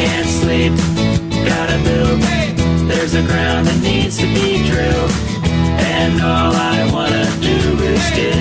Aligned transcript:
Can't 0.00 0.26
sleep, 0.26 0.72
gotta 1.44 1.78
build. 1.84 2.22
There's 2.88 3.12
a 3.12 3.22
ground 3.22 3.66
that 3.66 3.82
needs 3.82 4.16
to 4.16 4.24
be 4.32 4.66
drilled. 4.66 5.10
And 5.44 6.22
all 6.22 6.54
I 6.54 6.88
wanna 6.90 7.26
do 7.42 7.58
is 7.84 8.00
dig. 8.14 8.40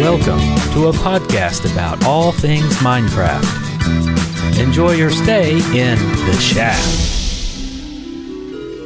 Welcome 0.00 0.38
to 0.74 0.86
a 0.86 0.92
podcast 0.92 1.68
about 1.72 2.04
all 2.04 2.30
things 2.30 2.72
Minecraft. 2.76 4.60
Enjoy 4.60 4.92
your 4.92 5.10
stay 5.10 5.56
in 5.76 5.98
The 5.98 6.38
Shaft. 6.40 7.02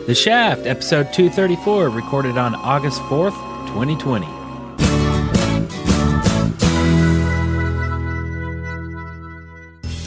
The 0.07 0.15
Shaft, 0.15 0.65
episode 0.67 1.13
234, 1.13 1.91
recorded 1.91 2.39
on 2.39 2.55
August 2.55 3.03
4th, 3.03 3.37
2020. 3.67 4.38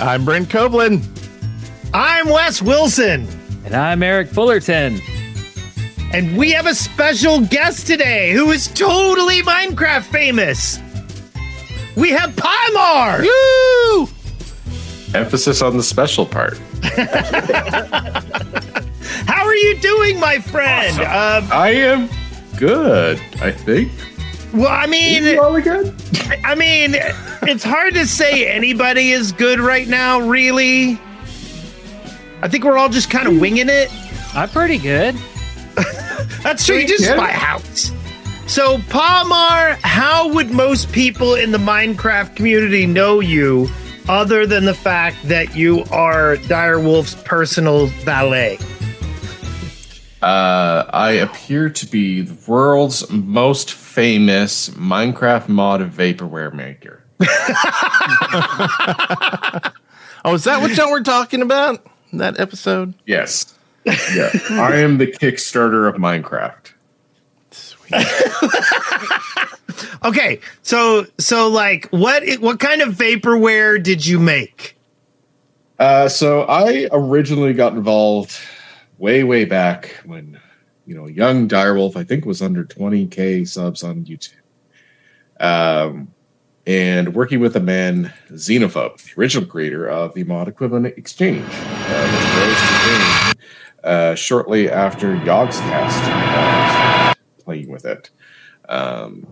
I'm 0.01 0.25
Brent 0.25 0.49
Copeland. 0.49 1.07
I'm 1.93 2.27
Wes 2.29 2.61
Wilson, 2.61 3.27
And 3.65 3.75
I'm 3.75 4.01
Eric 4.03 4.29
Fullerton. 4.29 4.99
and 6.13 6.37
we 6.37 6.51
have 6.51 6.65
a 6.65 6.73
special 6.75 7.41
guest 7.41 7.85
today 7.87 8.31
who 8.31 8.51
is 8.51 8.67
totally 8.67 9.41
Minecraft 9.41 10.03
famous. 10.03 10.79
We 11.95 12.09
have 12.11 12.31
Pahimar. 12.31 13.21
Woo! 13.23 14.07
Emphasis 15.13 15.61
on 15.61 15.75
the 15.77 15.83
special 15.83 16.25
part. 16.25 16.57
How 19.27 19.45
are 19.45 19.55
you 19.55 19.77
doing, 19.79 20.19
my 20.19 20.39
friend? 20.39 20.97
Um, 20.99 21.47
I 21.51 21.71
am 21.75 22.09
good, 22.57 23.19
I 23.41 23.51
think. 23.51 23.91
Well, 24.53 24.67
I 24.67 24.85
mean, 24.85 25.23
good? 25.23 25.93
I 26.43 26.55
mean, 26.55 26.95
it's 27.43 27.63
hard 27.63 27.93
to 27.93 28.05
say 28.05 28.47
anybody 28.47 29.11
is 29.11 29.31
good 29.31 29.59
right 29.59 29.87
now. 29.87 30.19
Really, 30.19 30.99
I 32.41 32.47
think 32.49 32.63
we're 32.65 32.77
all 32.77 32.89
just 32.89 33.09
kind 33.09 33.27
of 33.27 33.39
winging 33.39 33.69
it. 33.69 33.89
I'm 34.35 34.49
pretty 34.49 34.77
good. 34.77 35.15
That's 36.43 36.65
true. 36.65 36.77
You 36.77 36.87
just 36.87 37.03
Yeah. 37.05 37.15
buy 37.15 37.31
house. 37.31 37.91
So, 38.47 38.79
Pahimar, 38.89 39.77
how 39.83 40.27
would 40.33 40.51
most 40.51 40.91
people 40.91 41.35
in 41.35 41.51
the 41.51 41.57
Minecraft 41.57 42.35
community 42.35 42.85
know 42.85 43.21
you 43.21 43.69
other 44.09 44.45
than 44.45 44.65
the 44.65 44.73
fact 44.73 45.15
that 45.29 45.55
you 45.55 45.85
are 45.91 46.35
Direwolf's 46.37 47.15
personal 47.23 47.85
valet? 48.03 48.57
Uh, 50.21 50.85
I 50.89 51.11
appear 51.11 51.69
to 51.69 51.85
be 51.87 52.21
the 52.21 52.37
world's 52.49 53.09
most 53.09 53.73
famous 53.73 54.69
Minecraft 54.69 55.49
mod 55.49 55.81
vaporware 55.91 56.53
maker. 56.53 57.03
Oh, 60.23 60.35
is 60.35 60.43
that 60.43 60.61
what 60.61 60.77
y'all 60.77 60.91
were 60.91 61.01
talking 61.01 61.41
about? 61.41 61.83
in 62.11 62.19
That 62.19 62.39
episode? 62.39 62.93
Yes. 63.07 63.55
Yeah. 63.85 64.29
I 64.51 64.75
am 64.75 64.99
the 64.99 65.07
Kickstarter 65.07 65.89
of 65.89 65.95
Minecraft. 65.95 66.73
Sweet. 67.49 67.93
Okay, 70.03 70.39
so 70.63 71.05
so 71.19 71.47
like 71.47 71.87
what 71.91 72.23
what 72.39 72.59
kind 72.59 72.81
of 72.81 72.95
vaporware 72.95 73.81
did 73.81 74.03
you 74.05 74.19
make? 74.19 74.75
Uh, 75.77 76.09
so 76.09 76.41
I 76.43 76.87
originally 76.91 77.53
got 77.53 77.73
involved 77.73 78.35
way, 79.01 79.23
way 79.23 79.45
back 79.45 79.99
when, 80.05 80.39
you 80.85 80.95
know, 80.95 81.07
young 81.07 81.47
Direwolf, 81.47 81.95
I 81.95 82.03
think 82.03 82.23
was 82.23 82.41
under 82.41 82.63
20K 82.63 83.47
subs 83.47 83.83
on 83.83 84.05
YouTube. 84.05 84.35
Um, 85.39 86.13
and 86.67 87.15
working 87.15 87.39
with 87.39 87.55
a 87.55 87.59
man, 87.59 88.13
Xenophobe, 88.29 89.01
the 89.01 89.19
original 89.19 89.47
creator 89.47 89.89
of 89.89 90.13
the 90.13 90.23
mod 90.23 90.47
equivalent 90.47 90.85
exchange, 90.85 91.43
uh, 91.49 93.33
uh, 93.83 94.13
shortly 94.13 94.69
after 94.69 95.15
Yogscast 95.15 96.01
uh, 96.07 97.13
playing 97.43 97.71
with 97.71 97.85
it. 97.85 98.11
Um, 98.69 99.25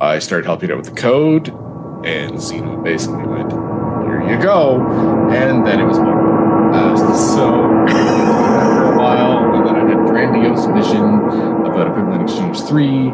I 0.00 0.20
started 0.20 0.46
helping 0.46 0.70
out 0.70 0.76
with 0.76 0.86
the 0.86 1.00
code, 1.00 1.48
and 2.06 2.34
Xeno 2.34 2.84
basically 2.84 3.26
went, 3.26 3.50
here 3.50 4.30
you 4.30 4.40
go. 4.40 4.80
And 5.32 5.66
then 5.66 5.80
it 5.80 5.84
was 5.84 5.98
more. 5.98 6.72
Uh, 6.72 7.16
so 7.16 7.75
while, 9.06 9.54
and 9.54 9.66
then 9.66 9.76
I 9.76 9.88
had 9.88 10.06
Grandiose 10.06 10.66
Mission 10.68 11.04
about 11.64 11.88
Equivalent 11.88 12.22
Exchange 12.22 12.60
3, 12.62 13.12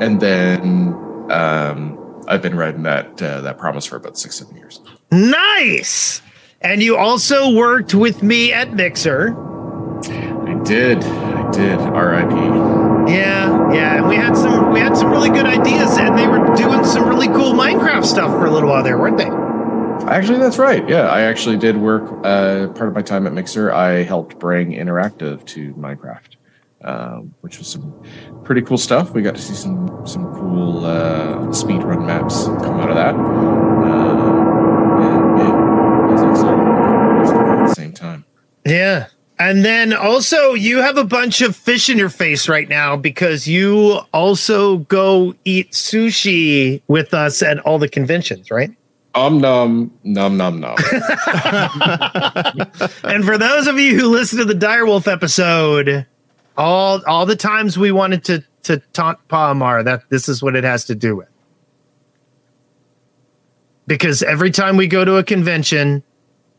and 0.00 0.20
then 0.20 0.94
um, 1.30 2.24
I've 2.28 2.42
been 2.42 2.56
riding 2.56 2.82
that 2.84 3.22
uh, 3.22 3.40
that 3.42 3.58
promise 3.58 3.86
for 3.86 3.96
about 3.96 4.16
six, 4.18 4.36
seven 4.36 4.56
years. 4.56 4.80
Nice. 5.10 6.22
And 6.60 6.82
you 6.82 6.96
also 6.96 7.54
worked 7.54 7.94
with 7.94 8.22
me 8.22 8.52
at 8.52 8.72
Mixer. 8.72 9.36
I 9.36 10.60
did. 10.64 11.04
I 11.04 11.50
did. 11.50 11.78
RIP. 11.78 12.32
Yeah, 13.06 13.72
yeah, 13.72 13.96
and 13.96 14.08
we 14.08 14.16
had 14.16 14.34
some 14.34 14.72
we 14.72 14.80
had 14.80 14.96
some 14.96 15.10
really 15.10 15.28
good 15.28 15.46
ideas, 15.46 15.98
and 15.98 16.18
they 16.18 16.26
were 16.26 16.54
doing 16.56 16.84
some 16.84 17.06
really 17.06 17.26
cool 17.28 17.52
Minecraft 17.52 18.04
stuff 18.04 18.30
for 18.30 18.46
a 18.46 18.50
little 18.50 18.70
while 18.70 18.82
there, 18.82 18.96
weren't 18.96 19.18
they? 19.18 19.43
Actually, 20.08 20.38
that's 20.38 20.58
right. 20.58 20.86
Yeah, 20.88 21.08
I 21.08 21.22
actually 21.22 21.56
did 21.56 21.76
work. 21.76 22.02
Uh, 22.24 22.68
part 22.68 22.88
of 22.88 22.94
my 22.94 23.02
time 23.02 23.26
at 23.26 23.32
Mixer, 23.32 23.72
I 23.72 24.02
helped 24.02 24.38
bring 24.38 24.72
Interactive 24.72 25.44
to 25.46 25.74
Minecraft, 25.74 26.36
um, 26.82 27.34
which 27.40 27.58
was 27.58 27.68
some 27.68 28.04
pretty 28.44 28.62
cool 28.62 28.78
stuff. 28.78 29.12
We 29.12 29.22
got 29.22 29.34
to 29.34 29.42
see 29.42 29.54
some 29.54 30.06
some 30.06 30.32
cool 30.34 30.84
uh, 30.84 31.38
speedrun 31.48 32.06
maps 32.06 32.44
come 32.44 32.80
out 32.80 32.90
of 32.90 32.96
that. 32.96 33.14
Um, 33.14 34.54
it 35.38 36.12
was 36.12 36.22
at 36.22 37.68
the 37.68 37.74
same 37.74 37.92
time. 37.92 38.24
Yeah. 38.64 39.06
And 39.38 39.64
then 39.64 39.92
also 39.92 40.54
you 40.54 40.78
have 40.78 40.96
a 40.96 41.04
bunch 41.04 41.40
of 41.40 41.56
fish 41.56 41.90
in 41.90 41.98
your 41.98 42.08
face 42.08 42.48
right 42.48 42.68
now 42.68 42.96
because 42.96 43.48
you 43.48 44.00
also 44.12 44.78
go 44.78 45.34
eat 45.44 45.72
sushi 45.72 46.80
with 46.86 47.12
us 47.12 47.42
at 47.42 47.58
all 47.60 47.78
the 47.80 47.88
conventions, 47.88 48.50
right? 48.50 48.70
Um 49.14 49.40
num 49.40 49.92
num 50.02 50.36
num 50.36 50.60
num. 50.60 50.74
and 53.04 53.24
for 53.24 53.38
those 53.38 53.68
of 53.68 53.78
you 53.78 53.98
who 53.98 54.08
listen 54.08 54.38
to 54.40 54.44
the 54.44 54.54
Direwolf 54.54 55.06
episode, 55.10 56.04
all 56.56 57.00
all 57.06 57.24
the 57.24 57.36
times 57.36 57.78
we 57.78 57.92
wanted 57.92 58.24
to 58.24 58.44
to 58.64 58.78
taunt 58.92 59.18
Pahimar, 59.28 59.84
that 59.84 60.08
this 60.10 60.28
is 60.28 60.42
what 60.42 60.56
it 60.56 60.64
has 60.64 60.84
to 60.86 60.94
do 60.94 61.14
with. 61.14 61.28
Because 63.86 64.22
every 64.22 64.50
time 64.50 64.76
we 64.76 64.86
go 64.86 65.04
to 65.04 65.16
a 65.16 65.22
convention 65.22 66.02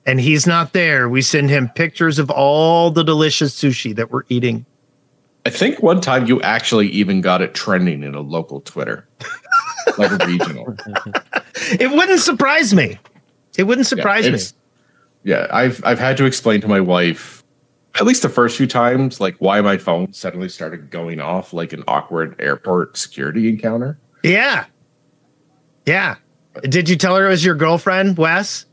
and 0.05 0.21
he's 0.21 0.45
not 0.45 0.73
there, 0.73 1.09
we 1.09 1.21
send 1.21 1.49
him 1.49 1.69
pictures 1.69 2.19
of 2.19 2.29
all 2.29 2.91
the 2.91 3.03
delicious 3.03 3.59
sushi 3.59 3.95
that 3.95 4.11
we're 4.11 4.23
eating. 4.29 4.65
I 5.45 5.49
think 5.49 5.81
one 5.81 6.01
time 6.01 6.25
you 6.27 6.41
actually 6.41 6.87
even 6.89 7.21
got 7.21 7.41
it 7.41 7.53
trending 7.53 8.03
in 8.03 8.15
a 8.15 8.21
local 8.21 8.61
Twitter, 8.61 9.07
like 9.97 10.11
a 10.11 10.25
regional. 10.25 10.75
It 11.79 11.89
wouldn't 11.91 12.19
surprise 12.19 12.73
me. 12.73 12.99
It 13.57 13.63
wouldn't 13.63 13.87
surprise 13.87 14.29
me. 14.29 14.39
Yeah, 15.23 15.47
I've 15.51 15.83
I've 15.85 15.99
had 15.99 16.17
to 16.17 16.25
explain 16.25 16.61
to 16.61 16.67
my 16.67 16.79
wife 16.79 17.43
at 17.95 18.05
least 18.05 18.21
the 18.21 18.29
first 18.29 18.57
few 18.57 18.67
times, 18.67 19.19
like 19.19 19.35
why 19.39 19.61
my 19.61 19.77
phone 19.77 20.11
suddenly 20.13 20.49
started 20.49 20.89
going 20.89 21.19
off 21.21 21.53
like 21.53 21.71
an 21.73 21.83
awkward 21.87 22.35
airport 22.39 22.97
security 22.97 23.47
encounter. 23.47 23.97
Yeah. 24.23 24.65
Yeah. 25.85 26.17
Did 26.63 26.89
you 26.89 26.95
tell 26.95 27.15
her 27.15 27.25
it 27.25 27.29
was 27.29 27.45
your 27.45 27.55
girlfriend, 27.55 28.17
Wes? 28.17 28.65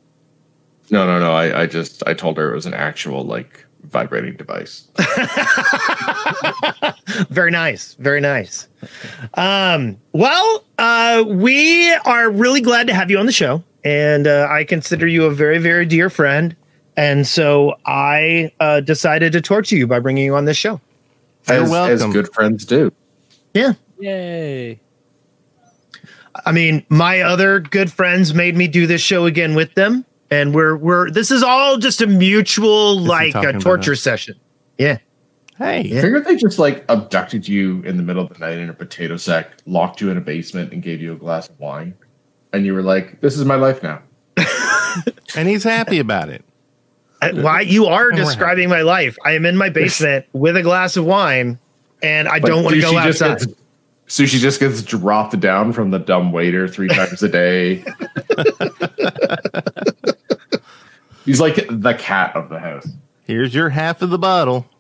No, 0.91 1.07
no, 1.07 1.21
no. 1.21 1.33
I, 1.33 1.63
I 1.63 1.67
just 1.67 2.03
I 2.07 2.15
told 2.15 2.37
her 2.37 2.51
it 2.51 2.55
was 2.55 2.67
an 2.67 2.75
actual 2.75 3.25
like 3.25 3.62
vibrating 3.93 4.35
device. 4.35 4.89
Very 7.29 7.51
nice. 7.51 7.95
Very 7.95 8.21
nice. 8.21 8.69
Um, 9.35 9.99
well, 10.13 10.65
uh, 10.79 11.25
we 11.27 11.93
are 12.07 12.31
really 12.31 12.61
glad 12.61 12.87
to 12.89 12.95
have 12.95 13.11
you 13.11 13.19
on 13.19 13.27
the 13.27 13.33
show. 13.33 13.63
And 13.85 14.27
uh, 14.27 14.49
I 14.51 14.65
consider 14.65 15.07
you 15.07 15.25
a 15.25 15.31
very, 15.31 15.59
very 15.59 15.85
dear 15.85 16.09
friend. 16.09 16.57
And 16.97 17.27
so 17.27 17.75
I 17.85 18.53
uh, 18.61 18.81
decided 18.81 19.33
to 19.33 19.41
torture 19.41 19.77
you 19.77 19.87
by 19.87 19.99
bringing 19.99 20.25
you 20.25 20.37
on 20.37 20.45
this 20.45 20.57
show. 20.57 20.81
You're 21.49 21.65
as, 21.65 21.71
welcome. 21.71 21.95
as 21.95 22.13
good 22.13 22.33
friends 22.33 22.65
do. 22.65 22.93
Yeah. 23.55 23.73
Yay. 23.99 24.81
I 26.47 26.53
mean, 26.53 26.85
my 26.89 27.21
other 27.21 27.61
good 27.61 27.93
friends 27.93 28.35
made 28.35 28.57
me 28.57 28.69
do 28.69 28.87
this 28.87 29.03
show 29.03 29.27
again 29.27 29.55
with 29.55 29.75
them. 29.75 30.05
And 30.33 30.55
we're 30.55 30.77
we're 30.77 31.11
this 31.11 31.31
is 31.31 31.43
all 31.43 31.77
just 31.77 32.01
a 32.01 32.07
mutual 32.07 32.99
like 32.99 33.35
a 33.35 33.53
torture 33.55 33.95
session. 33.95 34.35
Yeah. 34.79 34.99
Hey, 35.59 35.81
I 35.81 36.01
figured 36.01 36.25
they 36.25 36.37
just 36.37 36.59
like 36.59 36.85
abducted 36.89 37.47
you 37.47 37.83
in 37.83 37.99
the 37.99 38.03
middle 38.03 38.25
of 38.25 38.33
the 38.33 38.39
night 38.39 38.59
in 38.59 38.71
a 38.71 38.73
potato 38.73 39.17
sack, 39.19 39.53
locked 39.67 40.01
you 40.01 40.11
in 40.11 40.17
a 40.17 40.21
basement, 40.21 40.73
and 40.73 40.83
gave 40.83 41.01
you 41.03 41.13
a 41.13 41.17
glass 41.17 41.49
of 41.51 41.61
wine, 41.61 41.95
and 42.53 42.65
you 42.65 42.73
were 42.75 42.83
like, 42.83 43.21
"This 43.21 43.37
is 43.39 43.45
my 43.45 43.57
life 43.57 43.83
now." 43.83 44.01
and 45.37 45.49
he's 45.49 45.65
happy 45.65 45.99
about 45.99 46.31
it. 46.31 46.43
I- 47.21 47.33
Why 47.33 47.61
you 47.61 47.87
are 47.87 48.07
we're 48.07 48.13
describing 48.13 48.69
my 48.71 48.83
life? 48.83 49.17
I 49.25 49.33
am 49.33 49.45
in 49.47 49.57
my 49.57 49.69
basement 49.69 50.25
with 50.33 50.57
a 50.57 50.63
glass 50.63 50.97
of 50.97 51.05
wine, 51.05 51.59
and 52.03 52.29
I 52.29 52.41
But 52.41 52.49
don't 52.49 52.65
want 52.65 52.75
to 52.77 52.81
go 52.81 52.93
sushi 52.93 53.05
just 53.05 53.23
outside. 53.23 53.47
gets- 53.47 53.59
Sushi 54.09 54.39
just 54.41 54.61
gets 54.61 54.83
dropped 54.83 55.39
down 55.41 55.73
from 55.73 55.91
the 55.91 55.99
dumb 55.99 56.33
waiter 56.33 56.69
three 56.69 56.89
times 56.89 57.23
a 57.23 57.29
day. 57.29 57.83
He's 61.25 61.41
like 61.41 61.67
the 61.69 61.95
cat 61.95 62.35
of 62.37 62.49
the 62.49 62.59
house. 62.59 62.89
Here's 63.25 63.55
your 63.55 63.69
half 63.69 64.03
of 64.03 64.11
the 64.11 64.19
bottle. 64.19 64.67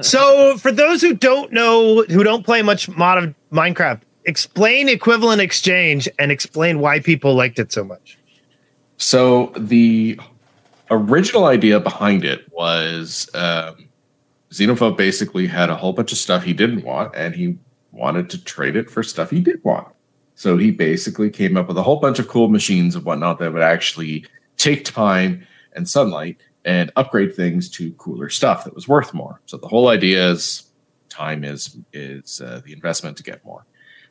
So, 0.00 0.56
for 0.56 0.72
those 0.72 1.02
who 1.02 1.12
don't 1.12 1.52
know, 1.52 2.02
who 2.04 2.24
don't 2.24 2.46
play 2.46 2.62
much 2.62 2.88
mod 2.88 3.22
of 3.22 3.34
Minecraft, 3.52 4.00
explain 4.24 4.88
equivalent 4.88 5.40
exchange 5.40 6.08
and 6.18 6.32
explain 6.32 6.80
why 6.80 7.00
people 7.00 7.34
liked 7.34 7.58
it 7.58 7.72
so 7.72 7.84
much. 7.84 8.18
So 8.98 9.52
the 9.56 10.18
original 10.90 11.44
idea 11.46 11.80
behind 11.80 12.24
it 12.24 12.50
was 12.52 13.28
um, 13.34 13.88
Xenophobe 14.50 14.96
basically 14.96 15.46
had 15.46 15.70
a 15.70 15.76
whole 15.76 15.92
bunch 15.92 16.12
of 16.12 16.18
stuff 16.18 16.42
he 16.42 16.52
didn't 16.52 16.84
want, 16.84 17.14
and 17.14 17.34
he 17.34 17.58
wanted 17.92 18.30
to 18.30 18.44
trade 18.44 18.76
it 18.76 18.90
for 18.90 19.02
stuff 19.02 19.30
he 19.30 19.40
did 19.40 19.62
want. 19.64 19.88
So 20.34 20.56
he 20.56 20.70
basically 20.70 21.30
came 21.30 21.56
up 21.56 21.68
with 21.68 21.78
a 21.78 21.82
whole 21.82 21.96
bunch 21.96 22.18
of 22.18 22.28
cool 22.28 22.48
machines 22.48 22.94
and 22.94 23.04
whatnot 23.04 23.38
that 23.38 23.52
would 23.52 23.62
actually 23.62 24.26
take 24.56 24.84
time 24.84 25.46
and 25.74 25.88
sunlight 25.88 26.38
and 26.64 26.90
upgrade 26.96 27.34
things 27.34 27.70
to 27.70 27.92
cooler 27.92 28.28
stuff 28.28 28.64
that 28.64 28.74
was 28.74 28.88
worth 28.88 29.14
more. 29.14 29.40
So 29.46 29.56
the 29.56 29.68
whole 29.68 29.88
idea 29.88 30.30
is 30.30 30.64
time 31.08 31.44
is 31.44 31.76
is 31.92 32.40
uh, 32.40 32.60
the 32.64 32.72
investment 32.72 33.16
to 33.18 33.22
get 33.22 33.44
more. 33.44 33.64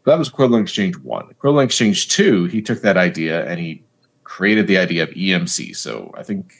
That 0.05 0.17
was 0.17 0.29
equivalent 0.29 0.63
exchange 0.63 0.97
one. 0.97 1.29
Equivalent 1.29 1.69
exchange 1.69 2.09
two, 2.09 2.45
he 2.45 2.61
took 2.61 2.81
that 2.81 2.97
idea 2.97 3.45
and 3.45 3.59
he 3.59 3.83
created 4.23 4.67
the 4.67 4.77
idea 4.77 5.03
of 5.03 5.09
EMC. 5.09 5.75
So 5.75 6.13
I 6.17 6.23
think 6.23 6.53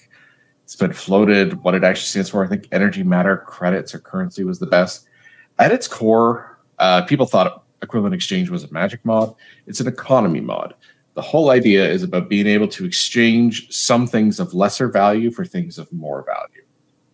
it's 0.63 0.75
been 0.75 0.93
floated. 0.93 1.63
What 1.63 1.75
it 1.75 1.83
actually 1.83 2.07
stands 2.07 2.29
for, 2.29 2.43
I 2.43 2.47
think 2.47 2.67
energy, 2.71 3.03
matter, 3.03 3.37
credits, 3.37 3.93
or 3.93 3.99
currency 3.99 4.43
was 4.43 4.59
the 4.59 4.65
best. 4.65 5.07
At 5.59 5.71
its 5.71 5.87
core, 5.87 6.59
uh, 6.79 7.03
people 7.03 7.25
thought 7.25 7.63
equivalent 7.81 8.15
exchange 8.15 8.49
was 8.49 8.63
a 8.63 8.73
magic 8.73 9.05
mod. 9.05 9.35
It's 9.67 9.79
an 9.79 9.87
economy 9.87 10.41
mod. 10.41 10.73
The 11.15 11.21
whole 11.21 11.49
idea 11.49 11.89
is 11.89 12.03
about 12.03 12.29
being 12.29 12.45
able 12.45 12.67
to 12.69 12.85
exchange 12.85 13.71
some 13.71 14.05
things 14.05 14.39
of 14.39 14.53
lesser 14.53 14.89
value 14.89 15.31
for 15.31 15.45
things 15.45 15.77
of 15.77 15.91
more 15.91 16.23
value. 16.25 16.63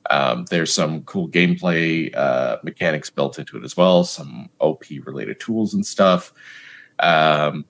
Um, 0.09 0.45
there's 0.49 0.73
some 0.73 1.03
cool 1.03 1.29
gameplay 1.29 2.13
uh, 2.15 2.57
mechanics 2.63 3.09
built 3.09 3.39
into 3.39 3.57
it 3.57 3.63
as 3.63 3.77
well, 3.77 4.03
some 4.03 4.49
OP 4.59 4.85
related 5.05 5.39
tools 5.39 5.73
and 5.73 5.85
stuff. 5.85 6.33
Um, 6.99 7.65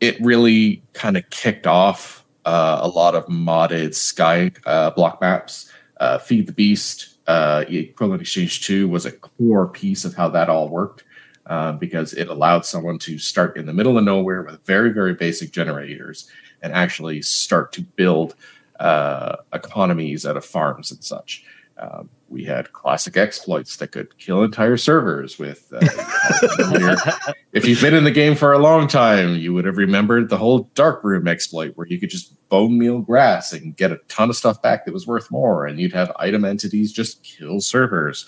it 0.00 0.20
really 0.20 0.82
kind 0.92 1.16
of 1.16 1.28
kicked 1.30 1.66
off 1.66 2.26
uh, 2.44 2.80
a 2.82 2.88
lot 2.88 3.14
of 3.14 3.26
modded 3.26 3.94
sky 3.94 4.52
uh, 4.66 4.90
block 4.90 5.20
maps. 5.20 5.72
Uh, 5.98 6.18
Feed 6.18 6.46
the 6.46 6.52
Beast, 6.52 7.18
uh, 7.26 7.64
Equivalent 7.68 8.22
Exchange 8.22 8.64
2 8.66 8.88
was 8.88 9.06
a 9.06 9.12
core 9.12 9.68
piece 9.68 10.04
of 10.04 10.14
how 10.14 10.28
that 10.28 10.48
all 10.48 10.68
worked 10.68 11.04
uh, 11.48 11.72
because 11.72 12.12
it 12.12 12.28
allowed 12.28 12.64
someone 12.64 12.98
to 12.98 13.18
start 13.18 13.56
in 13.56 13.66
the 13.66 13.72
middle 13.72 13.96
of 13.96 14.04
nowhere 14.04 14.42
with 14.42 14.64
very, 14.64 14.90
very 14.90 15.14
basic 15.14 15.50
generators 15.50 16.30
and 16.62 16.72
actually 16.72 17.22
start 17.22 17.72
to 17.72 17.82
build 17.82 18.34
uh, 18.80 19.36
economies 19.52 20.26
out 20.26 20.36
of 20.36 20.44
farms 20.44 20.92
and 20.92 21.02
such. 21.02 21.44
Um, 21.78 22.10
we 22.28 22.44
had 22.44 22.72
classic 22.72 23.16
exploits 23.16 23.76
that 23.76 23.92
could 23.92 24.18
kill 24.18 24.42
entire 24.42 24.76
servers 24.76 25.38
with. 25.38 25.72
Uh, 25.72 25.78
if 27.52 27.64
you've 27.64 27.80
been 27.80 27.94
in 27.94 28.04
the 28.04 28.10
game 28.10 28.34
for 28.34 28.52
a 28.52 28.58
long 28.58 28.88
time, 28.88 29.36
you 29.36 29.54
would 29.54 29.64
have 29.64 29.76
remembered 29.76 30.28
the 30.28 30.36
whole 30.36 30.68
dark 30.74 31.02
room 31.04 31.28
exploit 31.28 31.72
where 31.76 31.86
you 31.86 31.98
could 31.98 32.10
just 32.10 32.34
bone 32.48 32.76
meal 32.76 32.98
grass 32.98 33.52
and 33.52 33.76
get 33.76 33.92
a 33.92 34.00
ton 34.08 34.28
of 34.28 34.36
stuff 34.36 34.60
back 34.60 34.84
that 34.84 34.92
was 34.92 35.06
worth 35.06 35.30
more, 35.30 35.66
and 35.66 35.80
you'd 35.80 35.92
have 35.92 36.12
item 36.16 36.44
entities 36.44 36.92
just 36.92 37.22
kill 37.22 37.60
servers. 37.60 38.26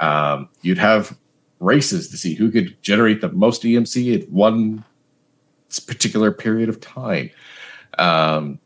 Um, 0.00 0.48
you'd 0.62 0.78
have 0.78 1.16
races 1.60 2.08
to 2.08 2.16
see 2.16 2.34
who 2.34 2.50
could 2.50 2.80
generate 2.82 3.20
the 3.20 3.30
most 3.30 3.62
EMC 3.62 4.22
at 4.22 4.30
one 4.30 4.84
particular 5.86 6.32
period 6.32 6.68
of 6.68 6.80
time. 6.80 7.30
Um, 7.98 8.58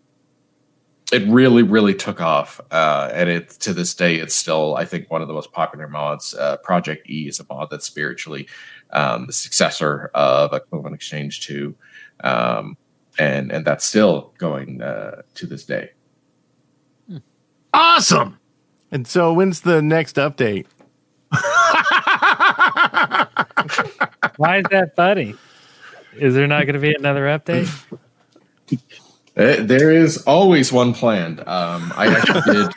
it 1.13 1.27
really, 1.29 1.63
really 1.63 1.95
took 1.95 2.23
off, 2.23 2.59
uh, 2.71 3.11
and 3.13 3.29
it 3.29 3.51
to 3.51 3.75
this 3.75 3.95
day, 3.95 4.17
it's 4.17 4.35
still 4.35 4.77
I 4.77 4.87
think 4.87 5.11
one 5.11 5.21
of 5.21 5.29
the 5.29 5.35
most 5.35 5.53
popular 5.53 5.87
mods. 5.87 6.35
Uh, 6.35 6.57
Project 6.59 7.09
E 7.09 7.29
is 7.29 7.39
a 7.39 7.45
mod 7.51 7.69
that's 7.71 7.85
spiritually 7.85 8.49
um, 8.91 9.27
the 9.27 9.33
successor 9.33 10.11
of 10.15 10.55
Equivalent 10.55 10.95
Exchange 10.95 11.47
Two, 11.47 11.75
um, 12.25 12.79
and 13.19 13.53
and 13.53 13.63
that's 13.67 13.85
still 13.85 14.33
going 14.39 14.81
uh, 14.81 15.21
to 15.35 15.47
this 15.47 15.65
day. 15.65 15.91
Awesome. 17.75 18.39
And 18.91 19.07
so, 19.07 19.35
when's 19.35 19.61
the 19.63 19.83
next 19.83 20.17
update? 20.17 20.67
Why 24.37 24.59
is 24.59 24.65
that 24.71 24.93
funny? 24.97 25.35
Is 26.17 26.35
there 26.35 26.47
not 26.47 26.65
going 26.67 26.75
to 26.75 26.81
be 26.81 26.95
another 26.95 27.27
update? 27.27 27.69
Uh, 29.35 29.57
there 29.63 29.91
is 29.91 30.23
always 30.25 30.73
one 30.73 30.93
planned. 30.93 31.41
Um, 31.41 31.93
I 31.97 32.09
actually 32.09 32.43
did. 32.53 32.73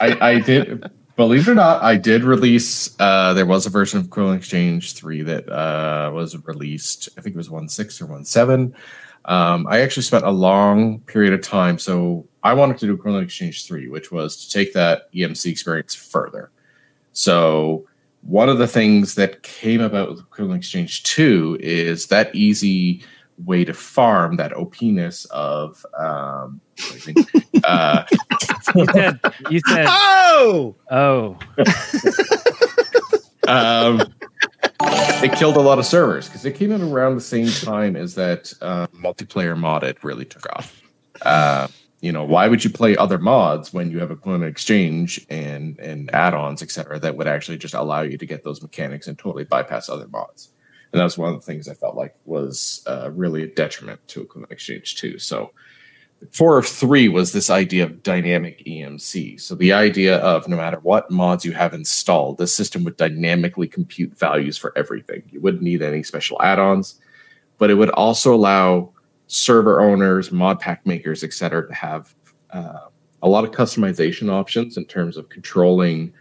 I, 0.00 0.18
I 0.20 0.40
did. 0.40 0.90
Believe 1.16 1.48
it 1.48 1.52
or 1.52 1.54
not, 1.54 1.82
I 1.82 1.96
did 1.96 2.24
release. 2.24 2.94
Uh, 3.00 3.32
there 3.32 3.46
was 3.46 3.66
a 3.66 3.70
version 3.70 3.98
of 3.98 4.06
Equivalent 4.06 4.38
Exchange 4.38 4.94
three 4.94 5.22
that 5.22 5.48
uh, 5.48 6.10
was 6.12 6.36
released. 6.46 7.08
I 7.16 7.22
think 7.22 7.34
it 7.34 7.38
was 7.38 7.50
one 7.50 7.68
six 7.68 8.02
or 8.02 8.06
one 8.06 8.24
seven. 8.24 8.74
Um, 9.24 9.66
I 9.66 9.80
actually 9.80 10.02
spent 10.02 10.24
a 10.24 10.30
long 10.30 11.00
period 11.00 11.32
of 11.32 11.42
time. 11.42 11.78
So 11.78 12.26
I 12.42 12.54
wanted 12.54 12.78
to 12.78 12.86
do 12.86 12.94
Equivalent 12.94 13.24
Exchange 13.24 13.66
three, 13.66 13.88
which 13.88 14.10
was 14.10 14.36
to 14.44 14.50
take 14.50 14.72
that 14.74 15.12
EMC 15.12 15.50
experience 15.50 15.94
further. 15.94 16.50
So 17.12 17.86
one 18.22 18.48
of 18.48 18.58
the 18.58 18.68
things 18.68 19.14
that 19.16 19.42
came 19.42 19.80
about 19.80 20.10
with 20.10 20.20
Equivalent 20.20 20.60
Exchange 20.60 21.02
two 21.02 21.58
is 21.60 22.06
that 22.06 22.34
easy 22.34 23.04
way 23.44 23.64
to 23.64 23.74
farm 23.74 24.36
that 24.36 24.52
opiness 24.52 25.24
of 25.26 25.84
um, 25.98 26.60
I 26.78 26.98
think, 26.98 27.18
uh, 27.64 28.04
You 28.74 28.86
said, 28.92 29.20
you 29.50 29.60
said, 29.66 29.86
Oh, 29.88 30.76
oh, 30.90 31.38
um, 33.48 34.02
it 34.80 35.32
killed 35.32 35.56
a 35.56 35.60
lot 35.60 35.78
of 35.78 35.86
servers 35.86 36.28
because 36.28 36.44
it 36.44 36.52
came 36.52 36.72
in 36.72 36.82
around 36.82 37.16
the 37.16 37.20
same 37.20 37.48
time 37.48 37.96
as 37.96 38.14
that 38.14 38.52
uh, 38.60 38.86
multiplayer 38.88 39.56
modded 39.56 40.02
really 40.02 40.24
took 40.24 40.46
off. 40.52 40.80
Uh, 41.22 41.68
you 42.02 42.10
know, 42.10 42.24
why 42.24 42.48
would 42.48 42.64
you 42.64 42.70
play 42.70 42.96
other 42.96 43.16
mods 43.16 43.72
when 43.72 43.90
you 43.92 44.00
have 44.00 44.10
equivalent 44.10 44.44
exchange 44.44 45.24
and 45.30 45.78
and 45.78 46.12
add-ons, 46.12 46.60
etc., 46.60 46.98
that 46.98 47.16
would 47.16 47.28
actually 47.28 47.56
just 47.56 47.74
allow 47.74 48.02
you 48.02 48.18
to 48.18 48.26
get 48.26 48.42
those 48.42 48.60
mechanics 48.60 49.06
and 49.06 49.16
totally 49.16 49.44
bypass 49.44 49.88
other 49.88 50.08
mods? 50.08 50.50
And 50.92 50.98
that 50.98 51.04
was 51.04 51.16
one 51.16 51.32
of 51.32 51.40
the 51.40 51.46
things 51.46 51.68
I 51.68 51.74
felt 51.74 51.94
like 51.94 52.14
was 52.24 52.82
uh, 52.86 53.10
really 53.12 53.44
a 53.44 53.46
detriment 53.46 54.06
to 54.08 54.22
equivalent 54.22 54.52
exchange 54.52 54.96
too. 54.96 55.18
So 55.18 55.52
four 56.32 56.58
of 56.58 56.66
three 56.66 57.08
was 57.08 57.32
this 57.32 57.50
idea 57.50 57.84
of 57.84 58.02
dynamic 58.02 58.64
EMC. 58.66 59.40
So 59.40 59.54
the 59.54 59.72
idea 59.72 60.18
of 60.18 60.48
no 60.48 60.56
matter 60.56 60.80
what 60.80 61.10
mods 61.10 61.44
you 61.44 61.52
have 61.52 61.72
installed, 61.72 62.38
the 62.38 62.48
system 62.48 62.82
would 62.82 62.96
dynamically 62.96 63.68
compute 63.68 64.18
values 64.18 64.58
for 64.58 64.72
everything. 64.76 65.22
You 65.30 65.40
wouldn't 65.40 65.62
need 65.62 65.82
any 65.82 66.02
special 66.02 66.42
add-ons, 66.42 67.00
but 67.58 67.70
it 67.70 67.74
would 67.74 67.90
also 67.90 68.34
allow 68.34 68.92
server 69.32 69.80
owners, 69.80 70.30
mod 70.30 70.60
pack 70.60 70.84
makers, 70.84 71.24
etc., 71.24 71.66
to 71.66 71.72
have 71.72 72.14
uh, 72.50 72.88
a 73.22 73.28
lot 73.28 73.44
of 73.44 73.50
customization 73.50 74.30
options 74.30 74.76
in 74.76 74.84
terms 74.84 75.16
of 75.16 75.28
controlling 75.30 76.12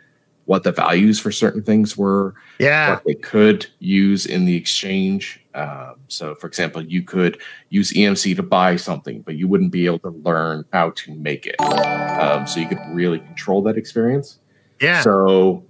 what 0.45 0.63
the 0.63 0.71
values 0.71 1.19
for 1.19 1.31
certain 1.31 1.61
things 1.61 1.97
were, 1.97 2.33
yeah. 2.57 2.91
what 2.93 3.03
they 3.05 3.13
could 3.13 3.67
use 3.79 4.25
in 4.25 4.45
the 4.45 4.55
exchange. 4.55 5.43
Um, 5.53 5.95
so, 6.07 6.35
for 6.35 6.47
example, 6.47 6.81
you 6.81 7.03
could 7.03 7.39
use 7.69 7.91
EMC 7.91 8.35
to 8.37 8.43
buy 8.43 8.77
something, 8.77 9.21
but 9.21 9.35
you 9.35 9.47
wouldn't 9.47 9.71
be 9.71 9.85
able 9.85 9.99
to 9.99 10.09
learn 10.09 10.63
how 10.71 10.91
to 10.91 11.13
make 11.15 11.45
it. 11.45 11.59
Um, 11.61 12.47
so 12.47 12.59
you 12.61 12.67
could 12.67 12.79
really 12.93 13.19
control 13.19 13.61
that 13.63 13.77
experience. 13.77 14.39
Yeah. 14.79 15.01
So, 15.01 15.65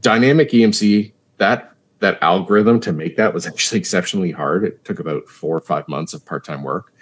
dynamic 0.00 0.50
EMC 0.50 1.12
that 1.36 1.75
that 2.00 2.18
algorithm 2.22 2.80
to 2.80 2.92
make 2.92 3.16
that 3.16 3.32
was 3.34 3.46
actually 3.46 3.78
exceptionally 3.80 4.30
hard. 4.30 4.64
It 4.64 4.84
took 4.84 4.98
about 4.98 5.28
four 5.28 5.56
or 5.56 5.60
five 5.60 5.88
months 5.88 6.14
of 6.14 6.24
part 6.24 6.44
time 6.44 6.62
work, 6.62 6.92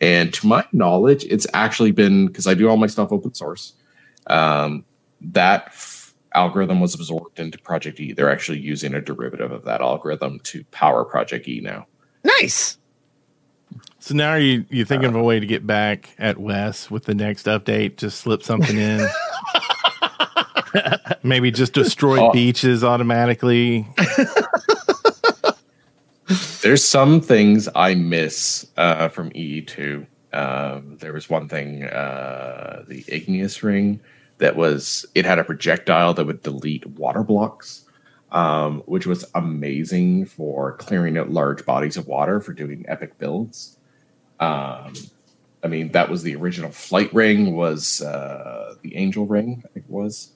and 0.00 0.32
to 0.34 0.46
my 0.46 0.64
knowledge, 0.72 1.24
it's 1.24 1.46
actually 1.54 1.92
been 1.92 2.26
because 2.26 2.46
I 2.46 2.54
do 2.54 2.68
all 2.68 2.76
my 2.76 2.86
stuff 2.86 3.12
open 3.12 3.34
source. 3.34 3.74
Um, 4.26 4.84
that 5.20 5.66
f- 5.68 6.14
algorithm 6.34 6.80
was 6.80 6.94
absorbed 6.94 7.38
into 7.38 7.58
Project 7.58 8.00
E. 8.00 8.12
They're 8.12 8.30
actually 8.30 8.58
using 8.58 8.94
a 8.94 9.00
derivative 9.00 9.52
of 9.52 9.64
that 9.64 9.80
algorithm 9.80 10.40
to 10.40 10.64
power 10.64 11.04
Project 11.04 11.46
E 11.48 11.60
now. 11.60 11.86
nice. 12.24 12.78
So 14.00 14.14
now 14.14 14.30
are 14.30 14.38
you 14.38 14.66
you 14.68 14.84
thinking 14.84 15.08
of 15.08 15.14
a 15.14 15.22
way 15.22 15.38
to 15.38 15.46
get 15.46 15.66
back 15.66 16.10
at 16.18 16.36
Wes 16.36 16.90
with 16.90 17.04
the 17.04 17.14
next 17.14 17.46
update? 17.46 17.96
Just 17.96 18.20
slip 18.20 18.42
something 18.42 18.76
in. 18.76 19.00
Maybe 21.22 21.50
just 21.50 21.72
destroy 21.72 22.18
Oh. 22.20 22.32
beaches 22.32 22.82
automatically. 22.84 23.86
There's 26.62 26.84
some 26.84 27.20
things 27.20 27.68
I 27.74 27.94
miss 27.94 28.66
uh, 28.76 29.08
from 29.08 29.30
EE2. 29.30 30.06
Um, 30.32 30.96
there 31.00 31.12
was 31.12 31.28
one 31.28 31.48
thing, 31.48 31.84
uh, 31.84 32.84
the 32.88 33.04
igneous 33.08 33.62
ring, 33.62 34.00
that 34.38 34.56
was 34.56 35.04
it 35.14 35.26
had 35.26 35.38
a 35.38 35.44
projectile 35.44 36.14
that 36.14 36.24
would 36.24 36.42
delete 36.42 36.86
water 36.86 37.22
blocks, 37.22 37.84
um, 38.30 38.80
which 38.86 39.06
was 39.06 39.24
amazing 39.34 40.24
for 40.26 40.72
clearing 40.76 41.18
out 41.18 41.30
large 41.30 41.66
bodies 41.66 41.96
of 41.96 42.06
water 42.06 42.40
for 42.40 42.52
doing 42.52 42.84
epic 42.88 43.18
builds. 43.18 43.76
Um, 44.40 44.94
I 45.62 45.68
mean, 45.68 45.92
that 45.92 46.08
was 46.08 46.22
the 46.22 46.34
original 46.36 46.70
flight 46.70 47.12
ring. 47.12 47.54
Was 47.54 48.00
uh, 48.00 48.76
the 48.82 48.96
angel 48.96 49.26
ring? 49.26 49.62
I 49.64 49.68
think 49.68 49.86
it 49.86 49.92
was. 49.92 50.30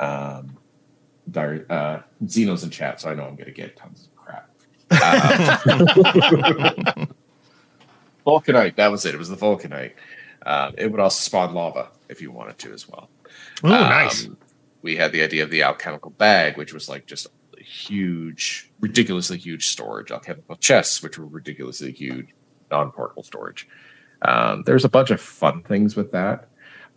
Um, 0.00 0.56
Dar- 1.30 1.66
uh, 1.70 2.00
Xeno's 2.24 2.64
in 2.64 2.70
chat, 2.70 3.00
so 3.00 3.10
I 3.10 3.14
know 3.14 3.24
I'm 3.24 3.36
going 3.36 3.46
to 3.46 3.52
get 3.52 3.76
tons 3.76 4.08
of 4.08 4.16
crap. 4.16 4.50
Uh, 4.90 7.06
Volcanite, 8.26 8.76
that 8.76 8.90
was 8.90 9.06
it. 9.06 9.14
It 9.14 9.18
was 9.18 9.28
the 9.28 9.36
Volcanite. 9.36 9.92
Um, 10.44 10.74
it 10.78 10.90
would 10.90 11.00
also 11.00 11.20
spawn 11.20 11.54
lava 11.54 11.90
if 12.08 12.20
you 12.20 12.32
wanted 12.32 12.58
to 12.58 12.72
as 12.72 12.88
well. 12.88 13.08
Oh, 13.62 13.68
nice. 13.68 14.26
Um, 14.26 14.36
we 14.82 14.96
had 14.96 15.12
the 15.12 15.22
idea 15.22 15.44
of 15.44 15.50
the 15.50 15.62
alchemical 15.62 16.10
bag, 16.10 16.56
which 16.56 16.72
was 16.72 16.88
like 16.88 17.06
just 17.06 17.26
a 17.58 17.62
huge, 17.62 18.70
ridiculously 18.80 19.36
huge 19.36 19.68
storage. 19.68 20.10
Alchemical 20.10 20.56
chests, 20.56 21.02
which 21.02 21.18
were 21.18 21.26
ridiculously 21.26 21.92
huge, 21.92 22.28
non-portable 22.70 23.22
storage. 23.22 23.68
Um, 24.22 24.62
there's 24.64 24.84
a 24.84 24.88
bunch 24.88 25.10
of 25.10 25.20
fun 25.20 25.62
things 25.62 25.96
with 25.96 26.12
that. 26.12 26.48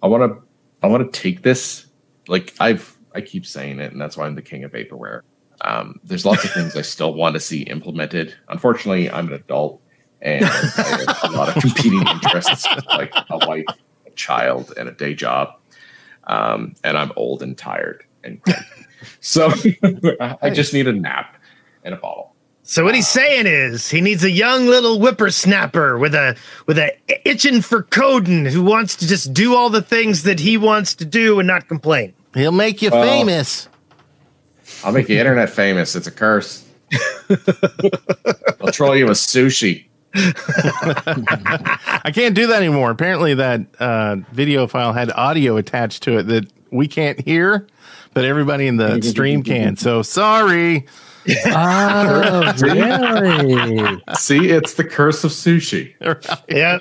I 0.02 0.08
want 0.08 0.32
to, 0.32 0.42
I 0.82 0.88
want 0.88 1.12
to 1.12 1.20
take 1.20 1.42
this. 1.42 1.88
Like 2.28 2.54
I've, 2.60 2.93
I 3.14 3.22
keep 3.22 3.46
saying 3.46 3.80
it, 3.80 3.92
and 3.92 4.02
that's 4.02 4.18
why 4.18 4.26
I'm 4.26 4.36
the 4.36 4.42
king 4.42 4.64
of 4.64 4.72
vaporware. 4.72 5.22
Um, 5.62 6.00
there's 6.04 6.26
lots 6.26 6.44
of 6.44 6.52
things 6.54 6.76
I 6.76 6.82
still 6.82 7.14
want 7.14 7.36
to 7.36 7.40
see 7.40 7.64
implemented. 7.64 8.36
Unfortunately, 8.50 9.10
I'm 9.10 9.28
an 9.28 9.34
adult, 9.34 9.82
and 10.22 10.46
I 10.46 10.48
have 10.48 11.34
a 11.34 11.38
lot 11.38 11.56
of 11.56 11.56
competing 11.62 12.06
interests, 12.08 12.68
like 12.88 13.14
a 13.30 13.46
wife, 13.48 13.66
a 14.06 14.12
child, 14.12 14.74
and 14.78 14.90
a 14.90 14.92
day 14.92 15.14
job. 15.14 15.56
Um, 16.26 16.76
and 16.84 16.98
I'm 16.98 17.12
old 17.16 17.44
and 17.44 17.58
tired 17.58 18.06
and 18.24 18.42
cranky. 18.42 18.66
so 19.20 19.52
I 20.42 20.50
just 20.50 20.74
need 20.74 20.88
a 20.88 20.94
nap 20.94 21.38
and 21.84 21.94
a 21.94 21.98
bottle. 21.98 22.34
So 22.66 22.86
what 22.86 22.96
he's 22.96 23.10
saying 23.10 23.46
is 23.46 23.90
he 23.90 24.00
needs 24.00 24.24
a 24.24 24.32
young 24.32 24.68
little 24.68 24.98
whippersnapper 24.98 26.00
with 26.00 26.16
a 26.16 26.38
with 26.66 26.78
a 26.78 26.96
itching 27.28 27.62
for 27.62 27.84
coding 27.84 28.46
who 28.46 28.64
wants 28.64 28.96
to 28.98 29.08
just 29.08 29.34
do 29.34 29.54
all 29.54 29.70
the 29.70 29.82
things 29.82 30.24
that 30.24 30.40
he 30.40 30.58
wants 30.58 30.96
to 30.96 31.06
do 31.06 31.40
and 31.40 31.48
not 31.48 31.68
complain. 31.68 32.14
He'll 32.36 32.52
make 32.52 32.82
you 32.82 32.90
Well- 32.92 33.04
famous. 33.04 33.68
I'll 34.84 34.92
make 34.92 35.08
the 35.08 35.18
internet 35.20 35.50
famous. 35.50 35.96
It's 35.96 36.08
a 36.08 36.12
curse. 36.12 36.66
I'll 38.62 38.72
troll 38.72 38.96
you 38.96 39.06
with 39.08 39.18
sushi. 39.18 39.86
I 40.16 42.12
can't 42.14 42.36
do 42.36 42.48
that 42.48 42.58
anymore. 42.58 42.92
Apparently, 42.92 43.34
that 43.36 43.62
uh, 43.80 44.18
video 44.32 44.68
file 44.68 44.94
had 44.94 45.12
audio 45.14 45.58
attached 45.58 46.04
to 46.04 46.18
it 46.20 46.24
that 46.24 46.46
we 46.72 46.88
can't 46.88 47.20
hear, 47.22 47.68
but 48.14 48.26
everybody 48.26 48.68
in 48.68 48.78
the 48.78 49.02
stream 49.04 49.42
can. 49.44 49.76
So 49.78 50.02
sorry. 50.02 50.86
Oh, 51.46 52.52
really? 52.60 54.04
See, 54.18 54.50
it's 54.50 54.74
the 54.74 54.84
curse 54.84 55.24
of 55.24 55.32
sushi. 55.32 55.94
Yeah. 56.50 56.80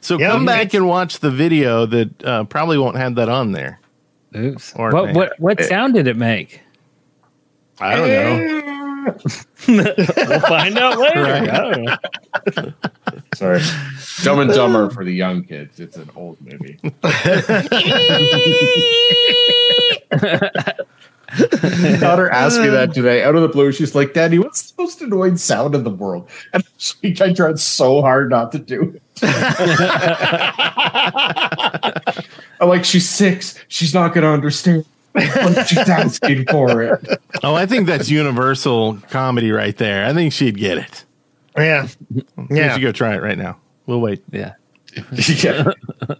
So 0.00 0.18
Yeah, 0.18 0.32
come 0.32 0.44
back 0.44 0.74
and 0.74 0.88
watch 0.88 1.20
the 1.20 1.30
video 1.30 1.86
that 1.86 2.24
uh, 2.24 2.44
probably 2.44 2.78
won't 2.78 2.96
have 2.96 3.14
that 3.14 3.28
on 3.28 3.52
there. 3.52 3.78
Oops. 4.36 4.74
Or 4.76 4.90
What 4.90 5.04
man. 5.06 5.14
what 5.14 5.40
what 5.40 5.64
sound 5.64 5.94
did 5.94 6.06
it 6.06 6.16
make? 6.16 6.60
I 7.80 7.96
don't 7.96 8.08
know. 8.08 8.62
We'll 9.68 10.40
find 10.40 10.76
out 10.78 10.98
later. 10.98 11.22
Right. 11.22 11.48
I 11.48 11.58
don't 11.70 11.84
know. 11.84 12.72
Sorry. 13.34 13.60
Dumb 14.22 14.40
and 14.40 14.50
Dumber 14.52 14.90
for 14.90 15.04
the 15.04 15.12
young 15.12 15.44
kids. 15.44 15.78
It's 15.78 15.96
an 15.96 16.10
old 16.16 16.38
movie. 16.40 16.78
daughter 22.00 22.30
asked 22.30 22.60
me 22.60 22.68
that 22.68 22.94
today 22.94 23.22
out 23.24 23.34
of 23.34 23.42
the 23.42 23.48
blue. 23.48 23.72
She's 23.72 23.94
like, 23.94 24.14
Daddy, 24.14 24.38
what's 24.38 24.70
the 24.70 24.82
most 24.82 25.00
annoying 25.02 25.36
sound 25.36 25.74
in 25.74 25.82
the 25.84 25.90
world? 25.90 26.28
And 26.52 26.64
she, 26.78 27.16
I 27.20 27.32
tried 27.32 27.58
so 27.58 28.00
hard 28.00 28.30
not 28.30 28.52
to 28.52 28.58
do 28.58 28.94
it. 28.94 29.02
I'm 32.60 32.68
like, 32.68 32.84
she's 32.84 33.08
six. 33.08 33.58
She's 33.68 33.92
not 33.94 34.14
going 34.14 34.22
to 34.22 34.30
understand. 34.30 34.84
But 35.12 35.64
she's 35.64 35.78
asking 35.78 36.44
for 36.46 36.82
it. 36.82 37.20
Oh, 37.42 37.54
I 37.54 37.64
think 37.66 37.86
that's 37.86 38.10
universal 38.10 38.98
comedy 39.10 39.50
right 39.50 39.76
there. 39.76 40.04
I 40.06 40.12
think 40.12 40.32
she'd 40.32 40.58
get 40.58 40.76
it. 40.78 41.04
Yeah. 41.56 41.88
You 42.14 42.24
Yeah. 42.50 42.74
should 42.74 42.82
go 42.82 42.92
try 42.92 43.14
it 43.14 43.22
right 43.22 43.38
now. 43.38 43.56
We'll 43.86 44.00
wait. 44.00 44.22
Yeah. 44.30 44.54
yeah. 45.12 45.72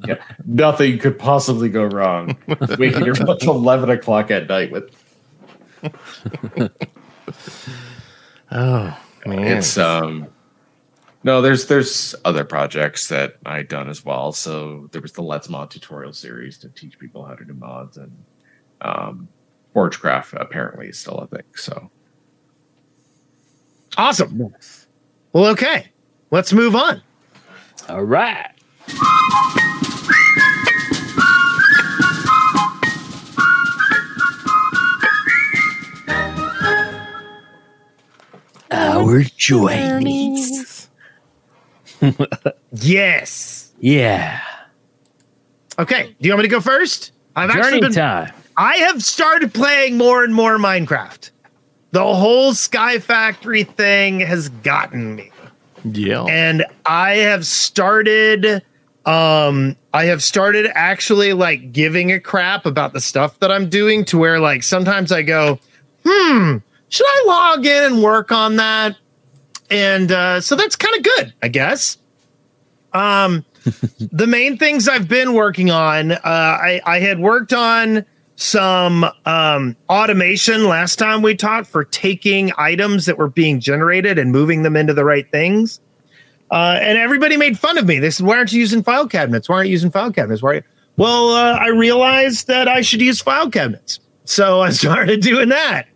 yeah. 0.07 0.23
Nothing 0.45 0.99
could 0.99 1.19
possibly 1.19 1.69
go 1.69 1.85
wrong. 1.85 2.37
Waking 2.79 3.07
her 3.07 3.31
up 3.31 3.39
till 3.39 3.55
11 3.55 3.91
o'clock 3.91 4.31
at 4.31 4.49
night 4.49 4.71
with 4.71 4.91
Oh 8.53 8.97
man, 9.27 9.57
it's 9.59 9.77
um 9.77 10.29
no 11.25 11.43
there's 11.43 11.67
there's 11.67 12.15
other 12.25 12.45
projects 12.45 13.09
that 13.09 13.37
i 13.45 13.63
done 13.63 13.89
as 13.89 14.05
well 14.05 14.31
so 14.33 14.89
there 14.93 15.03
was 15.03 15.11
the 15.13 15.23
let's 15.23 15.49
mod 15.49 15.69
tutorial 15.69 16.13
series 16.13 16.57
to 16.59 16.69
teach 16.69 16.97
people 16.99 17.25
how 17.25 17.35
to 17.35 17.45
do 17.45 17.53
mods 17.55 17.97
and 17.97 18.25
um 18.81 19.29
forgecraft 19.75 20.33
apparently 20.41 20.87
is 20.87 20.97
still 20.97 21.19
a 21.19 21.27
thing 21.27 21.43
so 21.57 21.91
Awesome. 23.97 24.53
Well, 25.33 25.47
okay. 25.47 25.89
Let's 26.31 26.53
move 26.53 26.77
on. 26.77 27.03
All 27.89 28.05
right. 28.05 28.51
Our 38.71 39.23
journeys. 39.37 40.89
Yes. 42.79 43.73
Yeah. 43.81 44.39
Okay. 45.79 46.15
Do 46.21 46.29
you 46.29 46.33
want 46.33 46.41
me 46.43 46.49
to 46.49 46.55
go 46.55 46.61
first? 46.61 47.13
I've 47.35 47.49
actually 47.49 47.81
Journey 47.81 47.81
been 47.81 47.93
time. 47.93 48.35
I 48.59 48.77
have 48.77 49.03
started 49.03 49.55
playing 49.55 49.97
more 49.97 50.23
and 50.23 50.35
more 50.35 50.59
Minecraft. 50.59 51.31
The 51.93 52.05
whole 52.05 52.53
Sky 52.53 52.99
Factory 52.99 53.65
thing 53.65 54.21
has 54.21 54.51
gotten 54.51 55.17
me. 55.17 55.31
yeah. 55.85 56.25
and 56.25 56.67
I 56.85 57.13
have 57.17 57.47
started 57.47 58.63
um 59.07 59.77
I 59.95 60.05
have 60.07 60.23
started 60.23 60.71
actually 60.75 61.33
like 61.33 61.73
giving 61.73 62.13
a 62.13 62.21
crap 62.21 62.67
about 62.67 62.93
the 62.93 63.01
stuff 63.01 63.39
that 63.39 63.51
I'm 63.53 63.69
doing 63.69 64.05
to 64.07 64.19
where 64.19 64.41
like 64.41 64.63
sometimes 64.63 65.13
I 65.13 65.23
go, 65.23 65.61
"Hmm, 66.05 66.57
should 66.89 67.07
I 67.07 67.25
log 67.27 67.65
in 67.65 67.85
and 67.85 68.03
work 68.03 68.33
on 68.33 68.57
that?" 68.57 68.97
And 69.71 70.11
uh 70.11 70.41
so 70.41 70.57
that's 70.57 70.77
kind 70.77 70.97
of 70.97 71.03
good, 71.03 71.35
I 71.43 71.49
guess. 71.49 71.99
Um 72.93 73.45
the 74.13 74.27
main 74.27 74.59
things 74.59 74.89
I've 74.89 75.09
been 75.09 75.35
working 75.35 75.71
on, 75.71 76.13
uh 76.13 76.21
I 76.25 76.81
I 76.85 76.99
had 76.99 77.21
worked 77.21 77.53
on 77.53 78.05
some 78.35 79.07
um 79.25 79.77
automation 79.89 80.67
last 80.67 80.97
time 80.97 81.23
we 81.23 81.35
talked 81.37 81.69
for 81.69 81.85
taking 81.85 82.53
items 82.59 83.07
that 83.07 83.19
were 83.19 83.31
being 83.31 83.61
generated 83.61 84.19
and 84.19 84.33
moving 84.33 84.63
them 84.63 84.77
into 84.77 84.93
the 84.93 85.05
right 85.05 85.31
things. 85.31 85.81
Uh, 86.51 86.79
and 86.81 86.97
everybody 86.97 87.37
made 87.37 87.59
fun 87.59 87.77
of 87.77 87.87
me. 87.87 87.99
They 87.99 88.11
said, 88.11 88.27
"Why 88.27 88.37
aren't 88.37 88.53
you 88.53 88.61
using 88.61 88.83
file 88.83 89.09
cabinets? 89.09 89.49
Why 89.49 89.57
aren't 89.57 89.69
you 89.69 89.73
using 89.73 89.91
file 89.91 90.13
cabinets? 90.13 90.43
Why?" 90.43 90.51
are 90.51 90.55
you?" 90.57 90.63
Well, 90.97 91.31
uh, 91.31 91.59
I 91.59 91.69
realized 91.69 92.47
that 92.47 92.69
I 92.69 92.81
should 92.81 93.01
use 93.01 93.21
file 93.21 93.51
cabinets, 93.51 94.01
so 94.25 94.61
I 94.63 94.71
started 94.71 95.21
doing 95.21 95.49
that, 95.49 95.87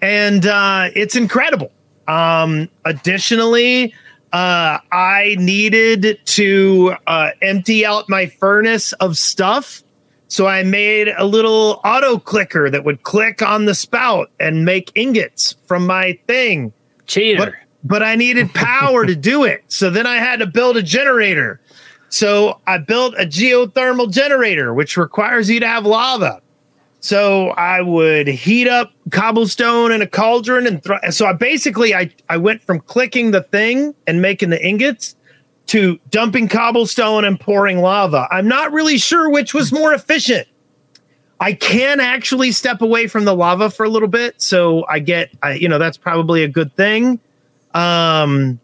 and 0.00 0.46
uh, 0.46 0.90
it's 0.94 1.16
incredible. 1.16 1.72
Um, 2.06 2.68
additionally, 2.84 3.92
uh, 4.32 4.78
I 4.92 5.36
needed 5.38 6.18
to 6.24 6.94
uh, 7.06 7.30
empty 7.42 7.84
out 7.84 8.08
my 8.08 8.26
furnace 8.26 8.92
of 8.94 9.18
stuff, 9.18 9.82
so 10.28 10.46
I 10.46 10.62
made 10.62 11.08
a 11.16 11.24
little 11.24 11.80
auto 11.84 12.18
clicker 12.18 12.70
that 12.70 12.84
would 12.84 13.02
click 13.02 13.42
on 13.42 13.64
the 13.64 13.74
spout 13.74 14.30
and 14.38 14.64
make 14.64 14.92
ingots 14.94 15.56
from 15.66 15.86
my 15.86 16.18
thing 16.26 16.72
Cheater. 17.06 17.46
but, 17.46 17.54
but 17.88 18.02
I 18.02 18.14
needed 18.16 18.52
power 18.54 19.06
to 19.06 19.16
do 19.16 19.44
it. 19.44 19.64
So 19.68 19.88
then 19.88 20.06
I 20.06 20.16
had 20.16 20.40
to 20.40 20.46
build 20.46 20.76
a 20.76 20.82
generator. 20.82 21.60
So 22.10 22.60
I 22.66 22.78
built 22.78 23.14
a 23.14 23.24
geothermal 23.24 24.12
generator, 24.12 24.74
which 24.74 24.96
requires 24.96 25.48
you 25.48 25.58
to 25.60 25.66
have 25.66 25.86
lava. 25.86 26.42
So 27.00 27.50
I 27.50 27.80
would 27.80 28.28
heat 28.28 28.68
up 28.68 28.92
cobblestone 29.10 29.92
in 29.92 30.02
a 30.02 30.06
cauldron 30.06 30.66
and. 30.66 31.14
So 31.14 31.26
I 31.26 31.32
basically 31.32 31.94
I 31.94 32.10
I 32.28 32.36
went 32.36 32.62
from 32.62 32.80
clicking 32.80 33.30
the 33.30 33.42
thing 33.42 33.94
and 34.06 34.20
making 34.20 34.50
the 34.50 34.64
ingots 34.64 35.16
to 35.66 35.98
dumping 36.10 36.48
cobblestone 36.48 37.24
and 37.24 37.38
pouring 37.38 37.78
lava. 37.78 38.26
I'm 38.30 38.48
not 38.48 38.72
really 38.72 38.98
sure 38.98 39.30
which 39.30 39.54
was 39.54 39.72
more 39.72 39.94
efficient. 39.94 40.48
I 41.40 41.52
can 41.52 42.00
actually 42.00 42.50
step 42.52 42.82
away 42.82 43.06
from 43.06 43.24
the 43.24 43.34
lava 43.34 43.70
for 43.70 43.84
a 43.84 43.88
little 43.88 44.08
bit, 44.08 44.42
so 44.42 44.84
I 44.88 44.98
get, 44.98 45.30
I, 45.40 45.52
you 45.52 45.68
know, 45.68 45.78
that's 45.78 45.96
probably 45.96 46.42
a 46.42 46.48
good 46.48 46.74
thing. 46.74 47.20
Um, 47.74 48.60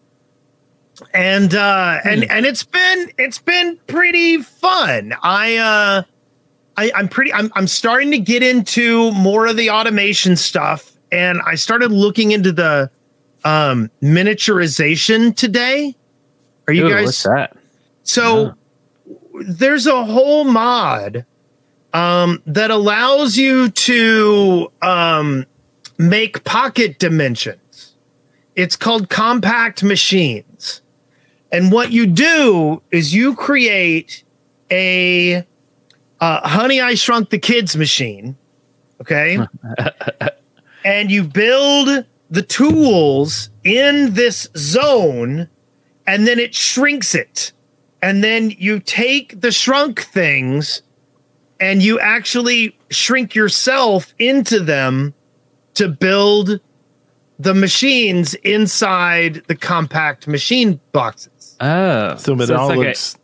and 1.12 1.54
uh, 1.54 1.98
and 2.04 2.24
and 2.30 2.46
it's 2.46 2.64
been 2.64 3.10
it's 3.18 3.38
been 3.38 3.78
pretty 3.86 4.38
fun. 4.38 5.14
I 5.22 5.56
uh, 5.56 6.02
I, 6.76 6.92
I'm 6.94 7.08
pretty. 7.08 7.32
I'm 7.32 7.50
I'm 7.54 7.66
starting 7.66 8.10
to 8.12 8.18
get 8.18 8.42
into 8.42 9.10
more 9.12 9.46
of 9.46 9.56
the 9.56 9.70
automation 9.70 10.36
stuff, 10.36 10.96
and 11.10 11.40
I 11.44 11.56
started 11.56 11.92
looking 11.92 12.32
into 12.32 12.52
the 12.52 12.90
um 13.44 13.90
miniaturization 14.02 15.34
today. 15.34 15.94
Are 16.66 16.72
you 16.72 16.86
Ooh, 16.86 16.90
guys? 16.90 17.06
what's 17.06 17.22
that? 17.24 17.56
So 18.04 18.54
there's 19.34 19.86
a 19.86 20.04
whole 20.04 20.44
mod 20.44 21.26
um, 21.92 22.42
that 22.46 22.70
allows 22.70 23.36
you 23.36 23.70
to 23.70 24.70
um, 24.82 25.46
make 25.98 26.44
pocket 26.44 26.98
dimensions. 26.98 27.60
It's 28.56 28.76
called 28.76 29.10
compact 29.10 29.82
machines. 29.82 30.80
And 31.50 31.70
what 31.70 31.92
you 31.92 32.06
do 32.06 32.82
is 32.90 33.14
you 33.14 33.34
create 33.34 34.24
a 34.70 35.46
uh, 36.20 36.48
Honey, 36.48 36.80
I 36.80 36.94
Shrunk 36.94 37.30
the 37.30 37.38
Kids 37.38 37.76
machine. 37.76 38.36
Okay. 39.00 39.38
and 40.84 41.10
you 41.10 41.24
build 41.24 42.06
the 42.30 42.42
tools 42.42 43.50
in 43.62 44.14
this 44.14 44.48
zone 44.56 45.48
and 46.06 46.26
then 46.26 46.38
it 46.38 46.54
shrinks 46.54 47.14
it. 47.14 47.52
And 48.02 48.22
then 48.22 48.50
you 48.50 48.80
take 48.80 49.40
the 49.40 49.50
shrunk 49.50 50.00
things 50.00 50.82
and 51.60 51.82
you 51.82 51.98
actually 52.00 52.76
shrink 52.90 53.34
yourself 53.34 54.14
into 54.18 54.60
them 54.60 55.14
to 55.74 55.88
build 55.88 56.60
the 57.38 57.54
machines 57.54 58.34
inside 58.36 59.42
the 59.46 59.56
compact 59.56 60.28
machine 60.28 60.80
boxes. 60.92 61.56
Oh, 61.60 62.16
So, 62.16 62.34
but 62.34 62.44
it's 62.44 62.50
it 62.50 62.56
all 62.56 62.68
like 62.68 62.78
looks. 62.78 63.14
a, 63.14 63.18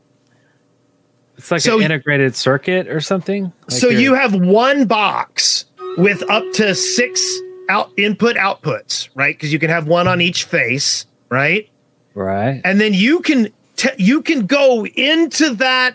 it's 1.38 1.50
like 1.50 1.60
So- 1.60 1.78
an 1.78 1.84
integrated 1.84 2.34
circuit 2.34 2.88
or 2.88 3.00
something. 3.00 3.44
Like 3.44 3.70
so 3.70 3.88
you're- 3.88 4.02
you 4.02 4.14
have 4.14 4.34
one 4.34 4.86
box 4.86 5.64
with 5.96 6.28
up 6.30 6.44
to 6.54 6.74
six 6.74 7.20
out 7.68 7.92
input 7.96 8.36
outputs, 8.36 9.08
right? 9.14 9.34
Because 9.36 9.52
you 9.52 9.58
can 9.58 9.70
have 9.70 9.86
one 9.86 10.08
on 10.08 10.14
mm-hmm. 10.18 10.22
each 10.22 10.44
face, 10.44 11.06
right? 11.28 11.68
right. 12.14 12.60
and 12.64 12.80
then 12.80 12.92
you 12.92 13.20
can 13.20 13.48
t- 13.76 13.88
you 13.96 14.20
can 14.20 14.46
go 14.46 14.84
into 14.86 15.54
that 15.54 15.94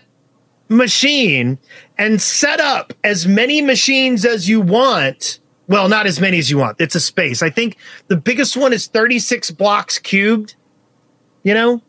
machine 0.70 1.60
and 1.98 2.22
set 2.22 2.60
up 2.60 2.94
as 3.04 3.28
many 3.28 3.62
machines 3.62 4.26
as 4.26 4.50
you 4.50 4.62
want 4.62 5.40
well 5.68 5.90
not 5.90 6.06
as 6.06 6.20
many 6.20 6.38
as 6.38 6.50
you 6.50 6.58
want. 6.58 6.80
It's 6.80 6.96
a 6.96 7.00
space. 7.00 7.42
I 7.42 7.50
think 7.50 7.78
the 8.08 8.18
biggest 8.18 8.56
one 8.56 8.74
is 8.74 8.88
36 8.88 9.52
blocks 9.52 10.00
cubed 10.00 10.56
you 11.46 11.54
know? 11.54 11.82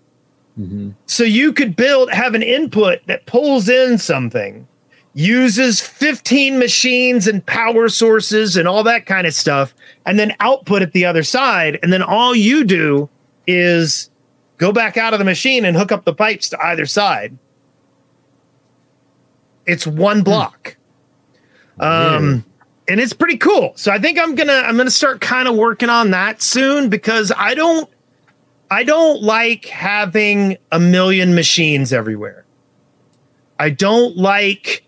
So 1.07 1.25
you 1.25 1.53
could 1.53 1.75
build 1.75 2.11
have 2.13 2.35
an 2.35 2.43
input 2.43 3.01
that 3.07 3.27
pulls 3.27 3.69
in 3.69 3.99
something 3.99 4.69
uses 5.15 5.81
15 5.81 6.59
machines 6.59 7.27
and 7.27 7.45
power 7.47 7.89
sources 7.89 8.55
and 8.57 8.69
all 8.69 8.83
that 8.83 9.07
kind 9.07 9.27
of 9.27 9.33
stuff 9.33 9.75
and 10.05 10.19
then 10.19 10.35
output 10.41 10.83
at 10.83 10.93
the 10.93 11.07
other 11.07 11.23
side 11.23 11.79
and 11.83 11.91
then 11.91 12.03
all 12.03 12.35
you 12.35 12.65
do 12.65 13.09
is 13.47 14.11
go 14.59 14.73
back 14.73 14.99
out 14.99 15.15
of 15.15 15.19
the 15.19 15.25
machine 15.25 15.65
and 15.65 15.75
hook 15.75 15.91
up 15.91 16.05
the 16.05 16.13
pipes 16.13 16.51
to 16.51 16.67
either 16.67 16.85
side. 16.85 17.37
It's 19.65 19.87
one 19.87 20.23
block. 20.23 20.77
Um 21.81 22.45
and 22.89 23.01
it's 23.01 23.13
pretty 23.13 23.37
cool. 23.37 23.73
So 23.77 23.91
I 23.93 23.99
think 23.99 24.19
I'm 24.19 24.37
to 24.37 24.53
I'm 24.53 24.77
to 24.79 24.91
start 24.91 25.21
kind 25.21 25.49
of 25.49 25.57
working 25.57 25.91
on 25.91 26.11
that 26.13 26.43
soon 26.43 26.89
because 26.89 27.33
I 27.37 27.55
don't 27.55 27.89
I 28.71 28.85
don't 28.85 29.23
like 29.23 29.67
having 29.67 30.59
a 30.73 30.81
million 30.81 31.35
machines 31.35 31.93
everywhere. 31.93 32.45
I 33.59 33.71
don't 33.71 34.17
like 34.17 34.85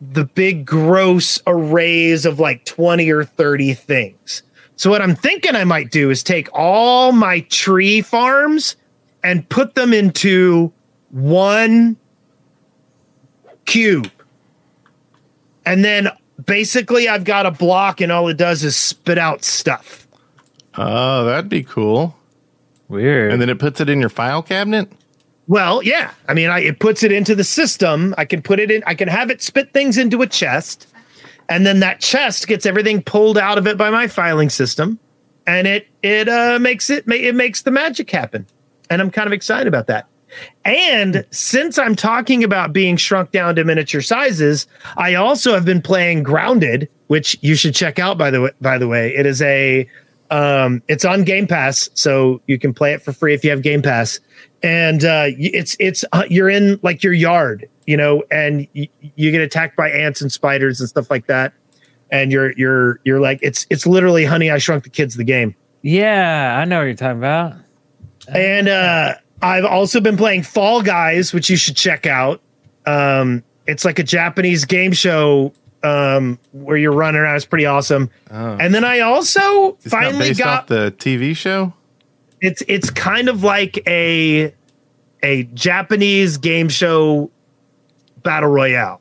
the 0.00 0.24
big 0.24 0.66
gross 0.66 1.40
arrays 1.46 2.26
of 2.26 2.38
like 2.38 2.64
20 2.64 3.10
or 3.10 3.24
30 3.24 3.74
things. 3.74 4.42
So 4.76 4.90
what 4.90 5.00
I'm 5.00 5.14
thinking 5.16 5.56
I 5.56 5.64
might 5.64 5.90
do 5.90 6.10
is 6.10 6.22
take 6.22 6.48
all 6.52 7.12
my 7.12 7.40
tree 7.40 8.02
farms 8.02 8.76
and 9.22 9.48
put 9.48 9.74
them 9.74 9.92
into 9.92 10.72
one 11.10 11.96
cube. 13.64 14.10
And 15.64 15.84
then 15.84 16.10
basically 16.46 17.08
I've 17.08 17.24
got 17.24 17.46
a 17.46 17.50
block 17.50 18.00
and 18.00 18.10
all 18.10 18.28
it 18.28 18.36
does 18.36 18.64
is 18.64 18.76
spit 18.76 19.18
out 19.18 19.44
stuff. 19.44 20.06
Oh, 20.76 21.24
that'd 21.24 21.48
be 21.48 21.62
cool. 21.62 22.16
Weird. 22.88 23.32
And 23.32 23.40
then 23.40 23.48
it 23.48 23.58
puts 23.58 23.80
it 23.80 23.88
in 23.88 24.00
your 24.00 24.08
file 24.08 24.42
cabinet. 24.42 24.90
Well, 25.46 25.82
yeah. 25.82 26.12
I 26.28 26.34
mean, 26.34 26.50
I, 26.50 26.60
it 26.60 26.80
puts 26.80 27.02
it 27.02 27.12
into 27.12 27.34
the 27.34 27.44
system. 27.44 28.14
I 28.16 28.24
can 28.24 28.42
put 28.42 28.60
it 28.60 28.70
in, 28.70 28.82
I 28.86 28.94
can 28.94 29.08
have 29.08 29.30
it 29.30 29.42
spit 29.42 29.72
things 29.72 29.98
into 29.98 30.22
a 30.22 30.26
chest. 30.26 30.86
And 31.48 31.66
then 31.66 31.80
that 31.80 32.00
chest 32.00 32.46
gets 32.46 32.64
everything 32.64 33.02
pulled 33.02 33.36
out 33.36 33.58
of 33.58 33.66
it 33.66 33.76
by 33.76 33.90
my 33.90 34.08
filing 34.08 34.48
system. 34.48 34.98
And 35.46 35.66
it 35.66 35.88
it 36.02 36.26
uh, 36.26 36.58
makes 36.58 36.88
it 36.88 37.06
it 37.06 37.34
makes 37.34 37.62
the 37.62 37.70
magic 37.70 38.10
happen. 38.10 38.46
And 38.88 39.02
I'm 39.02 39.10
kind 39.10 39.26
of 39.26 39.34
excited 39.34 39.66
about 39.66 39.86
that. 39.88 40.08
And 40.64 41.26
since 41.30 41.78
I'm 41.78 41.94
talking 41.94 42.42
about 42.42 42.72
being 42.72 42.96
shrunk 42.96 43.30
down 43.32 43.54
to 43.56 43.64
miniature 43.64 44.00
sizes, 44.00 44.66
I 44.96 45.14
also 45.14 45.52
have 45.54 45.64
been 45.64 45.82
playing 45.82 46.22
Grounded, 46.22 46.88
which 47.08 47.36
you 47.42 47.54
should 47.54 47.74
check 47.74 47.98
out 47.98 48.16
by 48.18 48.30
the 48.30 48.40
way, 48.42 48.50
by 48.60 48.78
the 48.78 48.88
way. 48.88 49.14
It 49.14 49.26
is 49.26 49.42
a 49.42 49.88
um 50.30 50.82
it's 50.88 51.04
on 51.04 51.22
Game 51.24 51.46
Pass, 51.46 51.90
so 51.94 52.40
you 52.46 52.58
can 52.58 52.72
play 52.72 52.92
it 52.94 53.02
for 53.02 53.12
free 53.12 53.34
if 53.34 53.44
you 53.44 53.50
have 53.50 53.62
Game 53.62 53.82
Pass. 53.82 54.20
And 54.62 55.04
uh 55.04 55.26
it's 55.38 55.76
it's 55.78 56.04
uh, 56.12 56.24
you're 56.30 56.48
in 56.48 56.80
like 56.82 57.02
your 57.02 57.12
yard, 57.12 57.68
you 57.86 57.96
know, 57.96 58.22
and 58.30 58.66
y- 58.74 58.88
you 59.00 59.30
get 59.30 59.42
attacked 59.42 59.76
by 59.76 59.90
ants 59.90 60.22
and 60.22 60.32
spiders 60.32 60.80
and 60.80 60.88
stuff 60.88 61.10
like 61.10 61.26
that. 61.26 61.52
And 62.10 62.32
you're 62.32 62.52
you're 62.52 63.00
you're 63.04 63.20
like 63.20 63.38
it's 63.42 63.66
it's 63.68 63.86
literally 63.86 64.24
Honey 64.24 64.50
I 64.50 64.58
Shrunk 64.58 64.84
the 64.84 64.90
Kids 64.90 65.16
the 65.16 65.24
game. 65.24 65.54
yeah, 65.82 66.58
I 66.58 66.64
know 66.64 66.78
what 66.78 66.84
you're 66.84 66.94
talking 66.94 67.18
about. 67.18 67.56
And 68.28 68.68
uh, 68.68 69.16
I've 69.42 69.64
also 69.64 70.00
been 70.00 70.16
playing 70.16 70.42
Fall 70.42 70.82
Guys, 70.82 71.32
which 71.32 71.50
you 71.50 71.56
should 71.56 71.76
check 71.76 72.06
out. 72.06 72.40
Um, 72.86 73.42
it's 73.66 73.84
like 73.84 73.98
a 73.98 74.02
Japanese 74.02 74.64
game 74.64 74.92
show 74.92 75.52
um, 75.82 76.38
where 76.52 76.76
you're 76.76 76.92
running 76.92 77.20
around. 77.20 77.36
It's 77.36 77.44
pretty 77.44 77.66
awesome. 77.66 78.10
And 78.30 78.74
then 78.74 78.84
I 78.84 79.00
also 79.00 79.40
Oh. 79.40 79.76
It's 79.82 79.88
finally 79.90 80.34
got 80.34 80.66
the 80.68 80.94
TV 80.96 81.36
show. 81.36 81.72
it's 82.40 82.62
it's 82.68 82.90
kind 82.90 83.28
of 83.28 83.42
like 83.42 83.82
a 83.86 84.54
a 85.22 85.44
Japanese 85.54 86.36
game 86.38 86.68
show 86.68 87.30
battle 88.22 88.50
royale 88.50 89.00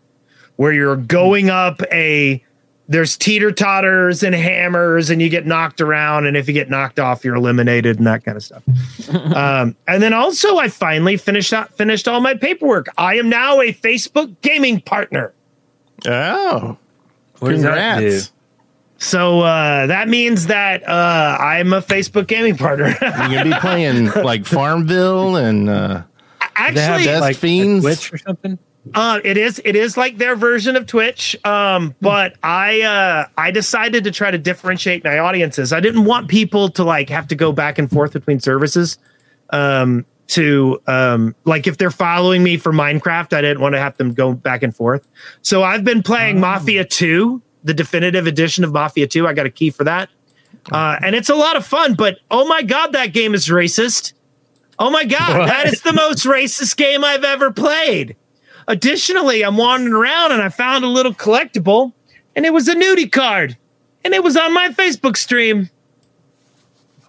where 0.57 0.71
you're 0.71 0.95
going 0.95 1.49
up 1.49 1.81
a 1.91 2.43
there's 2.89 3.15
teeter 3.15 3.51
totters 3.51 4.23
and 4.23 4.35
hammers 4.35 5.09
and 5.09 5.21
you 5.21 5.29
get 5.29 5.45
knocked 5.45 5.79
around 5.79 6.25
and 6.25 6.35
if 6.35 6.47
you 6.47 6.53
get 6.53 6.69
knocked 6.69 6.99
off 6.99 7.23
you're 7.23 7.35
eliminated 7.35 7.97
and 7.97 8.05
that 8.05 8.23
kind 8.25 8.35
of 8.35 8.43
stuff 8.43 8.63
um, 9.35 9.75
and 9.87 10.03
then 10.03 10.13
also 10.13 10.57
i 10.57 10.67
finally 10.67 11.15
finished 11.15 11.53
out 11.53 11.71
finished 11.77 12.07
all 12.09 12.19
my 12.19 12.33
paperwork 12.33 12.87
i 12.97 13.15
am 13.15 13.29
now 13.29 13.61
a 13.61 13.71
facebook 13.73 14.35
gaming 14.41 14.81
partner 14.81 15.33
Oh, 16.05 16.77
What 17.39 17.51
does 17.51 17.61
that 17.61 17.97
congrats! 17.99 18.31
so 18.97 19.39
uh, 19.41 19.85
that 19.87 20.09
means 20.09 20.47
that 20.47 20.87
uh, 20.87 21.37
i'm 21.39 21.71
a 21.73 21.81
facebook 21.81 22.27
gaming 22.27 22.57
partner 22.57 22.87
You're 23.01 23.09
gonna 23.43 23.45
be 23.45 23.53
playing 23.61 24.11
like 24.11 24.45
Farmville 24.45 25.37
and 25.37 25.69
uh, 25.69 26.03
They 26.39 26.45
have 26.57 26.77
actually 26.77 27.05
Death 27.05 27.21
like 27.21 27.35
a 27.37 27.39
Fiends? 27.39 27.83
Twitch 27.83 28.13
or 28.13 28.17
something. 28.17 28.59
Uh, 28.93 29.19
it 29.23 29.37
is 29.37 29.61
it 29.63 29.75
is 29.75 29.95
like 29.95 30.17
their 30.17 30.35
version 30.35 30.75
of 30.75 30.85
Twitch. 30.85 31.37
Um, 31.45 31.95
but 32.01 32.35
I 32.43 32.81
uh 32.81 33.27
I 33.37 33.51
decided 33.51 34.03
to 34.03 34.11
try 34.11 34.29
to 34.29 34.37
differentiate 34.37 35.03
my 35.03 35.19
audiences. 35.19 35.71
I 35.71 35.79
didn't 35.79 36.05
want 36.05 36.27
people 36.27 36.69
to 36.69 36.83
like 36.83 37.09
have 37.09 37.27
to 37.29 37.35
go 37.35 37.51
back 37.51 37.79
and 37.79 37.89
forth 37.89 38.13
between 38.13 38.39
services. 38.39 38.97
Um, 39.49 40.05
to 40.27 40.81
um 40.87 41.35
like 41.45 41.67
if 41.67 41.77
they're 41.77 41.91
following 41.91 42.43
me 42.43 42.57
for 42.57 42.71
Minecraft, 42.71 43.33
I 43.33 43.41
didn't 43.41 43.61
want 43.61 43.75
to 43.75 43.79
have 43.79 43.95
them 43.97 44.13
go 44.13 44.33
back 44.33 44.63
and 44.63 44.75
forth. 44.75 45.07
So 45.41 45.63
I've 45.63 45.83
been 45.83 46.03
playing 46.03 46.39
Mafia 46.39 46.85
2, 46.85 47.41
the 47.63 47.73
definitive 47.73 48.27
edition 48.27 48.63
of 48.63 48.73
Mafia 48.73 49.07
2. 49.07 49.27
I 49.27 49.33
got 49.33 49.45
a 49.45 49.51
key 49.51 49.69
for 49.69 49.83
that. 49.83 50.09
Uh, 50.71 50.97
and 51.01 51.13
it's 51.15 51.29
a 51.29 51.35
lot 51.35 51.55
of 51.57 51.65
fun, 51.65 51.93
but 51.93 52.19
oh 52.31 52.47
my 52.47 52.63
god, 52.63 52.93
that 52.93 53.07
game 53.07 53.33
is 53.33 53.47
racist. 53.47 54.13
Oh 54.79 54.89
my 54.89 55.03
god, 55.05 55.47
that 55.47 55.67
is 55.67 55.81
the 55.81 55.93
most 55.93 56.25
racist 56.25 56.77
game 56.77 57.03
I've 57.03 57.23
ever 57.23 57.51
played. 57.51 58.15
Additionally, 58.67 59.43
I'm 59.43 59.57
wandering 59.57 59.93
around 59.93 60.31
and 60.31 60.41
I 60.41 60.49
found 60.49 60.83
a 60.83 60.87
little 60.87 61.13
collectible, 61.13 61.93
and 62.35 62.45
it 62.45 62.53
was 62.53 62.67
a 62.67 62.75
nudie 62.75 63.11
card, 63.11 63.57
and 64.03 64.13
it 64.13 64.23
was 64.23 64.37
on 64.37 64.53
my 64.53 64.69
Facebook 64.69 65.17
stream. 65.17 65.69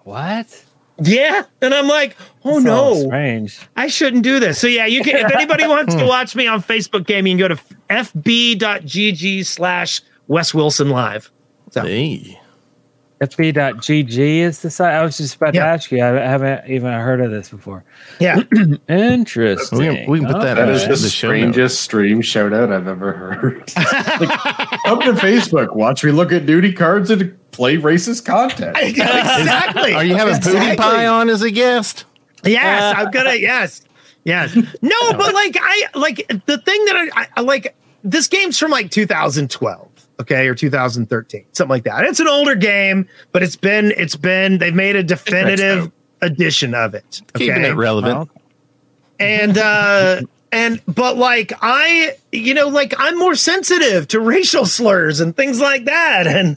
What? 0.05 0.65
Yeah, 1.01 1.43
and 1.61 1.75
I'm 1.75 1.89
like, 1.89 2.17
oh 2.45 2.53
all 2.53 2.61
no, 2.61 2.95
strange. 3.07 3.59
I 3.75 3.89
shouldn't 3.89 4.23
do 4.23 4.39
this. 4.39 4.61
So 4.61 4.69
yeah, 4.69 4.87
you 4.87 5.03
can. 5.03 5.17
If 5.17 5.33
anybody 5.33 5.67
wants 5.67 5.95
to 5.95 6.05
watch 6.07 6.37
me 6.37 6.47
on 6.47 6.63
Facebook 6.63 7.07
Gaming, 7.07 7.39
you 7.39 7.49
can 7.49 7.57
go 7.57 7.57
to 7.57 7.75
fb.gg 7.91 9.45
slash 9.45 10.01
Wes 10.29 10.55
Wilson 10.55 10.91
Live. 10.91 11.31
Hey. 11.75 12.39
FB.gg 13.31 14.19
is 14.19 14.61
the 14.63 14.71
site. 14.71 14.95
I 14.95 15.03
was 15.05 15.17
just 15.17 15.37
about 15.37 15.55
Yeah. 15.55 15.65
to 15.65 15.67
ask 15.69 15.91
you. 15.91 16.03
I 16.03 16.09
haven't 16.21 16.69
even 16.71 16.93
heard 16.93 17.21
of 17.21 17.31
this 17.31 17.49
before. 17.49 17.85
Yeah, 18.21 18.43
Interesting. 18.89 19.79
We 19.79 19.85
can- 19.87 20.11
we 20.11 20.19
can 20.21 20.29
put 20.29 20.43
that 20.43 20.55
That 20.55 20.69
in 20.69 20.75
is 20.75 20.83
Uh, 20.85 20.89
the 20.89 20.95
the 20.95 20.97
show 21.09 21.09
strangest 21.29 21.81
stream 21.81 22.21
shout 22.23 22.53
out 22.53 22.73
I've 22.73 22.87
ever 22.89 23.13
heard. 23.13 23.73
Like, 23.77 24.41
Come 24.87 25.01
to 25.01 25.13
Facebook, 25.13 25.75
watch 25.75 26.05
me 26.05 26.11
look 26.13 26.33
at 26.33 26.47
duty 26.47 26.73
cards 26.73 27.11
and 27.11 27.37
play 27.53 27.77
racist 27.77 28.25
content. 28.25 28.77
exactly. 28.81 29.93
Are 29.95 30.05
you 30.05 30.17
having 30.17 30.35
Pootie 30.35 30.55
Exactly. 30.57 30.77
Pie 30.77 31.07
on 31.07 31.29
as 31.29 31.43
a 31.43 31.51
guest? 31.51 32.05
Yes, 32.45 32.95
I'm 32.99 33.11
gonna. 33.11 33.35
Yes, 33.35 33.81
yes. 34.25 34.55
No, 34.83 35.13
but 35.13 35.33
like 35.35 35.57
I 35.61 35.85
like 35.95 36.27
the 36.47 36.59
thing 36.59 36.85
that 36.87 37.11
I, 37.15 37.27
I 37.37 37.41
like. 37.41 37.75
This 38.07 38.29
game's 38.29 38.59
from 38.59 38.71
like 38.71 38.91
2012, 38.91 39.89
okay, 40.21 40.49
or 40.49 40.55
2013, 40.55 41.45
something 41.53 41.71
like 41.71 41.85
that. 41.85 42.05
It's 42.05 42.21
an 42.21 42.29
older 42.29 42.55
game, 42.55 43.09
but 43.33 43.43
it's 43.43 43.57
been 43.57 43.93
it's 43.97 44.17
been 44.17 44.59
they've 44.59 44.75
made 44.75 44.97
a 44.97 45.03
definitive 45.03 45.91
edition 46.23 46.75
of 46.75 46.95
it. 46.95 47.23
Okay, 47.37 47.47
Keeping 47.47 47.65
it 47.65 47.75
relevant. 47.75 48.31
And 49.19 49.57
uh 49.59 50.23
and 50.53 50.81
but 50.87 51.17
like 51.17 51.53
I 51.61 52.17
you 52.33 52.55
know 52.55 52.69
like 52.69 52.95
I'm 52.99 53.19
more 53.19 53.35
sensitive 53.35 54.09
to 54.09 54.21
racial 54.21 54.67
slurs 54.67 55.21
and 55.21 55.37
things 55.37 55.61
like 55.61 55.85
that 55.85 56.27
and 56.27 56.57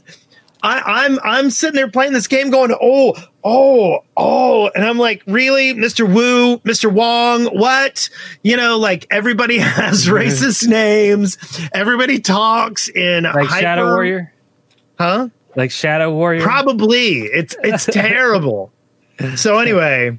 I, 0.62 1.04
I'm 1.04 1.18
I'm 1.22 1.50
sitting 1.50 1.76
there 1.76 1.90
playing 1.90 2.12
this 2.12 2.26
game 2.26 2.50
going 2.50 2.74
oh 2.80 3.14
oh 3.44 4.00
oh 4.16 4.70
and 4.74 4.84
I'm 4.84 4.98
like 4.98 5.22
really 5.26 5.72
Mr. 5.74 6.06
Wu 6.12 6.58
Mr. 6.58 6.92
Wong 6.92 7.44
what 7.46 8.08
you 8.42 8.56
know 8.56 8.76
like 8.78 9.06
everybody 9.10 9.58
has 9.60 10.06
racist 10.08 10.66
names 10.66 11.38
everybody 11.72 12.18
talks 12.18 12.88
in 12.88 13.24
like 13.24 13.46
hyper- 13.46 13.60
Shadow 13.60 13.84
Warrior? 13.86 14.32
huh 14.98 15.28
Like 15.54 15.70
Shadow 15.70 16.12
Warrior? 16.12 16.42
probably 16.42 17.20
it's 17.22 17.54
it's 17.62 17.84
terrible 17.92 18.72
so 19.36 19.58
anyway 19.58 20.18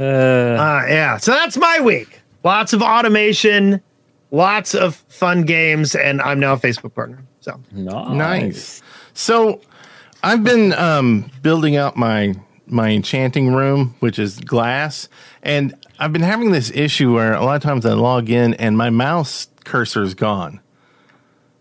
Uh, 0.00 0.02
uh, 0.04 0.84
yeah. 0.88 1.16
So 1.18 1.30
that's 1.30 1.56
my 1.56 1.78
week. 1.80 2.20
Lots 2.42 2.72
of 2.72 2.82
automation, 2.82 3.80
lots 4.32 4.74
of 4.74 4.96
fun 5.08 5.42
games, 5.44 5.94
and 5.94 6.20
I'm 6.20 6.40
now 6.40 6.54
a 6.54 6.56
Facebook 6.56 6.94
partner. 6.94 7.22
So 7.40 7.60
nice. 7.72 8.10
Nice. 8.12 8.82
So 9.14 9.60
I've 10.22 10.44
been 10.44 10.72
um, 10.74 11.30
building 11.42 11.76
out 11.76 11.96
my 11.96 12.34
my 12.66 12.90
enchanting 12.90 13.52
room, 13.52 13.94
which 14.00 14.18
is 14.18 14.40
glass, 14.40 15.08
and 15.42 15.74
I've 15.98 16.12
been 16.12 16.22
having 16.22 16.50
this 16.50 16.70
issue 16.70 17.14
where 17.14 17.34
a 17.34 17.44
lot 17.44 17.56
of 17.56 17.62
times 17.62 17.86
I 17.86 17.92
log 17.92 18.30
in 18.30 18.54
and 18.54 18.76
my 18.76 18.90
mouse 18.90 19.48
cursor 19.64 20.02
is 20.02 20.14
gone. 20.14 20.60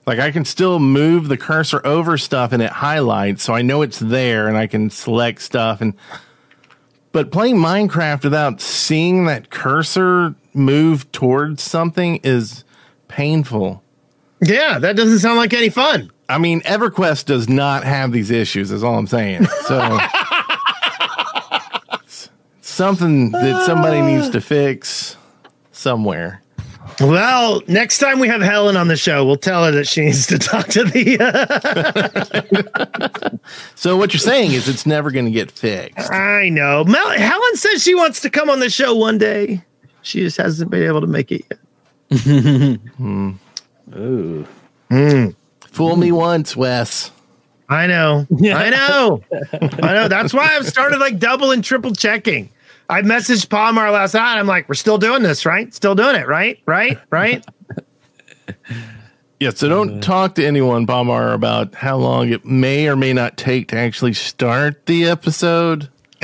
Like 0.07 0.19
I 0.19 0.31
can 0.31 0.43
still 0.43 0.79
move 0.79 1.27
the 1.27 1.37
cursor 1.37 1.85
over 1.85 2.17
stuff 2.17 2.51
and 2.51 2.61
it 2.61 2.71
highlights, 2.71 3.43
so 3.43 3.53
I 3.53 3.61
know 3.61 3.81
it's 3.81 3.99
there 3.99 4.47
and 4.47 4.57
I 4.57 4.67
can 4.67 4.89
select 4.89 5.41
stuff 5.41 5.81
and 5.81 5.93
but 7.11 7.31
playing 7.31 7.57
Minecraft 7.57 8.23
without 8.23 8.59
seeing 8.59 9.25
that 9.25 9.51
cursor 9.51 10.33
move 10.53 11.11
towards 11.11 11.61
something 11.61 12.19
is 12.23 12.63
painful. 13.07 13.83
yeah, 14.41 14.79
that 14.79 14.95
doesn't 14.95 15.19
sound 15.19 15.37
like 15.37 15.53
any 15.53 15.69
fun. 15.69 16.11
I 16.33 16.37
mean, 16.39 16.61
EverQuest 16.61 17.25
does 17.25 17.47
not 17.47 17.83
have 17.83 18.11
these 18.11 18.31
issues. 18.31 18.71
Is 18.71 18.83
all 18.83 18.97
I'm 18.97 19.05
saying. 19.07 19.45
So 19.67 19.79
something 22.61 23.31
that 23.31 23.65
somebody 23.65 24.01
needs 24.01 24.29
to 24.31 24.41
fix 24.41 25.15
somewhere. 25.71 26.41
Well, 26.99 27.61
next 27.67 27.99
time 27.99 28.19
we 28.19 28.27
have 28.27 28.41
Helen 28.41 28.75
on 28.77 28.87
the 28.87 28.95
show, 28.97 29.25
we'll 29.25 29.35
tell 29.37 29.65
her 29.65 29.71
that 29.71 29.87
she 29.87 30.01
needs 30.01 30.27
to 30.27 30.37
talk 30.39 30.67
to 30.67 30.83
the. 30.83 31.17
Uh, 31.19 33.29
So 33.75 33.97
what 33.97 34.13
you're 34.13 34.19
saying 34.19 34.51
is 34.53 34.67
it's 34.69 34.85
never 34.85 35.11
going 35.11 35.25
to 35.25 35.31
get 35.31 35.51
fixed. 35.51 36.09
I 36.11 36.49
know. 36.49 36.83
Mel- 36.85 37.09
Helen 37.09 37.55
says 37.55 37.83
she 37.83 37.93
wants 37.93 38.21
to 38.21 38.29
come 38.29 38.49
on 38.49 38.59
the 38.59 38.69
show 38.69 38.95
one 38.95 39.17
day. 39.17 39.61
She 40.01 40.21
just 40.21 40.37
hasn't 40.37 40.71
been 40.71 40.83
able 40.83 41.01
to 41.01 41.07
make 41.07 41.31
it 41.31 41.43
yet. 41.49 41.59
Ooh. 43.95 44.47
Fool 45.73 45.95
me 45.95 46.11
once, 46.11 46.55
Wes. 46.55 47.11
I 47.67 47.87
know. 47.87 48.27
I 48.43 48.69
know. 48.69 49.23
I 49.51 49.93
know. 49.93 50.07
That's 50.07 50.33
why 50.33 50.55
I've 50.55 50.67
started 50.67 50.99
like 50.99 51.19
double 51.19 51.51
and 51.51 51.63
triple 51.63 51.93
checking. 51.93 52.49
I 52.89 53.01
messaged 53.01 53.47
Pahimar 53.47 53.91
last 53.91 54.13
night. 54.13 54.37
I'm 54.37 54.45
like, 54.45 54.69
we're 54.69 54.75
still 54.75 54.97
doing 54.97 55.23
this, 55.23 55.45
right? 55.45 55.73
Still 55.73 55.95
doing 55.95 56.15
it, 56.15 56.27
right? 56.27 56.59
Right? 56.65 56.99
Right? 57.09 57.45
Yeah, 59.39 59.49
so 59.49 59.67
don't 59.67 59.97
uh, 59.97 59.99
talk 59.99 60.35
to 60.35 60.45
anyone, 60.45 60.87
Pahimar, 60.87 61.33
about 61.33 61.75
how 61.75 61.97
long 61.97 62.29
it 62.29 62.45
may 62.45 62.87
or 62.87 62.95
may 62.95 63.11
not 63.11 63.35
take 63.35 63.67
to 63.69 63.77
actually 63.77 64.13
start 64.13 64.85
the 64.85 65.03
episode. 65.09 65.89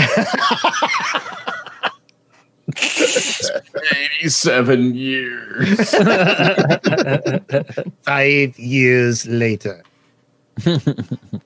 87 4.22 4.96
years. 4.96 5.96
Five 8.04 8.60
years 8.60 9.26
later. 9.28 9.84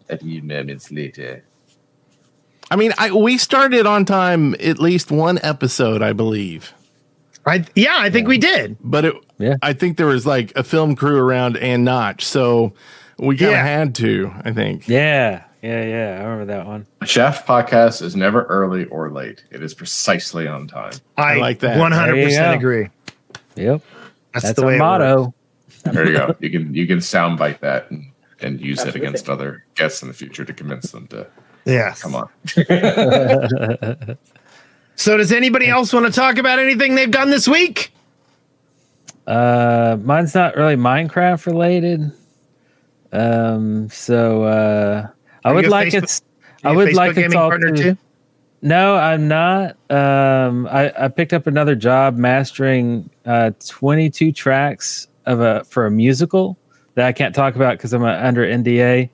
A 0.09 0.17
few 0.17 0.41
moments 0.41 0.91
later. 0.91 1.43
I 2.71 2.75
mean, 2.75 2.93
I, 2.97 3.11
we 3.11 3.37
started 3.37 3.85
on 3.85 4.05
time 4.05 4.55
at 4.55 4.79
least 4.79 5.11
one 5.11 5.39
episode, 5.43 6.01
I 6.01 6.13
believe. 6.13 6.73
I 7.45 7.65
yeah, 7.75 7.95
I 7.97 8.09
think 8.09 8.27
we 8.27 8.37
did. 8.37 8.77
But 8.81 9.05
it, 9.05 9.15
Yeah. 9.37 9.55
I 9.61 9.73
think 9.73 9.97
there 9.97 10.07
was 10.07 10.25
like 10.25 10.53
a 10.55 10.63
film 10.63 10.95
crew 10.95 11.17
around 11.17 11.57
and 11.57 11.83
Notch, 11.83 12.23
so 12.25 12.73
we 13.19 13.37
kind 13.37 13.51
of 13.51 13.57
Yeah. 13.57 13.65
had 13.65 13.95
to. 13.95 14.31
I 14.45 14.51
think. 14.53 14.87
Yeah. 14.87 15.43
Yeah. 15.63 15.84
Yeah. 15.86 16.19
I 16.19 16.23
remember 16.26 16.45
that 16.54 16.67
one. 16.67 16.86
A 17.02 17.06
Chef 17.08 17.47
podcast 17.47 18.02
is 18.04 18.15
never 18.15 18.43
early 18.43 18.86
or 18.86 19.10
late. 19.10 19.43
It 19.49 19.63
is 19.63 19.73
precisely 19.73 20.47
on 20.47 20.67
time. 20.67 20.93
I, 21.17 21.38
like 21.38 21.60
that. 21.60 21.80
100 21.80 22.06
There 22.06 22.15
you 22.17 22.26
percent 22.26 22.52
go. 22.52 22.58
agree. 22.58 22.89
Yep. 23.56 23.82
That's, 24.34 24.45
That's 24.45 24.60
the 24.60 24.65
way 24.65 24.78
motto. 24.78 25.34
There 25.86 26.08
you 26.08 26.13
go. 26.13 26.36
You 26.39 26.49
can 26.52 26.73
you 26.73 26.86
can 26.88 26.99
soundbite 26.99 27.60
that 27.62 27.89
and, 27.91 28.12
and 28.41 28.62
use 28.62 28.84
it 28.84 28.95
against 28.95 29.30
other 29.30 29.65
guests 29.76 30.02
in 30.02 30.08
the 30.08 30.13
future 30.13 30.45
to 30.45 30.54
convince 30.54 30.91
them 30.91 31.08
to 31.08 31.28
Yeah, 31.65 31.93
come 31.95 32.15
on. 32.15 32.30
So 34.95 35.17
does 35.17 35.32
anybody 35.32 35.67
else 35.67 35.91
want 35.91 36.06
to 36.06 36.12
talk 36.12 36.38
about 36.38 36.60
anything 36.60 36.95
they've 36.95 37.10
done 37.10 37.32
this 37.32 37.47
week? 37.47 37.93
Uh, 39.26 39.97
mine's 40.04 40.36
not 40.36 40.56
really 40.56 40.76
Minecraft 40.76 41.45
related. 41.47 42.12
Um, 43.12 43.89
so 43.89 44.43
uh, 44.43 45.08
I 45.43 45.51
would 45.51 45.67
like 45.67 45.89
Facebook- 45.89 46.03
it's. 46.03 46.21
Are 46.63 46.71
I 46.71 46.75
would 46.75 46.93
like 46.93 47.17
it's 47.17 47.36
all 47.36 47.49
partner 47.49 47.71
to- 47.71 47.84
too? 47.84 47.97
No, 48.62 48.95
I'm 48.95 49.27
not. 49.27 49.75
Um, 49.89 50.67
I, 50.67 50.93
I 50.97 51.08
picked 51.10 51.34
up 51.34 51.47
another 51.47 51.75
job 51.75 52.15
mastering 52.15 53.10
uh, 53.25 53.51
22 53.67 54.32
tracks 54.32 55.08
of 55.25 55.41
a 55.41 55.65
for 55.65 55.86
a 55.86 55.91
musical 55.91 56.58
that 56.95 57.06
I 57.06 57.12
can't 57.12 57.36
talk 57.36 57.56
about 57.58 57.77
because 57.77 57.91
I'm 57.91 58.03
under 58.03 58.45
NDA. 58.45 59.10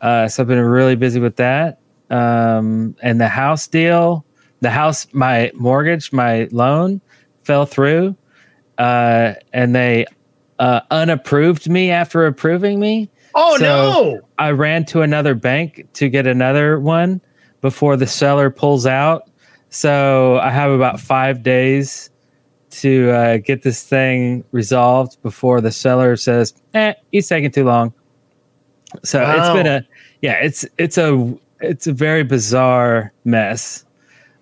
Uh, 0.00 0.28
so 0.28 0.42
I've 0.42 0.48
been 0.48 0.58
really 0.58 0.94
busy 0.96 1.20
with 1.20 1.36
that. 1.36 1.80
Um, 2.08 2.96
and 3.02 3.20
the 3.20 3.28
house 3.28 3.66
deal, 3.66 4.24
the 4.60 4.70
house, 4.70 5.06
my 5.12 5.50
mortgage, 5.54 6.10
my 6.10 6.48
loan 6.50 7.02
fell 7.42 7.66
through, 7.66 8.16
uh, 8.78 9.34
and 9.52 9.74
they 9.74 10.06
uh, 10.58 10.80
unapproved 10.90 11.68
me 11.68 11.90
after 11.90 12.24
approving 12.26 12.80
me. 12.80 13.10
Oh 13.40 13.56
So- 13.58 13.62
no. 13.64 14.20
I 14.38 14.50
ran 14.50 14.84
to 14.86 15.02
another 15.02 15.34
bank 15.34 15.86
to 15.94 16.08
get 16.08 16.26
another 16.26 16.78
one 16.80 17.20
before 17.60 17.96
the 17.96 18.06
seller 18.06 18.50
pulls 18.50 18.86
out. 18.86 19.30
So 19.70 20.38
I 20.38 20.50
have 20.50 20.70
about 20.70 20.98
five 21.00 21.42
days 21.42 22.10
to 22.70 23.10
uh, 23.10 23.36
get 23.38 23.62
this 23.62 23.82
thing 23.82 24.44
resolved 24.52 25.20
before 25.22 25.60
the 25.60 25.72
seller 25.72 26.16
says, 26.16 26.54
"Eh, 26.74 26.94
he's 27.12 27.26
taking 27.28 27.50
too 27.50 27.64
long." 27.64 27.92
So 29.04 29.22
it's 29.22 29.50
been 29.50 29.66
a 29.66 29.86
yeah, 30.22 30.34
it's 30.42 30.64
it's 30.78 30.96
a 30.98 31.34
it's 31.60 31.86
a 31.86 31.92
very 31.92 32.22
bizarre 32.24 33.12
mess. 33.24 33.84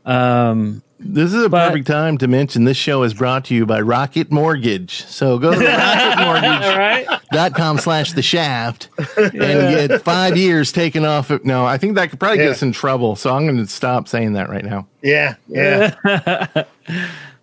Um, 0.04 0.82
This 0.98 1.34
is 1.34 1.44
a 1.44 1.48
But- 1.48 1.68
perfect 1.68 1.86
time 1.86 2.16
to 2.18 2.26
mention 2.28 2.64
this 2.64 2.76
show 2.76 3.02
is 3.02 3.12
brought 3.14 3.44
to 3.46 3.54
you 3.54 3.66
by 3.66 3.80
Rocket 3.82 4.30
Mortgage. 4.32 5.04
So 5.04 5.38
go 5.38 5.52
to 5.52 5.58
rocketmortgage.com 5.58 7.20
all 7.68 7.74
right. 7.74 7.80
slash 7.82 8.12
the 8.12 8.22
shaft 8.22 8.88
and 9.16 9.30
get 9.32 10.02
five 10.02 10.36
years 10.38 10.72
taken 10.72 11.04
off. 11.04 11.30
Of, 11.30 11.44
no, 11.44 11.66
I 11.66 11.76
think 11.76 11.96
that 11.96 12.08
could 12.10 12.18
probably 12.18 12.38
Yeah. 12.38 12.44
get 12.46 12.52
us 12.52 12.62
in 12.62 12.72
trouble. 12.72 13.14
So 13.16 13.34
I'm 13.34 13.44
going 13.44 13.58
to 13.58 13.66
stop 13.66 14.08
saying 14.08 14.32
that 14.34 14.48
right 14.48 14.64
now. 14.64 14.86
Yeah. 15.02 15.34
Yeah. 15.48 15.94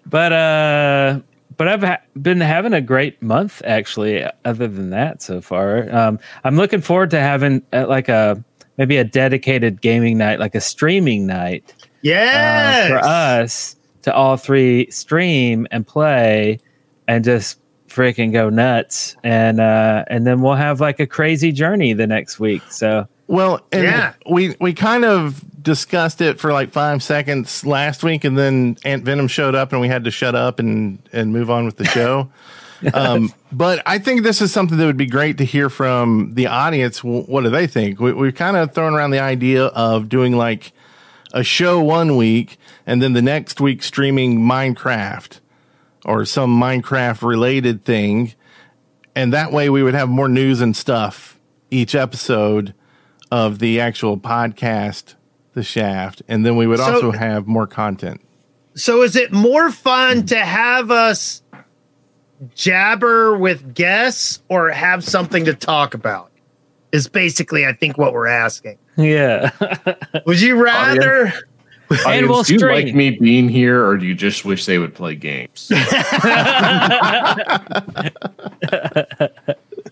but 0.06 0.34
uh 0.34 1.20
but 1.56 1.68
I've 1.68 1.84
ha- 1.84 2.02
been 2.20 2.42
having 2.42 2.74
a 2.74 2.82
great 2.82 3.22
month 3.22 3.62
actually. 3.66 4.26
Other 4.44 4.68
than 4.68 4.90
that, 4.90 5.22
so 5.22 5.40
far, 5.42 5.88
um, 5.96 6.18
I'm 6.44 6.56
looking 6.58 6.82
forward 6.82 7.12
to 7.12 7.20
having 7.20 7.62
uh, 7.72 7.86
like 7.88 8.10
a 8.10 8.44
maybe 8.78 8.98
a 8.98 9.04
dedicated 9.04 9.80
gaming 9.80 10.18
night, 10.18 10.40
like 10.40 10.56
a 10.56 10.62
streaming 10.62 11.28
night, 11.28 11.72
Yes. 12.04 12.90
for 12.90 12.98
us 13.00 13.76
to 14.04 14.14
all 14.14 14.38
three 14.38 14.90
stream 14.92 15.68
and 15.72 15.86
play 15.88 16.60
and 17.08 17.24
just 17.24 17.60
freaking 17.88 18.32
go 18.34 18.50
nuts 18.50 19.16
and 19.24 19.60
uh 19.62 20.04
and 20.08 20.26
then 20.26 20.42
we'll 20.42 20.56
have 20.56 20.82
like 20.82 21.00
a 21.00 21.06
crazy 21.06 21.52
journey 21.52 21.94
the 21.94 22.08
next 22.08 22.40
week 22.40 22.62
so 22.72 23.08
Well, 23.28 23.62
and 23.72 23.84
Yeah. 23.84 24.14
we 24.30 24.56
we 24.60 24.74
kind 24.74 25.06
of 25.06 25.44
discussed 25.64 26.20
it 26.20 26.40
for 26.40 26.52
like 26.52 26.72
five 26.72 27.02
seconds 27.02 27.66
last 27.66 28.04
week, 28.04 28.26
and 28.26 28.38
then 28.38 28.76
AntVenom 28.84 29.30
showed 29.30 29.56
up, 29.56 29.72
and 29.72 29.80
we 29.80 29.88
had 29.88 30.04
to 30.04 30.12
shut 30.12 30.36
up 30.36 30.60
and 30.60 31.00
and 31.14 31.32
move 31.32 31.50
on 31.50 31.64
with 31.66 31.78
the 31.78 31.86
show. 31.86 32.30
um, 32.94 33.32
but 33.54 33.82
I 33.86 33.98
think 34.00 34.24
this 34.24 34.42
is 34.42 34.52
something 34.52 34.78
that 34.78 34.86
would 34.86 34.98
be 34.98 35.06
great 35.06 35.38
to 35.38 35.46
hear 35.46 35.70
from 35.70 36.34
the 36.34 36.48
audience. 36.48 37.02
What 37.02 37.44
do 37.46 37.50
they 37.50 37.66
think? 37.68 38.00
We, 38.02 38.12
we've 38.12 38.36
kind 38.36 38.58
of 38.58 38.74
thrown 38.74 38.94
around 38.94 39.12
the 39.12 39.22
idea 39.22 39.68
of 39.68 40.10
doing 40.10 40.36
like 40.36 40.74
a 41.34 41.44
show 41.44 41.82
one 41.82 42.16
week, 42.16 42.58
and 42.86 43.02
then 43.02 43.14
the 43.14 43.22
next 43.22 43.60
week 43.60 43.82
streaming 43.84 44.40
Minecraft 44.40 45.40
or 46.06 46.26
some 46.26 46.60
Minecraft 46.60 47.22
related 47.22 47.84
thing, 47.84 48.34
and 49.16 49.34
that 49.34 49.52
way 49.52 49.70
we 49.70 49.82
would 49.84 49.94
have 49.94 50.10
more 50.10 50.30
news 50.30 50.62
and 50.62 50.76
stuff 50.76 51.40
each 51.72 51.96
episode 51.96 52.74
of 53.32 53.60
the 53.60 53.80
actual 53.80 54.18
podcast, 54.18 55.16
The 55.54 55.64
Shaft, 55.64 56.22
and 56.28 56.46
then 56.46 56.56
we 56.56 56.68
would 56.68 56.80
So- 56.80 56.94
also 56.96 57.12
have 57.12 57.48
more 57.48 57.66
content. 57.68 58.22
So 58.76 59.02
is 59.04 59.16
it 59.16 59.32
more 59.32 59.72
fun 59.72 60.26
to 60.28 60.38
have 60.38 60.90
us 60.92 61.42
jabber 62.56 63.38
with 63.38 63.74
guests 63.74 64.42
or 64.50 64.70
have 64.72 65.04
something 65.04 65.46
to 65.46 65.54
talk 65.54 65.94
about? 65.94 66.32
Is 66.92 67.08
basically, 67.08 67.66
I 67.66 67.74
think, 67.74 67.98
what 67.98 68.14
we're 68.14 68.28
asking. 68.28 68.78
Yeah 68.98 69.52
Would 70.26 70.40
you 70.42 70.62
rather? 70.64 71.32
And 72.08 72.28
we'll 72.28 72.42
do 72.44 72.54
you 72.54 72.60
stream. 72.60 72.86
like 72.86 72.96
me 72.96 73.12
being 73.12 73.48
here, 73.50 73.86
or 73.86 73.98
do 73.98 74.06
you 74.08 74.16
just 74.16 74.46
wish 74.46 74.66
they 74.66 74.80
would 74.80 74.96
play 74.96 75.16
games? 75.16 75.70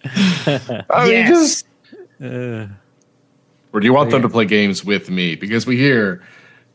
I 0.06 1.04
mean, 1.04 1.12
yes. 1.12 1.30
just- 1.30 1.66
or 2.22 3.80
do 3.80 3.86
you 3.86 3.94
want 3.94 4.12
them 4.12 4.22
to 4.22 4.30
play 4.30 4.46
games 4.46 4.84
with 4.84 5.10
me? 5.10 5.36
Because 5.36 5.66
we 5.66 5.78
hear 5.78 6.22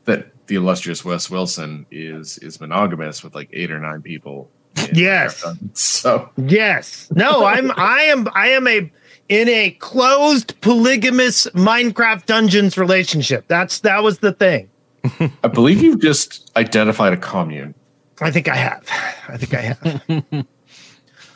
that 0.06 0.28
the 0.46 0.54
illustrious 0.56 1.04
Wes 1.04 1.28
Wilson 1.30 1.86
is 1.90 2.38
is 2.38 2.60
monogamous 2.60 3.22
with 3.22 3.34
like 3.34 3.48
eight 3.52 3.70
or 3.70 3.78
nine 3.78 4.00
people. 4.02 4.48
in 4.76 4.94
Yes. 4.94 5.42
Marathon. 5.44 5.70
So 5.74 6.30
Yes. 6.36 7.08
No, 7.14 7.44
I'm 7.44 7.70
I 7.76 8.02
am 8.02 8.28
I 8.34 8.48
am 8.48 8.66
a 8.66 8.90
in 9.28 9.48
a 9.48 9.70
closed 9.70 10.60
polygamous 10.60 11.46
Minecraft 11.48 12.26
Dungeons 12.26 12.78
relationship. 12.78 13.44
That's 13.48 13.80
that 13.80 14.02
was 14.02 14.18
the 14.18 14.32
thing. 14.32 14.68
I 15.44 15.48
believe 15.48 15.82
you've 15.82 16.00
just 16.00 16.50
identified 16.56 17.12
a 17.12 17.16
commune. 17.16 17.74
I 18.20 18.30
think 18.30 18.48
I 18.48 18.56
have. 18.56 18.88
I 19.28 19.36
think 19.36 19.54
I 19.54 19.60
have. 19.60 20.46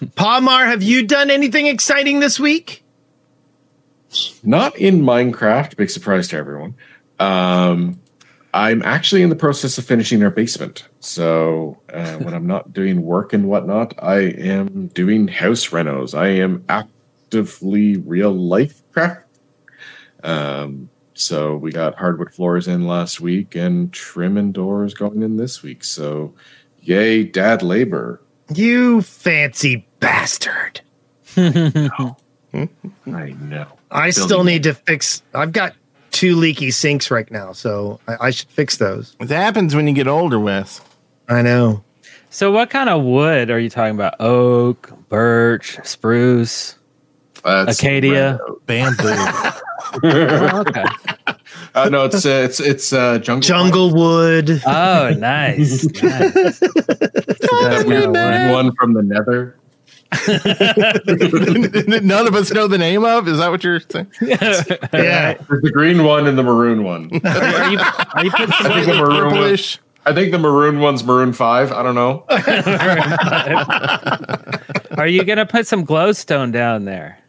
Pahimar, 0.15 0.67
have 0.67 0.83
you 0.83 1.07
done 1.07 1.31
anything 1.31 1.67
exciting 1.67 2.21
this 2.21 2.41
week? 2.41 2.83
Not 4.43 4.77
in 4.77 5.03
Minecraft, 5.03 5.77
big 5.77 5.91
surprise 5.91 6.29
to 6.29 6.37
everyone. 6.37 6.75
Um, 7.19 8.01
I'm 8.53 8.83
actually 8.83 9.23
in 9.23 9.29
the 9.29 9.37
process 9.37 9.79
of 9.79 9.85
finishing 9.85 10.23
our 10.23 10.31
basement. 10.31 10.89
So 11.01 11.81
uh, 11.93 12.17
when 12.17 12.35
I'm 12.35 12.47
not 12.47 12.73
doing 12.73 13.03
work 13.03 13.33
and 13.33 13.47
whatnot, 13.47 13.95
I 14.03 14.19
am 14.19 14.89
doing 14.89 15.29
house 15.29 15.69
renos. 15.69 16.19
I 16.19 16.29
am 16.29 16.65
actively 17.31 17.97
real 17.97 18.33
life 18.33 18.83
craft. 18.93 19.25
Um, 20.25 20.91
so 21.15 21.57
we 21.57 21.71
got 21.71 21.95
hardwood 21.95 22.35
floors 22.35 22.67
in 22.67 22.89
last 22.89 23.21
week 23.21 23.55
and 23.55 23.93
trim 23.93 24.37
and 24.37 24.53
doors 24.53 24.95
going 24.95 25.23
in 25.23 25.37
this 25.37 25.63
week. 25.63 25.85
So 25.85 26.35
yay, 26.81 27.23
dad 27.23 27.63
labor. 27.63 28.21
You 28.53 29.03
fancy 29.03 29.87
bastard. 30.01 30.81
I 31.37 32.17
know. 33.07 33.69
I 33.93 34.11
still 34.11 34.43
need 34.43 34.65
to 34.65 34.75
fix 34.75 35.23
I've 35.33 35.53
got 35.53 35.75
two 36.11 36.35
leaky 36.35 36.73
sinks 36.73 37.13
right 37.13 37.31
now, 37.31 37.53
so 37.53 38.01
I, 38.09 38.17
I 38.27 38.31
should 38.31 38.49
fix 38.49 38.77
those. 38.79 39.15
It 39.21 39.29
happens 39.31 39.77
when 39.77 39.87
you 39.87 39.95
get 39.95 40.09
older, 40.09 40.41
Wes. 40.41 40.81
I 41.29 41.43
know. 41.43 41.85
so 42.29 42.51
what 42.51 42.71
kind 42.71 42.91
of 42.91 43.05
wood 43.05 43.51
are 43.51 43.61
you 43.61 43.71
talking 43.71 43.95
about 43.95 44.21
oak 44.21 44.93
birch 45.09 45.79
spruce 45.85 46.75
Uh, 47.45 47.67
Acacia. 47.69 48.39
Bamboo. 48.67 49.05
oh, 50.05 50.65
okay 50.67 50.85
Uh, 51.75 51.89
no, 51.89 52.05
it's 52.05 52.27
uh, 52.27 52.43
it's 52.45 52.61
it's 52.61 52.93
uh, 52.93 53.19
jungle. 53.19 53.47
Jungle 53.47 53.95
wood. 53.95 54.63
oh 54.67 55.11
nice, 55.17 55.85
nice. 56.03 56.59
That 56.61 57.85
weird 57.87 58.11
one 58.53 58.75
from 58.75 58.95
the 58.95 59.03
Nether. 59.03 59.57
None 62.03 62.27
of 62.27 62.35
us 62.35 62.51
know 62.51 62.67
the 62.67 62.79
name 62.79 63.05
of. 63.05 63.29
Is 63.29 63.39
that 63.39 63.51
what 63.51 63.63
you're 63.63 63.79
saying? 63.79 64.09
Yeah. 64.21 64.35
There's 64.41 65.63
the 65.63 65.71
green 65.73 66.03
one 66.03 66.27
and 66.27 66.37
the 66.37 66.43
maroon 66.43 66.83
one. 66.83 67.11
are 67.25 67.71
you 67.71 67.79
are 67.79 68.25
you 68.25 68.31
putting 68.33 68.53
I 68.53 68.75
think 68.75 68.87
the 68.87 68.95
maroon 68.97 69.35
one, 69.37 69.57
I 70.07 70.13
think 70.13 70.33
the 70.33 70.39
maroon 70.39 70.81
one's 70.81 71.05
maroon 71.05 71.33
five. 71.33 71.71
I 71.71 71.85
don't 71.85 71.95
know. 71.95 72.25
are 74.99 75.07
you 75.07 75.25
gonna 75.25 75.47
put 75.47 75.69
some 75.69 75.87
glowstone 75.87 76.51
down 76.51 76.87
there 76.87 77.20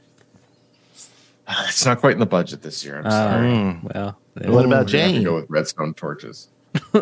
It's 1.68 1.86
not 1.86 2.00
quite 2.00 2.14
in 2.14 2.20
the 2.20 2.26
budget 2.26 2.62
this 2.62 2.84
year. 2.86 3.02
I'm 3.04 3.12
sorry. 3.12 3.48
Mm. 3.48 3.94
well 3.94 4.18
What 4.34 4.46
about 4.46 4.52
We're 4.54 4.62
gonna 4.64 4.76
have 4.78 4.86
to 4.88 4.92
Jane? 4.92 5.24
go 5.24 5.36
with 5.36 5.46
redstone 5.50 5.94
torches. 5.94 6.50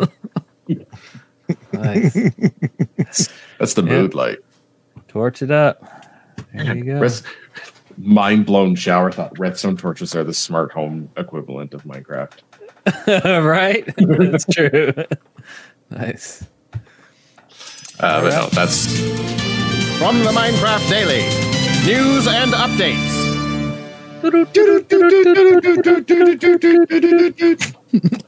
nice. 1.72 2.14
That's 3.58 3.74
the 3.74 3.82
mood 3.82 4.14
light. 4.14 4.38
torch 5.08 5.42
it 5.42 5.50
up 5.50 5.82
there 6.54 6.76
you 6.76 6.84
go 6.84 7.00
Red- 7.00 7.20
mind 7.98 8.46
blown 8.46 8.74
shower 8.76 9.10
thought 9.12 9.36
redstone 9.38 9.76
torches 9.76 10.14
are 10.14 10.24
the 10.24 10.32
smart 10.34 10.72
home 10.72 11.10
equivalent 11.16 11.74
of 11.74 11.82
Minecraft. 11.84 12.38
right 13.44 13.84
that's 13.96 14.46
true 14.46 14.92
nice 15.90 16.44
Uh, 18.00 18.22
but 18.22 18.30
no, 18.30 18.46
that's 18.50 18.86
From 19.98 20.18
the 20.20 20.30
Minecraft 20.32 20.88
Daily, 20.88 21.20
news 21.84 22.26
and 22.26 22.52
updates. 22.52 23.39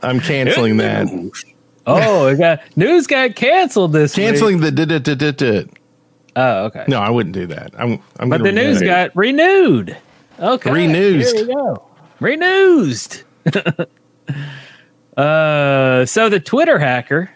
I'm 0.02 0.20
canceling 0.20 0.76
that. 0.78 1.08
oh 1.86 2.26
it 2.28 2.38
got 2.38 2.60
news 2.76 3.06
got 3.06 3.34
canceled 3.36 3.92
this 3.92 4.16
week. 4.16 4.26
Canceling 4.26 4.60
the 4.60 4.70
did 4.70 4.90
it 4.92 5.02
did 5.04 5.22
it 5.22 5.36
did. 5.36 5.70
oh 6.36 6.64
okay 6.66 6.84
No, 6.88 6.98
I 6.98 7.10
wouldn't 7.10 7.34
do 7.34 7.46
that. 7.48 7.72
I'm. 7.78 8.00
I'm 8.18 8.28
But 8.28 8.42
the 8.42 8.52
news 8.52 8.80
got 8.80 9.14
renewed. 9.16 9.96
Okay. 10.40 10.70
Renewsed. 10.72 11.36
Here 11.36 11.46
we 11.46 11.54
go. 11.54 11.86
Renewsed. 12.20 13.22
uh, 15.16 16.04
so 16.06 16.28
the 16.28 16.40
Twitter 16.40 16.78
hacker, 16.78 17.30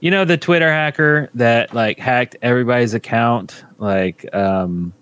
you 0.00 0.10
know, 0.10 0.24
the 0.24 0.36
Twitter 0.36 0.70
hacker 0.70 1.30
that 1.34 1.74
like 1.74 1.98
hacked 1.98 2.36
everybody's 2.42 2.94
account, 2.94 3.64
like 3.78 4.26
um, 4.34 4.92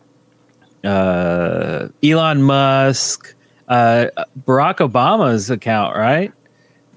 uh, 0.84 1.88
Elon 2.02 2.42
Musk, 2.42 3.34
uh, 3.68 4.06
Barack 4.44 4.76
Obama's 4.78 5.50
account, 5.50 5.96
right? 5.96 6.32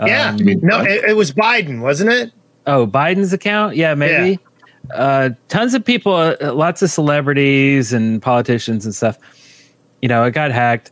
Yeah. 0.06 0.30
Um, 0.30 0.38
no, 0.38 0.82
it, 0.82 1.10
it 1.10 1.16
was 1.16 1.32
Biden, 1.32 1.82
wasn't 1.82 2.12
it? 2.12 2.32
Oh, 2.66 2.88
Biden's 2.88 3.34
account? 3.34 3.76
Yeah, 3.76 3.94
maybe. 3.96 4.40
Uh, 4.94 5.32
tons 5.48 5.74
of 5.74 5.86
people, 5.86 6.14
uh, 6.14 6.36
lots 6.54 6.82
of 6.82 6.90
celebrities 6.90 7.94
and 7.94 8.22
politicians 8.22 8.86
and 8.86 8.94
stuff. 8.96 9.18
You 10.02 10.10
know, 10.10 10.24
it 10.24 10.32
got 10.32 10.52
hacked, 10.52 10.92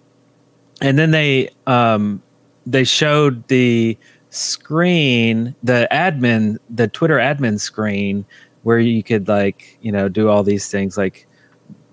and 0.82 0.98
then 0.98 1.12
they 1.12 1.50
um, 1.66 2.22
they 2.66 2.84
showed 2.84 3.48
the 3.48 3.98
screen, 4.30 5.56
the 5.64 5.88
admin, 5.92 6.58
the 6.70 6.88
Twitter 6.88 7.18
admin 7.18 7.60
screen, 7.60 8.26
where 8.64 8.80
you 8.80 9.02
could 9.04 9.28
like 9.28 9.78
you 9.82 9.92
know 9.92 10.08
do 10.08 10.30
all 10.30 10.44
these 10.44 10.70
things 10.70 10.98
like 10.98 11.28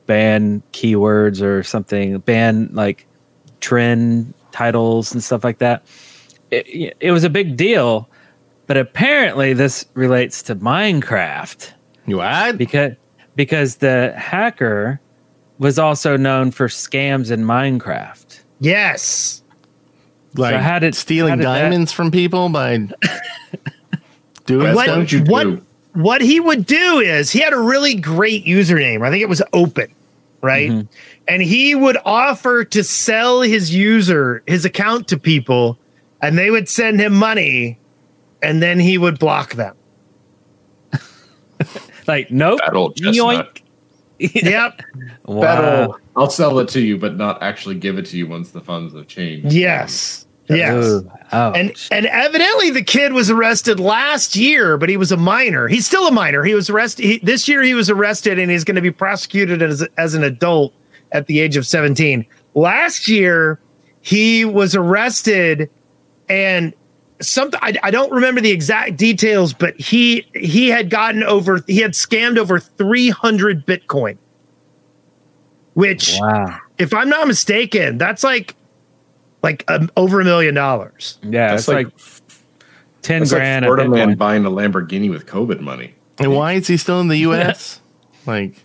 ban 0.07 0.62
keywords 0.73 1.42
or 1.42 1.62
something, 1.62 2.19
ban 2.19 2.69
like 2.73 3.07
trend 3.61 4.33
titles 4.53 5.12
and 5.12 5.23
stuff 5.23 5.45
like 5.45 5.59
that. 5.59 5.85
It, 6.51 6.97
it 7.01 7.11
was 7.12 7.25
a 7.25 7.31
big 7.31 7.57
deal, 7.57 8.09
but 8.66 8.77
apparently 8.77 9.53
this 9.53 9.85
relates 9.95 10.42
to 10.45 10.55
Minecraft 10.57 11.73
You 12.07 12.19
what? 12.19 12.57
because 12.57 12.92
because 13.35 13.77
the 13.77 14.12
hacker 14.16 15.01
was 15.59 15.79
also 15.79 16.16
known 16.16 16.51
for 16.51 16.69
scams 16.69 17.31
in 17.31 17.42
Minecraft. 17.45 18.40
Yes. 18.61 19.42
Like 20.35 20.55
how 20.57 20.79
did- 20.79 20.95
stealing 20.95 21.31
how 21.31 21.37
did 21.37 21.47
that- 21.47 21.62
diamonds 21.62 21.92
from 21.92 22.11
people 22.11 22.49
by 22.51 22.77
doing 24.47 24.75
What- 24.75 24.85
stuff? 24.85 24.99
What 24.99 25.12
you 25.12 25.23
what- 25.25 25.42
do? 25.45 25.62
What 25.95 26.21
he 26.21 26.40
would 26.40 26.66
do 26.66 26.99
is 26.99 27.31
he 27.31 27.40
had 27.40 27.55
a 27.55 27.59
really 27.59 27.95
great 27.95 28.45
username. 28.45 29.03
I 29.03 29.09
think 29.11 29.23
it 29.23 29.31
was 29.31 29.40
open, 29.55 29.90
right? 30.47 30.71
Mm-hmm. 30.71 30.87
And 31.29 31.43
he 31.43 31.75
would 31.75 31.99
offer 32.05 32.65
to 32.65 32.85
sell 32.85 33.43
his 33.43 33.75
user, 33.75 34.43
his 34.47 34.65
account 34.65 35.09
to 35.09 35.19
people, 35.19 35.79
and 36.23 36.39
they 36.39 36.51
would 36.51 36.69
send 36.69 37.01
him 37.01 37.13
money 37.13 37.79
and 38.43 38.63
then 38.63 38.79
he 38.79 38.97
would 38.97 39.19
block 39.19 39.55
them. 39.55 39.75
Like, 42.07 42.31
nope. 42.31 42.61
That 42.65 42.75
old 42.75 42.97
chestnut. 42.97 43.57
Yoink. 43.57 43.63
Yep. 44.45 44.81
Wow. 45.25 45.41
That'll- 45.41 45.99
I'll 46.17 46.31
sell 46.31 46.59
it 46.61 46.69
to 46.71 46.81
you, 46.81 46.97
but 46.97 47.17
not 47.17 47.43
actually 47.43 47.75
give 47.75 47.99
it 47.99 48.07
to 48.07 48.17
you 48.17 48.27
once 48.27 48.51
the 48.51 48.61
funds 48.61 48.95
have 48.95 49.07
changed. 49.09 49.53
Yes. 49.53 50.26
Yes. 50.49 50.85
Ooh. 50.85 51.11
And 51.33 51.75
and 51.91 52.07
evidently 52.07 52.71
the 52.71 52.83
kid 52.83 53.13
was 53.13 53.31
arrested 53.31 53.81
last 53.81 54.37
year, 54.37 54.79
but 54.79 54.89
he 54.89 54.97
was 54.97 55.13
a 55.13 55.17
minor. 55.17 55.69
He's 55.69 55.87
still 55.87 56.07
a 56.07 56.13
minor. 56.13 56.45
He 56.45 56.55
was 56.55 56.71
arrested 56.71 57.05
he, 57.05 57.19
this 57.19 57.49
year. 57.49 57.63
He 57.63 57.75
was 57.75 57.91
arrested, 57.91 58.39
and 58.39 58.51
he's 58.51 58.65
going 58.65 58.77
to 58.77 58.83
be 58.83 58.93
prosecuted 58.93 59.63
as 59.63 59.83
as 59.97 60.15
an 60.15 60.23
adult 60.23 60.73
at 61.13 61.27
the 61.27 61.41
age 61.41 61.57
of 61.57 61.67
seventeen. 61.67 62.27
Last 62.55 63.09
year, 63.09 63.61
he 64.01 64.45
was 64.45 64.75
arrested, 64.75 65.69
and 66.29 66.73
something 67.21 67.59
I, 67.63 67.75
I 67.83 67.91
don't 67.91 68.13
remember 68.13 68.41
the 68.41 68.51
exact 68.51 68.97
details, 68.97 69.53
but 69.53 69.79
he 69.81 70.27
he 70.35 70.69
had 70.69 70.91
gotten 70.91 71.23
over 71.23 71.63
he 71.67 71.79
had 71.79 71.93
scammed 71.93 72.39
over 72.39 72.59
three 72.59 73.11
hundred 73.11 73.67
Bitcoin, 73.67 74.17
which 75.75 76.19
wow. 76.21 76.61
if 76.79 76.95
I'm 76.95 77.09
not 77.09 77.27
mistaken, 77.27 77.99
that's 77.99 78.23
like 78.23 78.55
like 79.47 79.65
um, 79.69 79.91
over 79.97 80.21
a 80.21 80.25
million 80.25 80.55
dollars. 80.55 81.19
Yeah, 81.23 81.49
That's 81.51 81.63
it's 81.63 81.69
like- 81.69 81.87
like, 81.87 81.95
10 83.03 83.21
That's 83.21 83.33
grand. 83.33 83.65
like 83.65 83.73
a 83.81 83.85
Florida 83.85 84.07
man 84.07 84.17
buying 84.17 84.45
a 84.45 84.51
Lamborghini 84.51 85.09
with 85.11 85.27
COVID 85.27 85.61
money. 85.61 85.95
And 86.19 86.33
why 86.35 86.55
is 86.55 86.67
he 86.67 86.77
still 86.77 87.01
in 87.01 87.09
the 87.09 87.19
U.S.? 87.19 87.81
like 88.27 88.57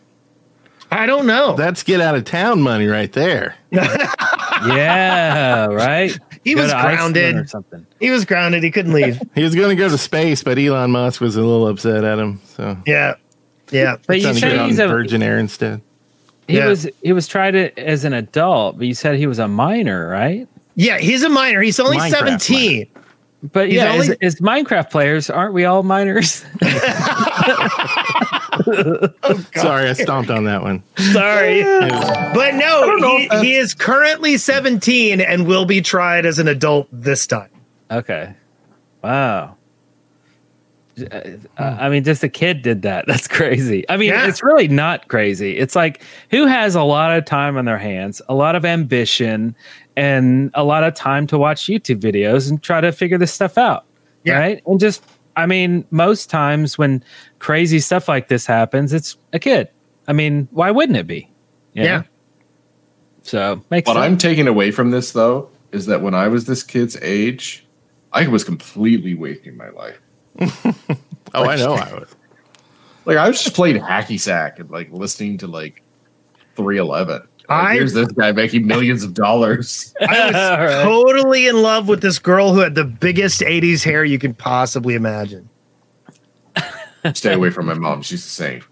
I 0.92 1.06
don't 1.06 1.26
know. 1.28 1.56
that's 1.56 1.84
get 1.84 2.02
out 2.02 2.16
of 2.16 2.26
town 2.26 2.62
money 2.62 2.88
right 2.88 3.12
there. 3.14 3.56
yeah, 3.72 5.66
right. 5.68 6.18
He 6.44 6.56
Go 6.56 6.64
was 6.64 6.72
grounded. 6.72 7.36
or 7.36 7.46
something. 7.46 7.86
he 8.00 8.10
was 8.10 8.26
grounded. 8.26 8.64
He 8.64 8.72
couldn't 8.72 8.94
leave. 8.94 9.22
He 9.36 9.44
was 9.44 9.54
going 9.56 9.70
to 9.70 9.76
go 9.76 9.90
to 9.90 9.98
space, 9.98 10.44
but 10.44 10.58
Elon 10.58 10.92
Musk 10.92 11.22
was 11.22 11.36
a 11.36 11.42
little 11.42 11.68
upset 11.68 12.04
at 12.04 12.18
him. 12.20 12.42
So 12.46 12.78
yeah, 12.86 13.16
yeah. 13.72 13.98
But 14.08 14.18
you 14.20 14.24
trying 14.24 14.36
to 14.42 14.60
on 14.60 14.70
he's 14.70 14.80
a, 14.80 14.88
Virgin 14.88 15.22
Air 15.24 15.38
instead. 15.38 15.82
he 16.48 16.58
Yeah. 16.58 16.68
was 16.68 16.88
he 17.04 17.14
was 17.14 17.28
tried 17.28 17.56
it 17.56 17.78
as 17.78 18.04
an 18.06 18.14
adult, 18.14 18.78
but 18.78 18.88
you 18.88 18.94
said 18.96 19.16
he 19.18 19.28
was 19.28 19.40
a 19.40 19.48
minor, 19.48 20.08
right? 20.10 20.48
Yeah, 20.76 20.98
he's 21.00 21.24
a 21.24 21.30
minor. 21.30 21.62
He's 21.62 21.80
only 21.80 21.98
Minecraft 21.98 22.42
17. 22.42 22.88
But 23.52 23.68
He's 23.70 23.76
yeah, 23.78 23.92
only- 23.94 24.10
as, 24.22 24.36
as 24.36 24.36
Minecraft 24.36 24.92
players, 24.92 25.30
aren't 25.30 25.54
we 25.54 25.66
all 25.66 25.84
minors? 25.84 26.46
Oh, 29.24 29.46
Sorry, 29.56 29.90
I 29.90 29.94
stomped 29.94 30.30
on 30.30 30.44
that 30.44 30.62
one. 30.62 30.84
Sorry. 30.98 31.62
It 31.62 31.90
But 32.34 32.54
no, 32.56 33.18
he, 33.18 33.28
he 33.40 33.56
is 33.56 33.74
currently 33.74 34.38
17 34.38 35.20
and 35.20 35.48
will 35.48 35.66
be 35.66 35.82
tried 35.82 36.26
as 36.26 36.38
an 36.38 36.48
adult 36.48 36.88
this 36.92 37.26
time. 37.26 37.50
okay. 37.90 38.36
Wow. 39.04 39.58
Uh, 41.04 41.38
I 41.58 41.90
mean, 41.90 42.04
just 42.04 42.24
a 42.24 42.30
kid 42.30 42.62
did 42.62 42.82
that. 42.84 43.06
That's 43.08 43.28
crazy. 43.28 43.84
I 43.90 43.98
mean, 43.98 44.10
Yeah. 44.10 44.28
it's 44.28 44.44
really 44.44 44.68
not 44.68 45.08
crazy. 45.08 45.58
It's 45.58 45.76
like 45.76 46.04
who 46.30 46.46
has 46.46 46.76
a 46.76 46.84
lot 46.84 47.16
of 47.18 47.26
time 47.26 47.58
on 47.58 47.66
their 47.66 47.78
hands, 47.78 48.22
a 48.30 48.34
lot 48.36 48.56
of 48.56 48.66
ambition, 48.66 49.56
and 49.96 50.52
a 50.54 50.64
lot 50.64 50.84
of 50.84 50.94
time 50.96 51.28
to 51.28 51.38
watch 51.38 51.64
YouTube 51.66 52.00
videos 52.00 52.50
and 52.50 52.62
try 52.62 52.82
to 52.82 52.92
figure 52.92 53.18
this 53.18 53.34
stuff 53.34 53.58
out. 53.58 53.86
Yeah. 54.24 54.38
Right. 54.40 54.62
And 54.66 54.80
just, 54.80 55.04
I 55.36 55.46
mean, 55.46 55.86
most 55.92 56.30
times 56.30 56.78
when 56.78 57.04
crazy 57.40 57.80
stuff 57.80 58.08
like 58.08 58.28
this 58.28 58.46
happens, 58.46 58.94
it's 58.94 59.18
a 59.34 59.40
kid. 59.40 59.70
I 60.08 60.14
mean, 60.14 60.48
why 60.52 60.72
wouldn't 60.72 60.98
it 60.98 61.08
be? 61.08 61.30
You 61.74 61.84
Yeah. 61.84 61.98
know? 62.00 62.04
So 63.24 63.64
makes 63.70 63.88
What 63.88 63.94
sense. 63.96 64.04
I'm 64.06 64.18
taking 64.18 64.48
away 64.48 64.72
from 64.72 64.92
this, 64.92 65.12
though, 65.12 65.50
is 65.72 65.86
that 65.86 66.02
when 66.02 66.14
I 66.16 66.28
was 66.28 66.46
this 66.46 66.64
kid's 66.64 66.98
age, 67.02 67.66
I 68.14 68.28
was 68.28 68.44
completely 68.44 69.14
wasting 69.14 69.56
my 69.56 69.70
life. 69.70 70.01
oh, 71.34 71.46
I 71.46 71.56
know 71.58 71.74
I 71.74 71.94
was. 71.94 72.16
Like 73.04 73.18
I 73.18 73.28
was 73.28 73.42
just 73.42 73.56
playing 73.56 73.82
hacky 73.82 74.20
sack 74.20 74.60
and 74.60 74.70
like 74.70 74.92
listening 74.92 75.40
to 75.40 75.48
like 75.48 75.82
311. 76.56 77.16
Like, 77.16 77.28
I- 77.50 77.74
here's 77.74 77.94
this 77.94 78.12
guy 78.12 78.32
making 78.32 78.68
millions 78.68 79.04
of 79.04 79.16
dollars. 79.16 79.92
I 80.02 80.28
was 80.28 80.36
All 80.36 80.58
right. 80.60 80.84
totally 80.84 81.48
in 81.48 81.64
love 81.64 81.88
with 81.88 82.04
this 82.04 82.20
girl 82.20 82.54
who 82.54 82.60
had 82.60 82.76
the 82.76 82.84
biggest 82.86 83.42
80s 83.42 83.84
hair 83.84 84.06
you 84.06 84.20
could 84.20 84.38
possibly 84.38 84.94
imagine. 84.94 85.50
Stay 87.16 87.34
away 87.34 87.50
from 87.50 87.66
my 87.66 87.74
mom. 87.74 88.04
She's 88.04 88.24
the 88.24 88.30
same. 88.30 88.64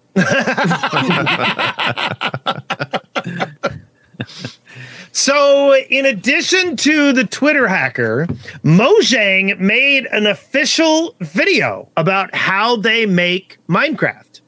So, 5.19 5.75
in 5.75 6.05
addition 6.05 6.77
to 6.77 7.12
the 7.12 7.25
Twitter 7.25 7.67
hacker, 7.67 8.25
Mojang 8.63 9.60
made 9.60 10.05
an 10.13 10.25
official 10.25 11.13
video 11.19 11.89
about 11.97 12.34
how 12.34 12.77
they 12.77 13.05
make 13.05 13.58
Minecraft. 13.67 14.39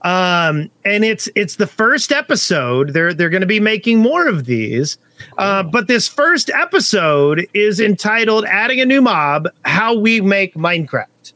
Um, 0.00 0.70
and 0.86 1.04
it's 1.04 1.28
it's 1.34 1.56
the 1.56 1.66
first 1.66 2.12
episode. 2.12 2.94
They're 2.94 3.12
they're 3.12 3.28
going 3.28 3.42
to 3.42 3.46
be 3.46 3.60
making 3.60 3.98
more 3.98 4.26
of 4.26 4.46
these. 4.46 4.96
Uh, 5.36 5.62
but 5.62 5.86
this 5.86 6.08
first 6.08 6.48
episode 6.48 7.46
is 7.52 7.78
entitled 7.78 8.46
"Adding 8.46 8.80
a 8.80 8.86
New 8.86 9.02
Mob: 9.02 9.48
How 9.66 9.94
We 9.94 10.22
Make 10.22 10.54
Minecraft," 10.54 11.34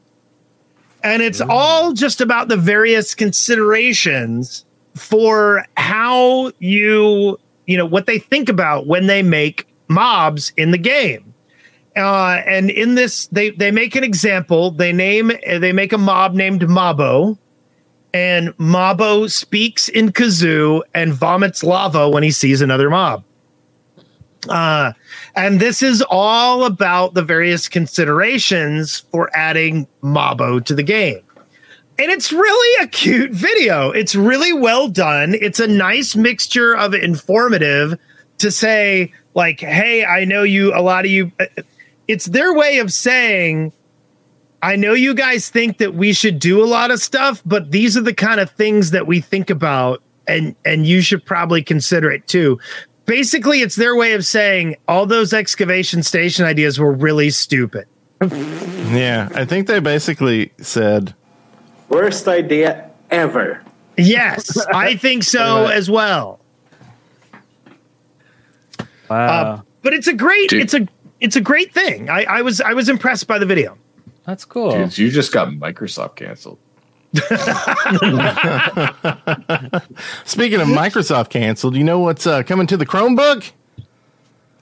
and 1.04 1.20
it's 1.20 1.42
all 1.42 1.92
just 1.92 2.22
about 2.22 2.48
the 2.48 2.56
various 2.56 3.14
considerations 3.14 4.64
for 4.94 5.66
how 5.76 6.52
you 6.60 7.38
you 7.70 7.76
know 7.76 7.86
what 7.86 8.06
they 8.06 8.18
think 8.18 8.48
about 8.48 8.86
when 8.86 9.06
they 9.06 9.22
make 9.22 9.66
mobs 9.88 10.52
in 10.56 10.70
the 10.70 10.78
game. 10.78 11.34
Uh 11.96 12.40
and 12.46 12.70
in 12.70 12.94
this 12.94 13.26
they 13.28 13.50
they 13.50 13.70
make 13.70 13.94
an 13.96 14.04
example. 14.04 14.70
They 14.70 14.92
name 14.92 15.32
they 15.46 15.72
make 15.72 15.92
a 15.92 15.98
mob 15.98 16.34
named 16.34 16.62
mabo 16.62 17.38
and 18.12 18.48
mabo 18.58 19.30
speaks 19.30 19.88
in 19.88 20.10
kazoo 20.10 20.82
and 20.94 21.12
vomits 21.12 21.62
lava 21.62 22.08
when 22.08 22.22
he 22.22 22.30
sees 22.30 22.60
another 22.60 22.90
mob. 22.90 23.24
Uh 24.48 24.92
and 25.36 25.60
this 25.60 25.82
is 25.82 26.02
all 26.10 26.64
about 26.64 27.14
the 27.14 27.22
various 27.22 27.68
considerations 27.68 29.00
for 29.12 29.30
adding 29.36 29.86
mabo 30.02 30.64
to 30.64 30.74
the 30.74 30.82
game 30.82 31.22
and 32.00 32.10
it's 32.10 32.32
really 32.32 32.84
a 32.84 32.88
cute 32.88 33.30
video. 33.30 33.90
It's 33.90 34.14
really 34.14 34.54
well 34.54 34.88
done. 34.88 35.34
It's 35.34 35.60
a 35.60 35.66
nice 35.66 36.16
mixture 36.16 36.74
of 36.74 36.94
informative 36.94 37.98
to 38.38 38.50
say, 38.50 39.12
like, 39.34 39.60
hey, 39.60 40.06
I 40.06 40.24
know 40.24 40.42
you, 40.42 40.74
a 40.74 40.80
lot 40.80 41.04
of 41.04 41.10
you, 41.10 41.30
uh, 41.38 41.44
it's 42.08 42.24
their 42.24 42.54
way 42.54 42.78
of 42.78 42.90
saying, 42.90 43.74
I 44.62 44.76
know 44.76 44.94
you 44.94 45.12
guys 45.12 45.50
think 45.50 45.76
that 45.76 45.94
we 45.94 46.14
should 46.14 46.38
do 46.38 46.64
a 46.64 46.66
lot 46.66 46.90
of 46.90 47.00
stuff, 47.02 47.42
but 47.44 47.70
these 47.70 47.98
are 47.98 48.02
the 48.02 48.14
kind 48.14 48.40
of 48.40 48.50
things 48.52 48.92
that 48.92 49.06
we 49.06 49.20
think 49.20 49.50
about, 49.50 50.02
and 50.26 50.56
and 50.64 50.86
you 50.86 51.02
should 51.02 51.24
probably 51.24 51.62
consider 51.62 52.10
it 52.10 52.26
too. 52.26 52.58
Basically, 53.04 53.60
it's 53.60 53.76
their 53.76 53.96
way 53.96 54.12
of 54.12 54.24
saying 54.24 54.76
all 54.88 55.04
those 55.04 55.32
excavation 55.32 56.02
station 56.02 56.44
ideas 56.44 56.78
were 56.78 56.92
really 56.92 57.30
stupid. 57.30 57.86
Yeah, 58.22 59.28
I 59.34 59.44
think 59.44 59.66
they 59.66 59.80
basically 59.80 60.52
said 60.58 61.14
Worst 61.90 62.26
idea 62.28 62.90
ever. 63.10 63.62
Yes, 63.98 64.56
I 64.68 64.96
think 65.04 65.22
so 65.24 65.66
as 65.66 65.90
well. 65.90 66.40
wow. 69.10 69.16
Uh, 69.26 69.60
but 69.82 69.92
it's 69.92 70.06
a 70.06 70.14
great 70.14 70.48
Dude. 70.50 70.62
it's 70.62 70.74
a 70.74 70.88
it's 71.20 71.36
a 71.36 71.40
great 71.40 71.74
thing. 71.74 72.08
I, 72.08 72.24
I 72.24 72.42
was 72.42 72.60
I 72.60 72.72
was 72.72 72.88
impressed 72.88 73.26
by 73.26 73.38
the 73.38 73.46
video. 73.46 73.76
That's 74.24 74.44
cool. 74.44 74.70
Dudes, 74.72 74.96
you 74.98 75.10
just 75.10 75.32
got 75.32 75.48
Microsoft 75.48 76.16
canceled. 76.16 76.58
Speaking 80.24 80.60
of 80.60 80.68
Microsoft 80.68 81.30
canceled, 81.30 81.74
you 81.76 81.82
know 81.84 81.98
what's 81.98 82.26
uh, 82.26 82.42
coming 82.44 82.66
to 82.68 82.76
the 82.76 82.86
Chromebook? 82.86 83.50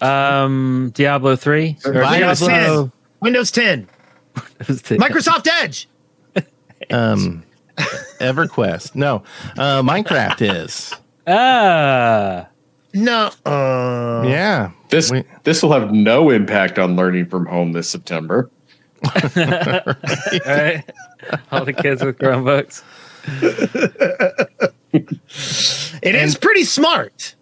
Um, 0.00 0.90
Diablo 0.94 1.36
three. 1.36 1.76
Windows 1.84 2.40
Diablo- 2.40 2.82
10. 2.84 2.92
Windows 3.20 3.50
10. 3.50 3.88
Microsoft 4.36 5.46
Edge. 5.60 5.88
Um, 6.90 7.42
EverQuest. 8.20 8.94
No, 8.94 9.22
uh, 9.56 9.82
Minecraft 9.82 10.64
is. 10.64 10.94
Ah, 11.26 12.48
No. 12.94 13.30
Uh, 13.44 14.24
Yeah. 14.26 14.70
This 14.88 15.10
We- 15.10 15.24
this 15.44 15.62
will 15.62 15.72
have 15.72 15.92
no 15.92 16.30
impact 16.30 16.78
on 16.78 16.96
learning 16.96 17.26
from 17.26 17.46
home 17.46 17.72
this 17.72 17.88
September. 17.88 18.50
right. 19.36 20.82
All 21.52 21.64
the 21.64 21.74
kids 21.74 22.02
with 22.02 22.18
Chromebooks. 22.18 22.82
It 26.02 26.14
is 26.14 26.36
pretty 26.36 26.64
smart. 26.64 27.34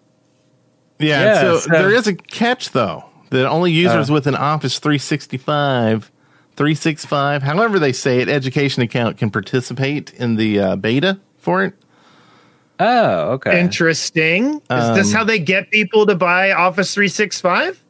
Yeah. 0.99 1.23
Yeah, 1.23 1.41
so, 1.41 1.57
so- 1.59 1.69
there 1.71 1.91
is 1.93 2.07
a 2.07 2.13
catch 2.15 2.71
though. 2.71 3.05
That 3.29 3.45
only 3.47 3.71
users 3.73 4.09
Uh. 4.09 4.13
with 4.13 4.27
an 4.27 4.35
Office 4.35 4.79
365, 4.79 6.11
365, 6.57 7.43
however 7.43 7.79
they 7.79 7.93
say 7.93 8.19
it, 8.19 8.27
education 8.29 8.81
account 8.81 9.17
can 9.17 9.29
participate 9.29 10.11
in 10.15 10.35
the 10.35 10.59
uh, 10.59 10.75
beta 10.75 11.19
for 11.37 11.63
it. 11.63 11.73
Oh, 12.79 13.31
okay. 13.33 13.59
Interesting. 13.59 14.55
Is 14.69 14.95
this 14.95 15.07
Um, 15.11 15.17
how 15.17 15.23
they 15.23 15.39
get 15.39 15.71
people 15.71 16.05
to 16.07 16.15
buy 16.15 16.51
Office 16.51 16.93
365? 16.93 17.83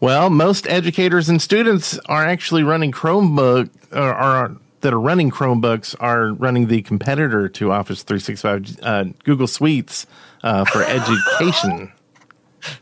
Well, 0.00 0.30
most 0.30 0.66
educators 0.68 1.28
and 1.28 1.40
students 1.40 1.98
are 2.06 2.24
actually 2.24 2.62
running 2.62 2.90
Chromebook 2.92 3.70
or 3.92 4.12
are 4.14 4.52
that 4.80 4.92
are 4.92 5.00
running 5.00 5.30
Chromebooks 5.30 5.94
are 5.98 6.34
running 6.34 6.66
the 6.66 6.82
competitor 6.82 7.48
to 7.48 7.72
Office 7.72 8.02
365 8.02 8.78
uh, 8.82 9.04
Google 9.24 9.46
Suites 9.46 10.06
uh, 10.42 10.64
for 10.66 10.82
education. 10.84 11.90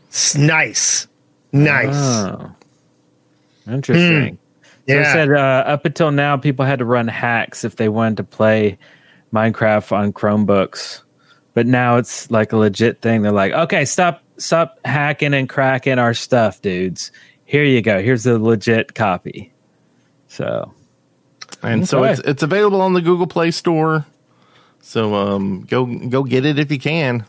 S- 0.09 0.35
Nice. 0.35 1.07
Nice. 1.53 1.95
Oh. 1.95 2.51
Interesting. 3.67 4.37
So 4.37 4.42
Yeah. 4.85 5.13
said 5.13 5.31
uh, 5.31 5.63
up 5.65 5.85
until 5.85 6.11
now, 6.11 6.37
people 6.37 6.65
had 6.65 6.79
to 6.79 6.85
run 6.85 7.07
hacks 7.07 7.63
if 7.63 7.77
they 7.77 7.89
wanted 7.89 8.17
to 8.17 8.23
play 8.23 8.77
Minecraft 9.33 9.91
on 9.91 10.13
Chromebooks, 10.13 11.01
but 11.53 11.65
now 11.65 11.97
it's 11.97 12.29
like 12.29 12.51
a 12.51 12.57
legit 12.57 13.01
thing. 13.01 13.21
They're 13.21 13.31
like, 13.31 13.53
okay, 13.53 13.85
stop, 13.85 14.21
stop 14.37 14.79
hacking 14.85 15.33
and 15.33 15.47
cracking 15.47 15.99
our 15.99 16.13
stuff, 16.13 16.61
dudes. 16.61 17.11
Here 17.45 17.63
you 17.63 17.81
go. 17.81 18.01
Here's 18.01 18.23
the 18.23 18.39
legit 18.39 18.95
copy. 18.95 19.53
So 20.27 20.73
And 21.61 21.87
so 21.87 22.03
it's 22.03 22.19
it's 22.21 22.43
available 22.43 22.81
on 22.81 22.93
the 22.93 23.01
Google 23.01 23.27
Play 23.27 23.51
Store. 23.51 24.05
So 24.81 25.15
um, 25.15 25.61
go 25.61 25.85
go 25.85 26.23
get 26.23 26.45
it 26.45 26.59
if 26.59 26.71
you 26.71 26.79
can. 26.79 27.25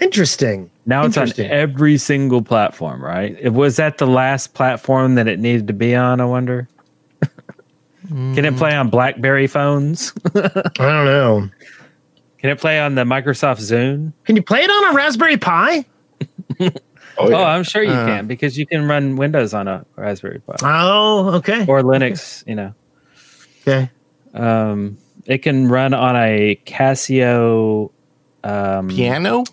Interesting. 0.00 0.70
now 0.86 1.04
it's 1.04 1.16
on 1.16 1.30
every 1.38 1.98
single 1.98 2.42
platform, 2.42 3.04
right? 3.04 3.36
It 3.40 3.50
was 3.52 3.76
that 3.76 3.98
the 3.98 4.06
last 4.06 4.54
platform 4.54 5.14
that 5.16 5.28
it 5.28 5.38
needed 5.38 5.66
to 5.66 5.72
be 5.72 5.94
on. 5.94 6.20
I 6.20 6.24
wonder. 6.24 6.68
Can 8.08 8.44
it 8.44 8.56
play 8.56 8.74
on 8.74 8.88
BlackBerry 8.90 9.46
phones? 9.46 10.12
I 10.34 10.40
don't 10.78 11.04
know. 11.04 11.48
Can 12.38 12.50
it 12.50 12.58
play 12.58 12.80
on 12.80 12.94
the 12.94 13.04
Microsoft 13.04 13.58
Zune? 13.60 14.12
Can 14.24 14.34
you 14.36 14.42
play 14.42 14.62
it 14.62 14.70
on 14.70 14.92
a 14.92 14.96
Raspberry 14.96 15.36
Pi? 15.36 15.84
Oh, 16.60 16.70
Oh. 17.18 17.34
I'm 17.44 17.64
sure 17.64 17.82
you 17.82 17.90
Uh. 17.92 18.06
can 18.06 18.26
because 18.26 18.56
you 18.58 18.64
can 18.66 18.88
run 18.88 19.16
Windows 19.16 19.52
on 19.52 19.68
a 19.68 19.84
Raspberry 19.96 20.40
Pi 20.40 20.56
Oh, 20.62 21.34
okay. 21.34 21.66
or 21.68 21.82
Linux. 21.82 22.42
You 22.46 22.54
know, 22.54 22.74
Okay. 23.68 23.90
um, 24.32 24.96
it 25.26 25.38
can 25.38 25.68
run 25.68 25.92
on 25.92 26.16
a 26.16 26.58
Casio 26.64 27.90
um, 28.42 28.88
Piano? 28.88 29.44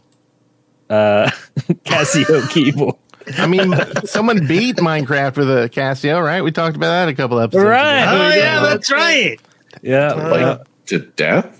Uh, 0.89 1.29
Casio 1.85 2.49
keyboard. 2.49 2.95
I 3.37 3.45
mean, 3.47 3.73
someone 4.05 4.47
beat 4.47 4.77
Minecraft 4.77 5.37
with 5.37 5.49
a 5.49 5.69
Casio, 5.69 6.23
right? 6.23 6.41
We 6.41 6.51
talked 6.51 6.75
about 6.77 6.87
that 6.89 7.09
a 7.09 7.13
couple 7.13 7.39
episodes 7.39 7.65
Right. 7.65 8.03
ago. 8.03 8.23
Oh, 8.23 8.29
yeah, 8.35 8.59
that's 8.61 8.89
right. 8.91 9.37
Yeah, 9.81 10.13
like 10.13 10.41
yeah. 10.41 10.57
to 10.87 10.99
death. 10.99 11.53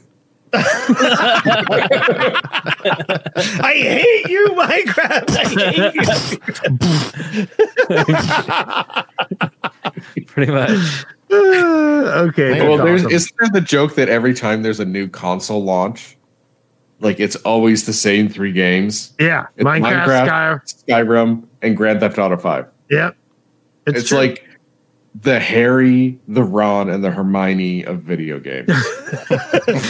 I 0.54 0.60
hate 3.76 4.30
you, 4.30 4.48
Minecraft. 4.56 5.38
I 5.38 5.44
hate 5.54 5.94
you. 10.16 10.22
pretty 10.28 10.52
much. 10.52 10.70
okay. 11.32 12.68
Well, 12.68 12.78
there's 12.78 13.02
awesome. 13.04 13.16
isn't 13.16 13.36
there 13.40 13.50
the 13.50 13.62
joke 13.62 13.96
that 13.96 14.10
every 14.10 14.34
time 14.34 14.64
there's 14.64 14.80
a 14.80 14.86
new 14.86 15.08
console 15.10 15.64
launch, 15.64 16.17
like 17.00 17.20
it's 17.20 17.36
always 17.38 17.86
the 17.86 17.94
same 17.94 18.30
three 18.30 18.52
games: 18.52 19.14
yeah, 19.20 19.48
It's 19.56 19.66
Minecraft, 19.66 20.06
Minecraft, 20.06 20.68
Sky. 20.68 20.84
Skyrim, 20.88 21.44
and 21.62 21.78
Grand 21.78 22.00
Theft 22.00 22.18
Auto 22.18 22.38
Five. 22.38 22.68
Yep. 22.90 23.16
It's, 23.88 24.10
true. 24.10 24.18
like 24.18 24.44
the 25.22 25.40
Harry, 25.40 26.20
the 26.28 26.44
Ron, 26.44 26.90
and 26.90 27.04
the 27.04 27.12
Hermione 27.12 27.86
of 27.86 28.02
video 28.02 28.40
games. 28.40 28.70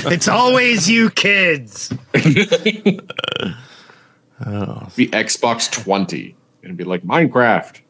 it's 0.08 0.28
always 0.28 0.90
you 0.90 1.10
kids. 1.10 1.94
Oh. 4.46 4.88
the 4.96 5.08
Xbox 5.08 5.72
20. 5.72 6.36
It'd 6.62 6.78
be 6.78 6.84
like 6.84 7.04
Minecraft. 7.04 7.82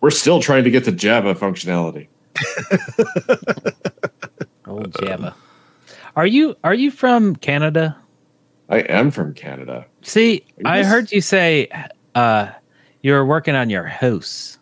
We're 0.00 0.10
still 0.10 0.40
trying 0.40 0.64
to 0.64 0.70
get 0.70 0.84
the 0.84 0.92
Java 0.92 1.34
functionality. 1.34 2.08
Old 4.66 4.94
Java. 5.00 5.34
Are 6.16 6.26
you 6.26 6.56
are 6.64 6.74
you 6.74 6.90
from 6.90 7.36
Canada? 7.36 7.96
I 8.68 8.78
am 8.78 9.10
from 9.10 9.34
Canada. 9.34 9.86
See, 10.02 10.44
I 10.64 10.78
Yes. 10.78 10.86
heard 10.86 11.12
you 11.12 11.20
say 11.20 11.68
uh, 12.14 12.48
you 13.02 13.12
were 13.12 13.24
working 13.26 13.54
on 13.54 13.68
your 13.70 13.84
house. 13.84 14.58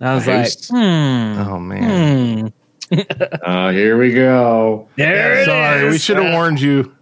And 0.00 0.08
I 0.10 0.14
was 0.14 0.26
A 0.26 0.30
like, 0.30 0.40
house? 0.42 0.68
hmm, 0.68 0.76
Oh 0.76 1.58
man. 1.58 2.52
hmm. 2.90 2.98
Uh, 3.42 3.70
here 3.72 3.96
we 3.98 4.12
go. 4.12 4.86
There 4.96 5.40
it 5.40 5.46
Sorry, 5.46 5.88
we 5.88 5.96
should 5.98 6.18
have 6.18 6.32
warned 6.34 6.60
you. 6.60 6.94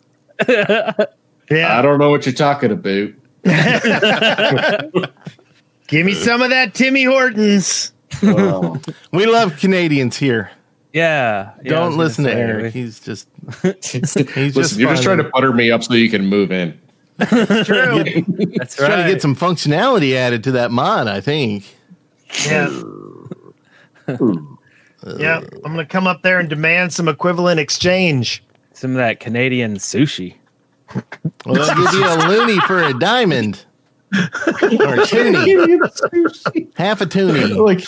I 0.49 1.83
don't 1.83 1.99
know 1.99 2.11
what 2.11 2.25
you're 2.27 2.33
talking 2.33 2.71
about. 2.71 3.11
Give 5.89 6.07
me 6.07 6.15
some 6.15 6.43
of 6.43 6.51
that 6.51 6.75
Timmy 6.75 7.03
Hortons. 7.05 7.93
Oh. 8.23 8.81
We 9.13 9.27
love 9.27 9.59
Canadians 9.59 10.17
here. 10.17 10.51
Yeah. 10.93 11.53
yeah, 11.63 11.71
Don't 11.71 11.89
was 11.89 11.97
listen 11.97 12.25
to 12.25 12.31
say, 12.31 12.41
Eric. 12.41 12.73
He's 12.75 12.99
just 13.01 13.29
he's 13.63 13.81
just 14.13 14.17
Listen, 14.57 14.81
you're 14.81 14.91
just 14.91 15.03
trying 15.03 15.19
to 15.19 15.25
butter 15.31 15.53
me 15.53 15.71
up 15.71 15.85
so 15.85 15.95
you 15.95 16.11
can 16.11 16.27
move 16.27 16.51
in. 16.53 16.79
That's 17.19 17.67
True. 17.67 18.03
That's 18.57 18.77
trying 18.77 19.05
to 19.07 19.13
get 19.13 19.21
some 19.23 19.37
functionality 19.37 20.15
added 20.15 20.43
to 20.45 20.53
that 20.53 20.71
mod, 20.71 21.07
I 21.07 21.21
think. 21.21 21.77
yeah. 22.47 22.67
Hmm. 24.07 24.55
yeah. 25.19 25.41
I'm 25.65 25.73
gonna 25.73 25.87
come 25.87 26.07
up 26.07 26.23
there 26.23 26.39
and 26.39 26.49
demand 26.49 26.93
some 26.93 27.09
equivalent 27.09 27.61
exchange. 27.61 28.43
some 28.73 28.93
of 28.93 28.97
that 28.97 29.21
Canadian 29.21 29.77
sushi. 29.77 30.35
Well, 31.47 31.55
they'll 31.55 31.67
give 31.67 31.95
you 31.95 32.05
a 32.05 32.17
loonie 32.27 32.61
for 32.67 32.83
a 32.83 32.99
diamond. 32.99 33.65
or 34.13 34.21
a 35.01 35.07
toonie. 35.07 35.79
Half 36.75 37.01
a 37.01 37.07
toonie. 37.07 37.45
Like- 37.55 37.87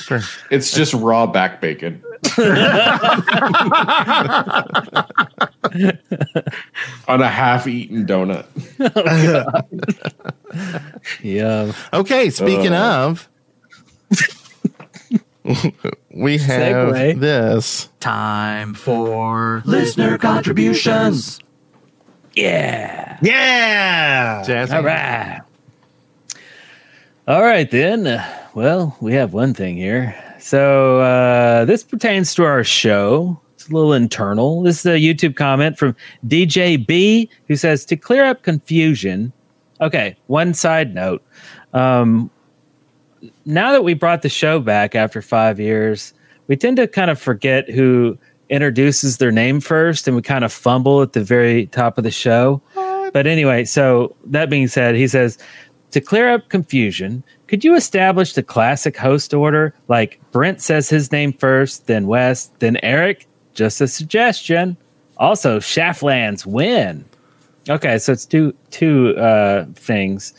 It's 0.53 0.72
just 0.72 0.94
raw 0.94 1.26
back 1.26 1.61
bacon. 1.61 2.00
On 7.08 7.20
a 7.20 7.28
half-eaten 7.28 8.06
donut. 8.06 8.46
Yeah. 11.22 11.72
okay, 11.92 12.30
speaking 12.30 12.72
Uh. 12.72 13.08
of, 13.08 13.28
we 16.14 16.38
have 16.38 16.92
Segue. 16.94 17.18
this. 17.20 17.88
Time 18.00 18.74
for 18.74 19.62
listener 19.64 20.18
contributions. 20.18 21.40
Yeah. 22.34 23.18
Yeah. 23.22 24.42
Jazzy. 24.46 24.72
All 24.74 24.82
right. 24.82 25.40
All 27.26 27.42
right, 27.42 27.70
then. 27.70 28.06
Uh, 28.06 28.24
well, 28.54 28.96
we 29.00 29.14
have 29.14 29.32
one 29.32 29.54
thing 29.54 29.76
here. 29.76 30.14
So 30.43 30.99
uh, 30.99 31.64
this 31.66 31.84
pertains 31.84 32.34
to 32.34 32.45
our 32.45 32.64
show. 32.64 33.40
It's 33.55 33.68
a 33.68 33.72
little 33.72 33.93
internal. 33.93 34.62
This 34.62 34.80
is 34.80 34.86
a 34.86 34.99
YouTube 34.99 35.36
comment 35.36 35.78
from 35.78 35.95
DJ 36.26 36.84
B 36.84 37.30
who 37.47 37.55
says 37.55 37.84
to 37.86 37.97
clear 37.97 38.24
up 38.24 38.43
confusion. 38.43 39.32
Okay, 39.80 40.16
one 40.26 40.53
side 40.53 40.95
note. 40.95 41.22
Um, 41.74 42.28
now 43.47 43.70
that 43.70 43.84
we 43.84 43.95
brought 43.95 44.22
the 44.22 44.28
show 44.28 44.59
back 44.59 44.97
after 44.97 45.22
five 45.22 45.61
years, 45.61 46.12
we 46.49 46.57
tend 46.57 46.76
to 46.78 46.88
kind 46.88 47.11
of 47.11 47.20
forget 47.20 47.70
who 47.70 48.18
introduces 48.51 49.18
their 49.18 49.30
name 49.30 49.61
first 49.61 50.09
and 50.09 50.16
we 50.16 50.22
kind 50.22 50.45
of 50.45 50.53
fumble 50.53 51.03
at 51.03 51.12
the 51.12 51.22
very 51.22 51.66
top 51.66 51.99
of 51.99 52.05
the 52.05 52.11
show. 52.11 52.61
But 53.12 53.28
anyway, 53.28 53.64
so 53.64 54.16
that 54.26 54.51
being 54.51 54.66
said, 54.66 54.97
he 54.97 55.07
says 55.07 55.38
to 55.93 56.01
clear 56.01 56.32
up 56.32 56.49
confusion, 56.49 57.22
could 57.53 57.64
you 57.64 57.74
establish 57.74 58.32
the 58.32 58.42
classic 58.42 58.96
host 58.96 59.34
order 59.34 59.74
like 59.88 60.18
Brent 60.30 60.62
says 60.62 60.88
his 60.88 61.12
name 61.12 61.34
first, 61.34 61.86
then 61.86 62.07
Wes, 62.07 62.46
then 62.61 62.78
Eric? 62.82 63.26
Just 63.53 63.78
a 63.82 63.88
suggestion. 63.88 64.74
Also, 65.18 65.59
Shaftlands 65.59 66.46
win. 66.46 67.05
Okay, 67.68 67.98
so 67.98 68.12
it's 68.12 68.24
two 68.24 68.55
two 68.70 69.14
uh, 69.18 69.66
things. 69.74 70.32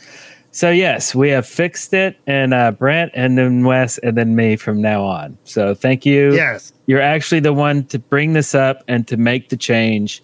So 0.50 0.72
yes, 0.72 1.14
we 1.14 1.28
have 1.28 1.46
fixed 1.46 1.94
it, 1.94 2.16
and 2.26 2.52
uh, 2.52 2.72
Brent, 2.72 3.12
and 3.14 3.38
then 3.38 3.64
Wes, 3.64 3.98
and 3.98 4.16
then 4.18 4.34
me 4.34 4.56
from 4.56 4.82
now 4.82 5.04
on. 5.04 5.38
So 5.44 5.72
thank 5.72 6.04
you. 6.04 6.34
Yes. 6.34 6.72
You're 6.86 7.00
actually 7.00 7.40
the 7.40 7.52
one 7.52 7.84
to 7.84 8.00
bring 8.00 8.32
this 8.32 8.56
up 8.56 8.82
and 8.88 9.06
to 9.06 9.16
make 9.16 9.50
the 9.50 9.56
change. 9.56 10.20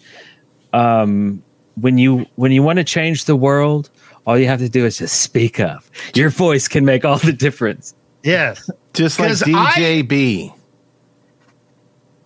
Um, 0.72 1.40
when 1.76 1.98
you 1.98 2.26
when 2.34 2.50
you 2.50 2.64
want 2.64 2.78
to 2.78 2.84
change 2.84 3.26
the 3.26 3.36
world, 3.36 3.90
all 4.26 4.38
you 4.38 4.46
have 4.46 4.60
to 4.60 4.68
do 4.68 4.86
is 4.86 4.98
just 4.98 5.20
speak 5.20 5.60
up. 5.60 5.84
Your 6.14 6.30
voice 6.30 6.68
can 6.68 6.84
make 6.84 7.04
all 7.04 7.18
the 7.18 7.32
difference. 7.32 7.94
Yes. 8.22 8.70
Just 8.92 9.18
like 9.18 9.32
DJB. 9.32 10.54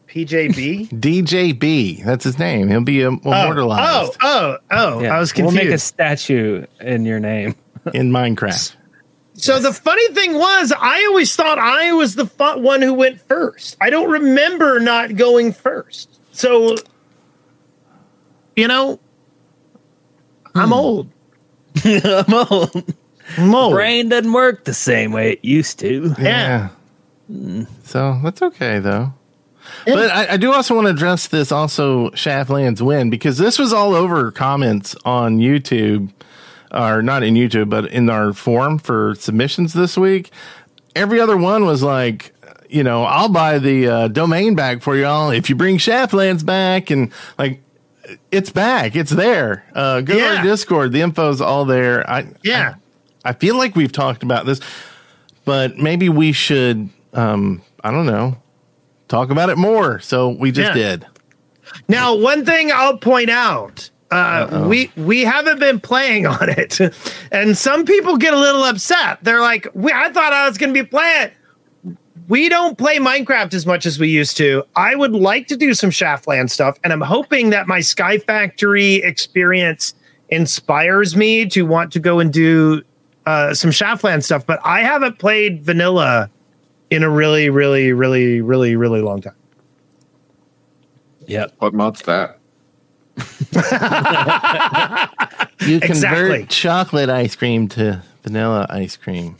PJB. 0.08 0.88
DJB. 1.00 2.04
That's 2.04 2.24
his 2.24 2.38
name. 2.38 2.68
He'll 2.68 2.82
be 2.82 3.04
Oh, 3.04 3.08
immortalized 3.08 4.16
oh, 4.22 4.58
oh, 4.70 4.96
oh. 4.96 5.02
Yeah. 5.02 5.16
I 5.16 5.20
was 5.20 5.32
confused. 5.32 5.56
We'll 5.56 5.64
make 5.64 5.74
a 5.74 5.78
statue 5.78 6.66
in 6.80 7.04
your 7.04 7.20
name. 7.20 7.54
in 7.94 8.10
Minecraft. 8.10 8.76
So 9.34 9.58
the 9.58 9.72
funny 9.72 10.06
thing 10.14 10.34
was, 10.34 10.72
I 10.78 11.04
always 11.06 11.34
thought 11.34 11.58
I 11.58 11.92
was 11.92 12.14
the 12.14 12.26
fu- 12.26 12.60
one 12.60 12.80
who 12.80 12.94
went 12.94 13.20
first. 13.20 13.76
I 13.80 13.90
don't 13.90 14.08
remember 14.10 14.78
not 14.78 15.16
going 15.16 15.52
first. 15.52 16.20
So, 16.30 16.76
you 18.54 18.68
know, 18.68 19.00
I'm 20.54 20.68
hmm. 20.68 20.72
old. 20.72 21.10
I'm 21.84 22.34
old. 22.34 22.94
Mo. 23.38 23.70
Brain 23.70 24.08
doesn't 24.10 24.32
work 24.32 24.64
the 24.64 24.74
same 24.74 25.12
way 25.12 25.32
it 25.32 25.44
used 25.44 25.78
to. 25.80 26.14
Yeah. 26.18 26.68
So 27.84 28.20
that's 28.22 28.42
okay 28.42 28.78
though. 28.78 29.12
But 29.86 30.10
I, 30.10 30.34
I 30.34 30.36
do 30.36 30.52
also 30.52 30.74
want 30.74 30.86
to 30.86 30.90
address 30.90 31.26
this 31.28 31.50
also 31.50 32.10
Shaftlands 32.10 32.80
win 32.80 33.10
because 33.10 33.38
this 33.38 33.58
was 33.58 33.72
all 33.72 33.94
over 33.94 34.30
comments 34.30 34.94
on 35.04 35.38
YouTube, 35.38 36.10
or 36.70 37.02
not 37.02 37.22
in 37.22 37.34
YouTube, 37.34 37.70
but 37.70 37.86
in 37.86 38.08
our 38.10 38.32
forum 38.32 38.78
for 38.78 39.14
submissions 39.14 39.72
this 39.72 39.96
week. 39.96 40.30
Every 40.94 41.18
other 41.18 41.36
one 41.36 41.64
was 41.64 41.82
like, 41.82 42.34
you 42.68 42.82
know, 42.82 43.04
I'll 43.04 43.28
buy 43.28 43.58
the 43.58 43.88
uh, 43.88 44.08
domain 44.08 44.54
back 44.54 44.82
for 44.82 44.96
y'all 44.96 45.30
if 45.30 45.48
you 45.48 45.56
bring 45.56 45.78
Shaftlands 45.78 46.44
back, 46.44 46.90
and 46.90 47.10
like, 47.38 47.60
it's 48.30 48.50
back, 48.50 48.96
it's 48.96 49.10
there. 49.10 49.64
Uh, 49.74 50.00
go 50.00 50.14
to 50.14 50.36
our 50.36 50.42
Discord, 50.42 50.92
the 50.92 51.00
info's 51.00 51.40
all 51.40 51.64
there. 51.64 52.08
I 52.08 52.26
Yeah. 52.42 52.74
I, 53.24 53.30
I 53.30 53.32
feel 53.32 53.56
like 53.56 53.74
we've 53.76 53.92
talked 53.92 54.22
about 54.22 54.46
this, 54.46 54.60
but 55.44 55.76
maybe 55.78 56.08
we 56.08 56.32
should, 56.32 56.88
um, 57.14 57.62
I 57.82 57.90
don't 57.90 58.06
know, 58.06 58.36
talk 59.08 59.30
about 59.30 59.48
it 59.50 59.56
more. 59.58 60.00
So 60.00 60.28
we 60.28 60.50
just 60.52 60.68
Yeah. 60.76 60.96
did. 60.96 61.06
Now, 61.88 62.14
one 62.14 62.44
thing 62.44 62.70
I'll 62.72 62.98
point 62.98 63.30
out, 63.30 63.88
uh, 64.10 64.66
we 64.68 64.92
we 64.96 65.22
haven't 65.22 65.58
been 65.58 65.80
playing 65.80 66.26
on 66.38 66.48
it, 66.50 66.78
and 67.32 67.56
some 67.56 67.84
people 67.84 68.16
get 68.18 68.34
a 68.34 68.38
little 68.38 68.62
upset. 68.64 69.18
They're 69.22 69.40
like, 69.40 69.66
we, 69.74 69.90
"I 69.90 70.10
thought 70.12 70.32
I 70.32 70.46
was 70.46 70.58
going 70.58 70.72
to 70.74 70.82
be 70.82 70.86
playing." 70.88 71.30
We 72.28 72.48
don't 72.48 72.78
play 72.78 72.96
Minecraft 72.98 73.52
as 73.54 73.66
much 73.66 73.84
as 73.86 73.98
we 73.98 74.08
used 74.08 74.36
to. 74.38 74.64
I 74.76 74.94
would 74.94 75.12
like 75.12 75.46
to 75.48 75.56
do 75.56 75.74
some 75.74 75.90
Shaftland 75.90 76.50
stuff, 76.50 76.78
and 76.82 76.92
I'm 76.92 77.00
hoping 77.02 77.50
that 77.50 77.66
my 77.66 77.80
Sky 77.80 78.18
Factory 78.18 78.94
experience 78.96 79.94
inspires 80.30 81.14
me 81.16 81.46
to 81.46 81.62
want 81.62 81.92
to 81.92 82.00
go 82.00 82.20
and 82.20 82.32
do 82.32 82.82
uh, 83.26 83.52
some 83.52 83.70
Shaftland 83.70 84.24
stuff. 84.24 84.46
But 84.46 84.58
I 84.64 84.80
haven't 84.80 85.18
played 85.18 85.62
vanilla 85.62 86.30
in 86.90 87.02
a 87.02 87.10
really, 87.10 87.50
really, 87.50 87.92
really, 87.92 88.40
really, 88.40 88.74
really 88.76 89.00
long 89.02 89.20
time. 89.20 89.36
Yeah. 91.26 91.46
What 91.58 91.74
mod's 91.74 92.02
that? 92.02 92.38
You 95.60 95.80
convert 95.80 95.90
Exactly. 95.90 96.46
chocolate 96.46 97.08
ice 97.08 97.36
cream 97.36 97.68
to 97.68 98.02
vanilla 98.22 98.66
ice 98.68 98.96
cream. 98.98 99.36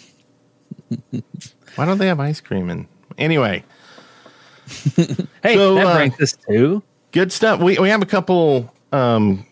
Why 1.77 1.85
don't 1.85 1.99
they 1.99 2.07
have 2.07 2.21
ice 2.21 2.41
cream 2.41 2.71
And 2.71 2.87
Anyway, 3.19 3.65
Hey, 4.97 5.55
So, 5.55 5.75
that 5.75 5.87
uh, 5.87 5.95
brings 5.97 6.21
us 6.21 6.37
to 6.49 6.83
good 7.13 7.33
stuff. 7.33 7.61
We 7.61 7.79
we 7.79 7.89
have 7.91 8.03
a 8.03 8.07
couple 8.07 8.73
um, 8.93 9.47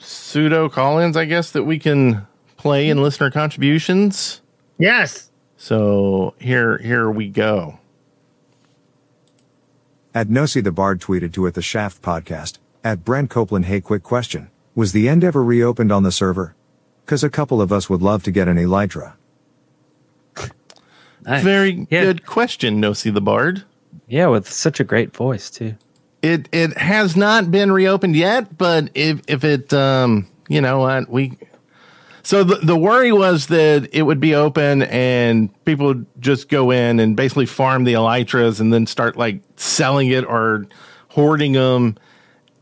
pseudo 0.00 0.68
call-ins, 0.68 1.16
I 1.16 1.24
guess, 1.24 1.50
that 1.52 1.64
we 1.64 1.78
can 1.78 2.26
play 2.56 2.88
in 2.88 3.02
listener 3.02 3.30
contributions. 3.30 4.40
Yes. 4.78 5.30
So 5.56 6.34
here 6.38 6.78
here 6.78 7.10
we 7.10 7.28
go. 7.28 7.78
At 10.14 10.30
Nosy 10.30 10.60
the 10.60 10.72
Bard 10.72 11.00
tweeted 11.00 11.32
to 11.34 11.46
at 11.46 11.54
the 11.54 11.62
Shaft 11.62 12.02
podcast. 12.02 12.58
At 12.84 13.04
Brent 13.04 13.30
Copeland, 13.30 13.66
hey, 13.66 13.80
quick 13.80 14.02
question. 14.02 14.50
Was 14.74 14.92
the 14.92 15.08
end 15.08 15.24
ever 15.24 15.42
reopened 15.42 15.90
on 15.90 16.02
the 16.02 16.12
server? 16.12 16.54
Cause 17.06 17.24
a 17.24 17.30
couple 17.30 17.60
of 17.60 17.72
us 17.72 17.90
would 17.90 18.02
love 18.02 18.22
to 18.24 18.30
get 18.30 18.48
an 18.48 18.56
Elytra. 18.56 19.14
Nice. 21.26 21.42
Very 21.42 21.86
Yeah. 21.90 22.02
good 22.04 22.24
question, 22.26 22.80
Nosy 22.80 23.10
the 23.10 23.20
Bard. 23.20 23.64
yeah, 24.08 24.26
with 24.26 24.50
such 24.50 24.78
a 24.80 24.84
great 24.84 25.14
voice 25.14 25.50
too. 25.50 25.74
It 26.22 26.48
it 26.52 26.76
has 26.78 27.16
not 27.16 27.50
been 27.50 27.70
reopened 27.72 28.16
yet, 28.16 28.56
but 28.56 28.90
if 28.94 29.20
if 29.28 29.44
it 29.44 29.72
um 29.72 30.26
you 30.48 30.60
know 30.60 30.78
what 30.80 31.08
we 31.10 31.36
so 32.22 32.42
the 32.44 32.56
the 32.56 32.76
worry 32.76 33.12
was 33.12 33.46
that 33.48 33.88
it 33.92 34.02
would 34.02 34.18
be 34.20 34.34
open 34.34 34.82
and 34.82 35.50
people 35.64 35.86
would 35.88 36.06
just 36.20 36.48
go 36.48 36.70
in 36.70 36.98
and 37.00 37.16
basically 37.16 37.46
farm 37.46 37.84
the 37.84 37.92
elytras 37.94 38.60
and 38.60 38.72
then 38.72 38.86
start 38.86 39.16
like 39.16 39.40
selling 39.56 40.08
it 40.08 40.24
or 40.24 40.66
hoarding 41.08 41.52
them 41.52 41.96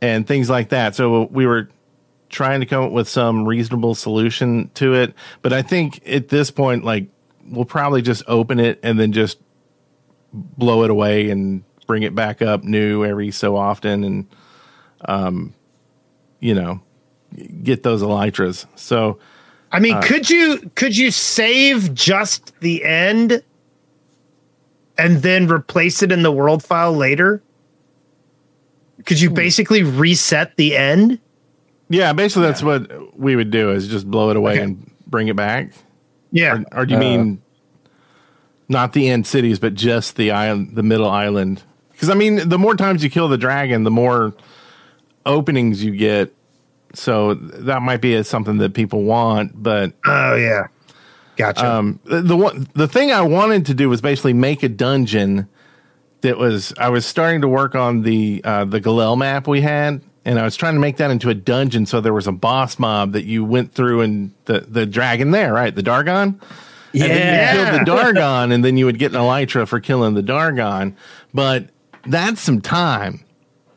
and 0.02 0.26
things 0.26 0.50
like 0.50 0.68
that. 0.70 0.94
So 0.94 1.24
we 1.30 1.46
were 1.46 1.68
trying 2.28 2.60
to 2.60 2.66
come 2.66 2.84
up 2.84 2.92
with 2.92 3.08
some 3.08 3.46
reasonable 3.46 3.94
solution 3.94 4.70
to 4.74 4.94
it, 4.94 5.14
but 5.40 5.52
I 5.52 5.62
think 5.62 6.02
at 6.06 6.28
this 6.28 6.50
point 6.50 6.84
like 6.84 7.06
we'll 7.48 7.64
probably 7.64 8.02
just 8.02 8.22
open 8.26 8.58
it 8.60 8.80
and 8.82 8.98
then 8.98 9.12
just 9.12 9.38
blow 10.32 10.82
it 10.84 10.90
away 10.90 11.30
and 11.30 11.62
bring 11.86 12.02
it 12.02 12.14
back 12.14 12.40
up 12.42 12.64
new 12.64 13.04
every 13.04 13.30
so 13.30 13.56
often 13.56 14.02
and 14.04 14.26
um 15.06 15.52
you 16.40 16.54
know 16.54 16.80
get 17.62 17.82
those 17.82 18.02
elytras 18.02 18.66
so 18.74 19.18
I 19.72 19.80
mean, 19.80 20.00
could 20.02 20.30
you 20.30 20.70
could 20.76 20.96
you 20.96 21.10
save 21.10 21.92
just 21.94 22.58
the 22.60 22.84
end 22.84 23.42
and 24.96 25.16
then 25.22 25.48
replace 25.50 26.00
it 26.00 26.12
in 26.12 26.22
the 26.22 26.30
world 26.30 26.62
file 26.62 26.92
later? 26.92 27.42
Could 29.04 29.20
you 29.20 29.30
basically 29.30 29.82
reset 29.82 30.56
the 30.56 30.76
end? 30.76 31.18
yeah 31.90 32.12
basically 32.12 32.46
that's 32.46 32.62
what 32.62 33.18
we 33.18 33.34
would 33.36 33.50
do 33.50 33.70
is 33.72 33.88
just 33.88 34.08
blow 34.10 34.30
it 34.30 34.36
away 34.36 34.52
Okay. 34.52 34.62
and 34.62 34.90
bring 35.08 35.26
it 35.28 35.36
back 35.36 35.72
Yeah. 36.34 36.56
or, 36.72 36.80
or 36.80 36.86
do 36.86 36.94
you 36.94 37.00
mean 37.00 37.42
not 38.68 38.92
the 38.92 39.08
end 39.08 39.26
cities 39.26 39.58
but 39.58 39.74
just 39.74 40.16
the 40.16 40.30
island 40.30 40.74
the 40.74 40.82
middle 40.82 41.08
island 41.08 41.62
because 41.92 42.10
i 42.10 42.14
mean 42.14 42.48
the 42.48 42.58
more 42.58 42.74
times 42.74 43.02
you 43.04 43.10
kill 43.10 43.28
the 43.28 43.38
dragon 43.38 43.84
the 43.84 43.90
more 43.90 44.34
openings 45.26 45.82
you 45.84 45.94
get 45.96 46.34
so 46.92 47.34
that 47.34 47.82
might 47.82 48.00
be 48.00 48.22
something 48.22 48.58
that 48.58 48.74
people 48.74 49.02
want 49.04 49.52
but 49.62 49.92
Oh 50.04 50.34
yeah. 50.34 50.66
Gotcha. 51.36 51.68
Um, 51.68 51.98
the, 52.04 52.22
the 52.22 52.36
one, 52.36 52.68
the 52.74 52.86
thing 52.86 53.10
I 53.10 53.22
wanted 53.22 53.66
to 53.66 53.74
do 53.74 53.88
was 53.88 54.00
basically 54.00 54.32
make 54.34 54.62
a 54.62 54.68
dungeon 54.68 55.48
that 56.20 56.38
was. 56.38 56.72
I 56.78 56.90
was 56.90 57.04
starting 57.04 57.40
to 57.40 57.48
work 57.48 57.74
on 57.74 58.02
the 58.02 58.40
uh, 58.44 58.64
the 58.64 58.80
Galil 58.80 59.18
map 59.18 59.48
we 59.48 59.60
had, 59.60 60.00
and 60.24 60.38
I 60.38 60.42
was 60.44 60.56
trying 60.56 60.74
to 60.74 60.80
make 60.80 60.96
that 60.98 61.10
into 61.10 61.28
a 61.30 61.34
dungeon. 61.34 61.86
So 61.86 62.00
there 62.00 62.12
was 62.14 62.26
a 62.26 62.32
boss 62.32 62.78
mob 62.78 63.12
that 63.12 63.24
you 63.24 63.44
went 63.44 63.74
through, 63.74 64.00
and 64.02 64.32
the 64.46 64.60
the 64.60 64.86
dragon 64.86 65.30
there, 65.30 65.52
right, 65.52 65.74
the 65.74 65.82
Dargon. 65.82 66.40
And 66.92 67.02
then 67.02 67.10
you 67.10 67.16
Yeah. 67.16 67.52
killed 67.70 67.86
the 67.86 67.90
Dargon, 67.90 68.52
and 68.54 68.64
then 68.64 68.76
you 68.76 68.86
would 68.86 68.98
get 68.98 69.12
an 69.12 69.20
Elytra 69.20 69.66
for 69.66 69.80
killing 69.80 70.14
the 70.14 70.22
Dargon. 70.22 70.94
But 71.32 71.68
that's 72.06 72.40
some 72.40 72.60
time. 72.60 73.24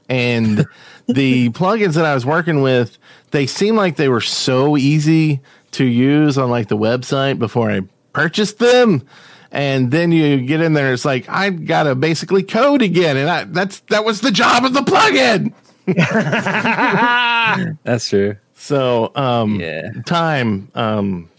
And 0.09 0.65
the 1.07 1.49
plugins 1.49 1.93
that 1.95 2.05
I 2.05 2.13
was 2.13 2.25
working 2.25 2.61
with, 2.61 2.97
they 3.31 3.45
seemed 3.45 3.77
like 3.77 3.95
they 3.97 4.07
were 4.09 4.21
so 4.21 4.77
easy 4.77 5.41
to 5.71 5.83
use 5.83 6.37
on 6.37 6.49
like 6.49 6.67
the 6.69 6.77
website 6.77 7.39
before 7.39 7.69
I 7.71 7.81
purchased 8.13 8.59
them. 8.59 9.05
And 9.51 9.91
then 9.91 10.11
you 10.11 10.41
get 10.41 10.61
in 10.61 10.73
there, 10.73 10.93
it's 10.93 11.05
like 11.05 11.27
I've 11.29 11.65
gotta 11.65 11.95
basically 11.95 12.43
code 12.43 12.81
again, 12.81 13.15
and 13.17 13.29
I, 13.29 13.43
that's 13.45 13.79
that 13.89 14.03
was 14.05 14.21
the 14.21 14.31
job 14.31 14.63
of 14.65 14.73
the 14.73 14.81
plugin. 14.81 15.53
That's 17.83 18.09
true. 18.09 18.35
So 18.55 19.11
um, 19.15 19.59
Yeah. 19.59 19.89
time 20.05 20.69
um, 20.75 21.29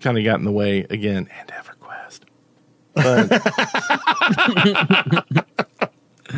kind 0.00 0.18
of 0.18 0.24
got 0.24 0.38
in 0.38 0.44
the 0.44 0.52
way 0.52 0.80
again, 0.90 1.28
and 1.38 1.48
EverQuest. 1.48 2.20
But 2.94 3.26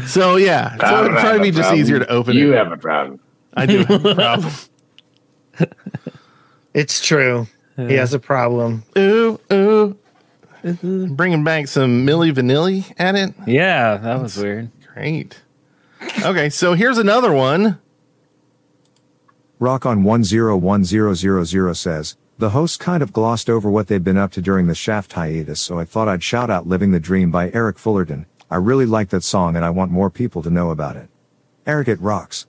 so 0.06 0.36
yeah, 0.36 0.76
so 0.76 1.04
it'd 1.04 1.16
probably 1.18 1.50
be 1.50 1.56
just 1.56 1.72
easier 1.74 1.98
to 1.98 2.08
open 2.08 2.36
You 2.36 2.52
it. 2.54 2.56
have 2.56 2.70
a 2.72 2.76
problem. 2.76 3.18
I 3.54 3.66
do 3.66 3.78
have 3.84 4.04
a 4.04 4.14
problem. 4.16 4.52
it's 6.74 7.04
true. 7.04 7.46
He 7.76 7.94
has 7.94 8.12
a 8.14 8.18
problem. 8.18 8.82
ooh 8.96 9.40
ooh, 9.52 9.96
bringing 10.62 11.44
back 11.44 11.68
some 11.68 12.04
Milli 12.06 12.32
Vanilli 12.32 12.92
at 12.98 13.14
it. 13.14 13.32
Yeah, 13.46 13.96
that 13.98 14.20
was 14.20 14.36
weird. 14.36 14.70
Great. 14.94 15.40
Okay, 16.24 16.48
so 16.48 16.74
here's 16.74 16.98
another 16.98 17.32
one. 17.32 17.80
Rock 19.58 19.84
on 19.86 20.04
101000 20.04 21.74
says, 21.74 22.16
the 22.38 22.50
hosts 22.50 22.76
kind 22.76 23.02
of 23.02 23.12
glossed 23.12 23.50
over 23.50 23.68
what 23.68 23.88
they've 23.88 24.02
been 24.02 24.16
up 24.16 24.30
to 24.32 24.40
during 24.40 24.68
the 24.68 24.74
Shaft 24.74 25.12
hiatus, 25.12 25.60
so 25.60 25.78
I 25.78 25.84
thought 25.84 26.06
I'd 26.06 26.22
shout 26.22 26.50
out 26.50 26.68
Living 26.68 26.92
the 26.92 27.00
Dream 27.00 27.32
by 27.32 27.50
Eric 27.50 27.78
Fullerton. 27.78 28.26
I 28.50 28.56
really 28.56 28.86
like 28.86 29.08
that 29.10 29.24
song 29.24 29.56
and 29.56 29.64
I 29.64 29.70
want 29.70 29.90
more 29.90 30.10
people 30.10 30.42
to 30.42 30.50
know 30.50 30.70
about 30.70 30.96
it. 30.96 31.08
Eric, 31.66 31.88
it 31.88 32.00
rocks. 32.00 32.46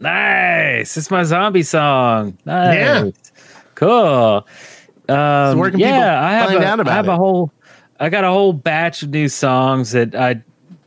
Nice. 0.00 0.96
It's 0.96 1.10
my 1.10 1.22
zombie 1.24 1.62
song. 1.62 2.38
Nice. 2.46 2.74
Yeah. 2.76 3.10
Cool. 3.74 4.46
Um, 5.08 5.58
where 5.58 5.70
can 5.70 5.80
yeah, 5.80 5.88
people 5.90 6.08
I 6.08 6.32
have 6.32 6.48
find 6.48 6.62
a, 6.62 6.66
out 6.66 6.80
about 6.80 6.92
I 6.92 6.96
have 6.96 7.08
it? 7.08 7.12
a 7.12 7.16
whole. 7.16 7.52
I 7.98 8.08
got 8.08 8.24
a 8.24 8.28
whole 8.28 8.52
batch 8.52 9.02
of 9.02 9.10
new 9.10 9.28
songs 9.28 9.92
that 9.92 10.14
I 10.14 10.42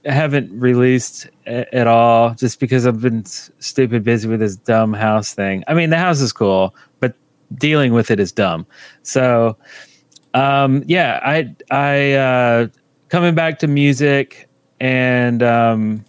haven't 0.05 0.51
released 0.59 1.27
at 1.45 1.87
all, 1.87 2.35
just 2.35 2.59
because 2.59 2.85
I've 2.85 3.01
been 3.01 3.25
stupid 3.25 4.03
busy 4.03 4.27
with 4.27 4.39
this 4.39 4.55
dumb 4.55 4.93
house 4.93 5.33
thing. 5.33 5.63
I 5.67 5.73
mean, 5.73 5.89
the 5.89 5.97
house 5.97 6.19
is 6.21 6.33
cool, 6.33 6.75
but 6.99 7.15
dealing 7.55 7.93
with 7.93 8.11
it 8.11 8.19
is 8.19 8.31
dumb. 8.31 8.65
So, 9.03 9.57
um, 10.33 10.83
yeah, 10.87 11.19
I 11.23 11.55
I 11.71 12.13
uh, 12.13 12.67
coming 13.09 13.35
back 13.35 13.59
to 13.59 13.67
music 13.67 14.49
and 14.79 15.41
um, 15.41 16.03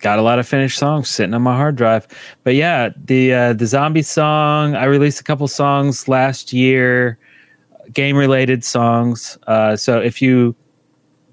got 0.00 0.18
a 0.18 0.22
lot 0.22 0.38
of 0.38 0.48
finished 0.48 0.78
songs 0.78 1.08
sitting 1.08 1.34
on 1.34 1.42
my 1.42 1.56
hard 1.56 1.76
drive. 1.76 2.06
But 2.42 2.54
yeah, 2.54 2.90
the 3.04 3.32
uh, 3.32 3.52
the 3.52 3.66
zombie 3.66 4.02
song 4.02 4.74
I 4.74 4.84
released 4.84 5.20
a 5.20 5.24
couple 5.24 5.46
songs 5.48 6.08
last 6.08 6.52
year, 6.52 7.18
game 7.92 8.16
related 8.16 8.64
songs. 8.64 9.38
Uh, 9.46 9.76
so 9.76 10.00
if 10.00 10.20
you, 10.20 10.54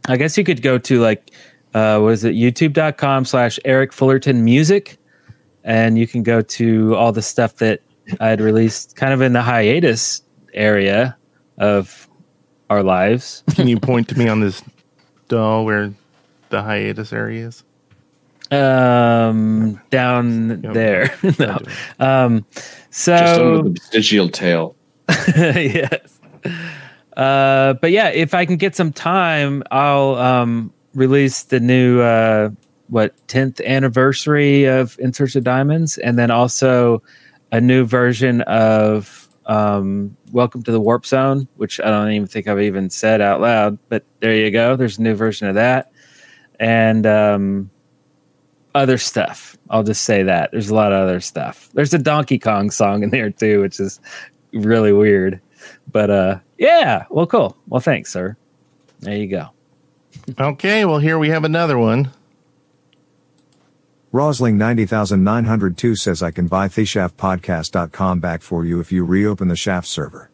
I 0.08 0.18
guess 0.18 0.38
you 0.38 0.44
could 0.44 0.62
go 0.62 0.78
to 0.78 1.00
like, 1.00 1.32
uh, 1.74 2.00
what 2.00 2.14
is 2.14 2.24
it? 2.24 2.36
YouTube.com 2.36 3.26
slash 3.26 3.60
Eric 3.66 3.94
Fullerton 3.94 4.44
Music, 4.44 4.98
and 5.64 5.98
you 5.98 6.08
can 6.08 6.24
go 6.24 6.42
to 6.42 6.96
all 6.96 7.12
the 7.12 7.22
stuff 7.22 7.56
that 7.58 7.82
I 8.20 8.30
had 8.30 8.42
released, 8.42 8.96
kind 8.96 9.14
of 9.14 9.22
in 9.22 9.34
the 9.34 9.42
hiatus 9.42 10.22
area 10.54 11.18
of 11.58 12.08
our 12.70 12.84
lives. 12.84 13.44
Can 13.56 13.68
you 13.68 13.80
point 13.80 14.08
to 14.10 14.18
me 14.18 14.28
on 14.28 14.40
this 14.40 14.62
doll 15.28 15.66
where 15.66 15.94
the 16.50 16.62
hiatus 16.62 17.14
area 17.14 17.48
is? 17.48 17.64
Um, 18.52 19.82
down 19.90 20.62
there. 20.62 21.18
no. 21.40 21.58
Um, 22.00 22.46
so 22.92 23.18
Just 23.18 23.40
under 23.40 23.64
the 23.64 23.70
vestigial 23.72 24.30
tail. 24.30 24.76
yes. 25.36 26.20
Uh, 27.18 27.74
but 27.74 27.92
yeah, 27.92 28.10
if 28.10 28.34
I 28.34 28.46
can 28.46 28.58
get 28.58 28.76
some 28.76 28.92
time, 28.92 29.64
I'll 29.72 30.16
um, 30.16 30.72
release 30.94 31.44
the 31.44 31.60
new 31.60 32.02
uh, 32.02 32.50
what 32.89 33.16
tenth 33.28 33.60
anniversary 33.62 34.66
of 34.66 34.98
In 35.00 35.14
Search 35.14 35.36
of 35.36 35.44
Diamonds, 35.44 35.98
and 35.98 36.18
then 36.18 36.32
also 36.32 37.02
a 37.52 37.62
new 37.62 37.86
version 37.86 38.41
of 38.41 39.28
um, 39.46 40.16
Welcome 40.32 40.64
to 40.64 40.72
the 40.72 40.80
Warp 40.80 41.06
Zone, 41.06 41.48
which 41.58 41.80
I 41.80 41.86
don't 41.86 42.12
even 42.12 42.28
think 42.28 42.48
I've 42.48 42.62
even 42.62 42.89
said 42.89 43.22
out 43.22 43.41
loud. 43.41 43.78
But 43.89 44.04
there 44.20 44.36
you 44.36 44.52
go. 44.52 44.76
There's 44.76 44.98
a 44.98 45.02
new 45.02 45.16
version 45.16 45.48
of 45.48 45.56
that, 45.56 45.91
and 46.60 47.06
um, 47.06 47.70
other 48.76 48.98
stuff. 48.98 49.58
I'll 49.70 49.84
just 49.84 50.04
say 50.04 50.24
that 50.24 50.52
there's 50.52 50.70
a 50.70 50.76
lot 50.76 50.91
of 50.91 51.02
other 51.02 51.20
stuff. 51.20 51.70
There's 51.74 51.94
a 51.94 52.00
Donkey 52.00 52.39
Kong 52.39 52.72
song 52.72 53.04
in 53.04 53.10
there 53.10 53.30
too, 53.30 53.62
which 53.62 53.80
is 53.80 54.00
really 54.54 54.94
weird. 54.94 55.41
But 55.91 56.10
uh, 56.10 56.39
yeah. 56.58 57.06
Well, 57.10 57.28
cool. 57.28 57.58
Well, 57.68 57.82
thanks, 57.82 58.12
sir. 58.12 58.36
There 59.00 59.16
you 59.16 59.28
go. 59.28 59.50
Okay, 60.39 60.86
well, 60.86 60.99
here 60.99 61.18
we 61.20 61.30
have 61.30 61.43
another 61.43 61.78
one. 61.78 62.11
Rosling 64.11 64.57
90902 64.57 65.95
says 65.95 66.22
I 66.22 66.32
can 66.32 66.47
buy 66.47 66.68
theshaftpodcast.com 66.68 68.20
back 68.20 68.41
for 68.43 68.64
you 68.64 68.80
if 68.80 68.91
you 68.91 69.03
reopen 69.03 69.47
the 69.47 69.55
Shaft 69.55 69.88
server. 69.88 70.30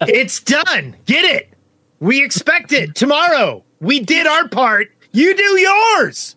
It's 0.00 0.40
done. 0.40 0.96
Get 1.06 1.24
it. 1.24 1.50
We 2.00 2.24
expect 2.24 2.72
it 2.72 2.94
tomorrow. 2.94 3.62
We 3.80 4.00
did 4.00 4.26
our 4.26 4.48
part. 4.48 4.90
You 5.12 5.36
do 5.36 5.60
yours. 5.60 6.36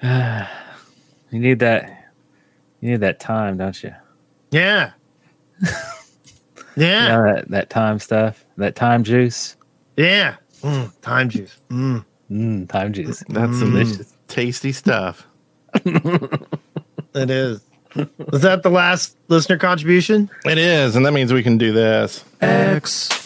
You 1.30 1.40
need 1.40 1.58
that. 1.58 2.12
You 2.80 2.92
need 2.92 3.00
that 3.00 3.20
time, 3.20 3.58
don't 3.58 3.82
you? 3.82 3.94
Yeah. 4.50 4.92
Yeah, 6.76 7.08
Yeah. 7.08 7.32
that, 7.34 7.48
that 7.50 7.70
time 7.70 7.98
stuff, 7.98 8.44
that 8.56 8.76
time 8.76 9.02
juice. 9.02 9.56
Yeah. 9.96 10.36
Mm, 10.62 10.92
time 11.00 11.28
juice. 11.28 11.56
Mm. 11.70 12.04
Mm, 12.30 12.68
time 12.68 12.92
juice. 12.92 13.24
That's 13.28 13.58
some 13.58 14.06
tasty 14.28 14.70
stuff. 14.70 15.26
It 15.84 17.30
is. 17.30 17.60
is. 17.96 18.40
that 18.42 18.62
the 18.62 18.70
last 18.70 19.16
listener 19.28 19.58
contribution? 19.58 20.30
It 20.44 20.58
is, 20.58 20.94
and 20.94 21.04
that 21.04 21.10
means 21.12 21.32
we 21.32 21.42
can 21.42 21.58
do 21.58 21.72
this. 21.72 22.24
Excavation 22.40 23.18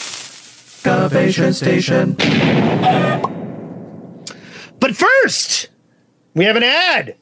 station. 1.53 2.15
But 4.81 4.97
first, 4.97 5.69
we 6.35 6.47
have 6.47 6.57
an 6.57 6.63
ad. 6.63 7.17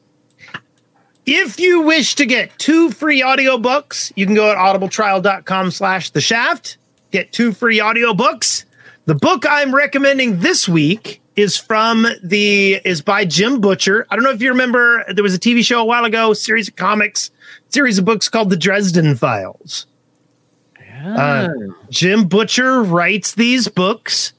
If 1.33 1.61
you 1.61 1.83
wish 1.83 2.17
to 2.17 2.27
get 2.27 2.59
two 2.59 2.91
free 2.91 3.23
audiobooks, 3.23 4.13
you 4.17 4.27
can 4.27 4.35
go 4.35 4.51
at 4.51 4.57
audibletrial.com 4.57 5.71
slash 5.71 6.11
the 6.11 6.21
shaft. 6.21 6.77
Get 7.13 7.31
two 7.31 7.53
free 7.53 7.79
audiobooks. 7.79 8.65
The 9.07 9.15
book 9.15 9.47
I'm 9.49 9.73
recommending 9.73 10.41
this 10.41 10.69
week 10.69 11.23
is 11.37 11.57
from 11.57 12.05
the 12.25 12.81
is 12.85 13.01
by 13.01 13.27
Jim 13.27 13.61
Butcher. 13.61 14.09
I 14.11 14.17
don't 14.17 14.25
know 14.25 14.33
if 14.33 14.43
you 14.43 14.49
remember 14.49 15.05
there 15.15 15.23
was 15.23 15.33
a 15.33 15.39
TV 15.39 15.65
show 15.65 15.81
a 15.81 15.85
while 15.85 16.05
ago, 16.05 16.33
series 16.33 16.67
of 16.67 16.75
comics, 16.75 17.31
series 17.69 17.97
of 17.97 18.05
books 18.05 18.29
called 18.29 18.51
The 18.51 18.57
Dresden 18.57 19.15
Files. 19.15 19.87
Uh, 21.05 21.49
Jim 21.91 22.27
Butcher 22.27 22.83
writes 22.83 23.37
these 23.37 23.69
books 23.69 24.33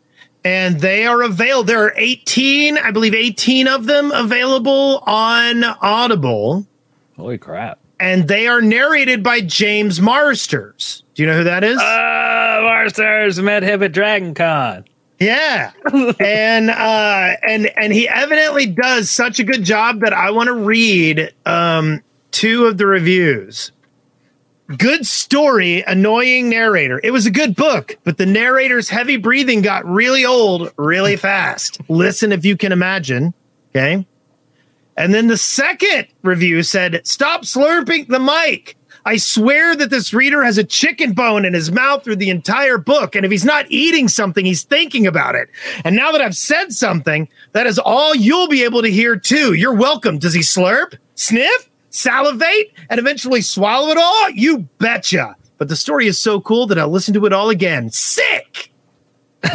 and 0.43 0.81
they 0.81 1.05
are 1.05 1.21
available. 1.21 1.63
There 1.63 1.85
are 1.85 1.93
18, 1.95 2.77
I 2.77 2.91
believe 2.91 3.15
18 3.15 3.69
of 3.69 3.85
them 3.85 4.11
available 4.11 5.01
on 5.07 5.63
Audible 5.63 6.67
Holy 7.21 7.37
crap! 7.37 7.79
and 8.01 8.27
they 8.27 8.47
are 8.47 8.61
narrated 8.61 9.21
by 9.21 9.41
James 9.41 10.01
Marsters. 10.01 11.03
Do 11.13 11.21
you 11.21 11.29
know 11.29 11.37
who 11.37 11.43
that 11.43 11.63
is? 11.63 11.77
Uh, 11.77 12.59
Marsters 12.63 13.39
met 13.39 13.61
him 13.61 13.83
at 13.83 13.91
Dragon 13.91 14.33
Con. 14.33 14.85
Yeah. 15.19 15.71
and 16.19 16.71
uh 16.71 17.35
and 17.47 17.67
and 17.77 17.93
he 17.93 18.09
evidently 18.09 18.65
does 18.65 19.11
such 19.11 19.39
a 19.39 19.43
good 19.43 19.63
job 19.63 19.99
that 19.99 20.13
I 20.13 20.31
want 20.31 20.47
to 20.47 20.53
read 20.53 21.31
um 21.45 22.01
two 22.31 22.65
of 22.65 22.79
the 22.79 22.87
reviews. 22.87 23.71
Good 24.77 25.05
story, 25.05 25.83
annoying 25.83 26.49
narrator. 26.49 26.99
It 27.03 27.11
was 27.11 27.27
a 27.27 27.31
good 27.31 27.55
book, 27.55 27.99
but 28.03 28.17
the 28.17 28.25
narrator's 28.25 28.89
heavy 28.89 29.17
breathing 29.17 29.61
got 29.61 29.85
really 29.85 30.25
old 30.25 30.73
really 30.75 31.17
fast. 31.17 31.79
Listen 31.87 32.31
if 32.31 32.43
you 32.43 32.57
can 32.57 32.71
imagine. 32.71 33.35
Okay. 33.69 34.07
And 35.01 35.15
then 35.15 35.25
the 35.25 35.37
second 35.37 36.05
review 36.21 36.61
said, 36.61 37.01
Stop 37.07 37.41
slurping 37.41 38.07
the 38.07 38.19
mic. 38.19 38.77
I 39.03 39.17
swear 39.17 39.75
that 39.75 39.89
this 39.89 40.13
reader 40.13 40.43
has 40.43 40.59
a 40.59 40.63
chicken 40.63 41.13
bone 41.13 41.43
in 41.43 41.55
his 41.55 41.71
mouth 41.71 42.03
through 42.03 42.17
the 42.17 42.29
entire 42.29 42.77
book. 42.77 43.15
And 43.15 43.25
if 43.25 43.31
he's 43.31 43.43
not 43.43 43.65
eating 43.69 44.07
something, 44.07 44.45
he's 44.45 44.61
thinking 44.61 45.07
about 45.07 45.33
it. 45.33 45.49
And 45.83 45.95
now 45.95 46.11
that 46.11 46.21
I've 46.21 46.37
said 46.37 46.71
something, 46.71 47.27
that 47.53 47.65
is 47.65 47.79
all 47.79 48.13
you'll 48.13 48.47
be 48.47 48.63
able 48.63 48.83
to 48.83 48.91
hear 48.91 49.15
too. 49.15 49.55
You're 49.55 49.73
welcome. 49.73 50.19
Does 50.19 50.35
he 50.35 50.41
slurp, 50.41 50.95
sniff, 51.15 51.67
salivate, 51.89 52.71
and 52.91 52.99
eventually 52.99 53.41
swallow 53.41 53.89
it 53.89 53.97
all? 53.97 54.29
You 54.29 54.59
betcha. 54.77 55.35
But 55.57 55.69
the 55.69 55.75
story 55.75 56.05
is 56.05 56.19
so 56.19 56.39
cool 56.39 56.67
that 56.67 56.77
I'll 56.77 56.89
listen 56.89 57.15
to 57.15 57.25
it 57.25 57.33
all 57.33 57.49
again. 57.49 57.89
Sick. 57.89 58.71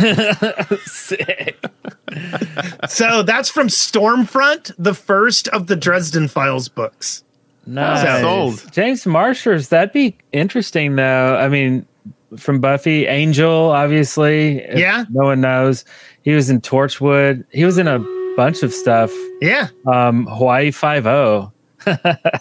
Sick. 0.87 1.65
So 2.89 3.23
that's 3.23 3.49
from 3.49 3.69
Stormfront, 3.69 4.73
the 4.79 4.95
first 4.95 5.49
of 5.49 5.67
the 5.67 5.77
Dresden 5.77 6.29
Files 6.29 6.69
books. 6.69 7.25
Nice. 7.67 8.23
Sold. 8.23 8.73
James 8.73 9.07
Marsters, 9.07 9.69
That'd 9.69 9.93
be 9.93 10.17
interesting, 10.33 10.95
though. 10.97 11.37
I 11.37 11.49
mean, 11.49 11.85
from 12.37 12.61
Buffy, 12.61 13.07
Angel, 13.07 13.71
obviously. 13.71 14.65
Yeah. 14.79 15.05
No 15.11 15.25
one 15.25 15.41
knows. 15.41 15.85
He 16.23 16.33
was 16.33 16.49
in 16.49 16.61
Torchwood. 16.61 17.45
He 17.51 17.65
was 17.65 17.79
in 17.79 17.89
a 17.89 17.99
bunch 18.37 18.63
of 18.63 18.73
stuff. 18.73 19.13
Yeah. 19.41 19.69
Um, 19.87 20.27
Hawaii 20.27 20.71
Five 20.71 21.07
O. 21.07 21.53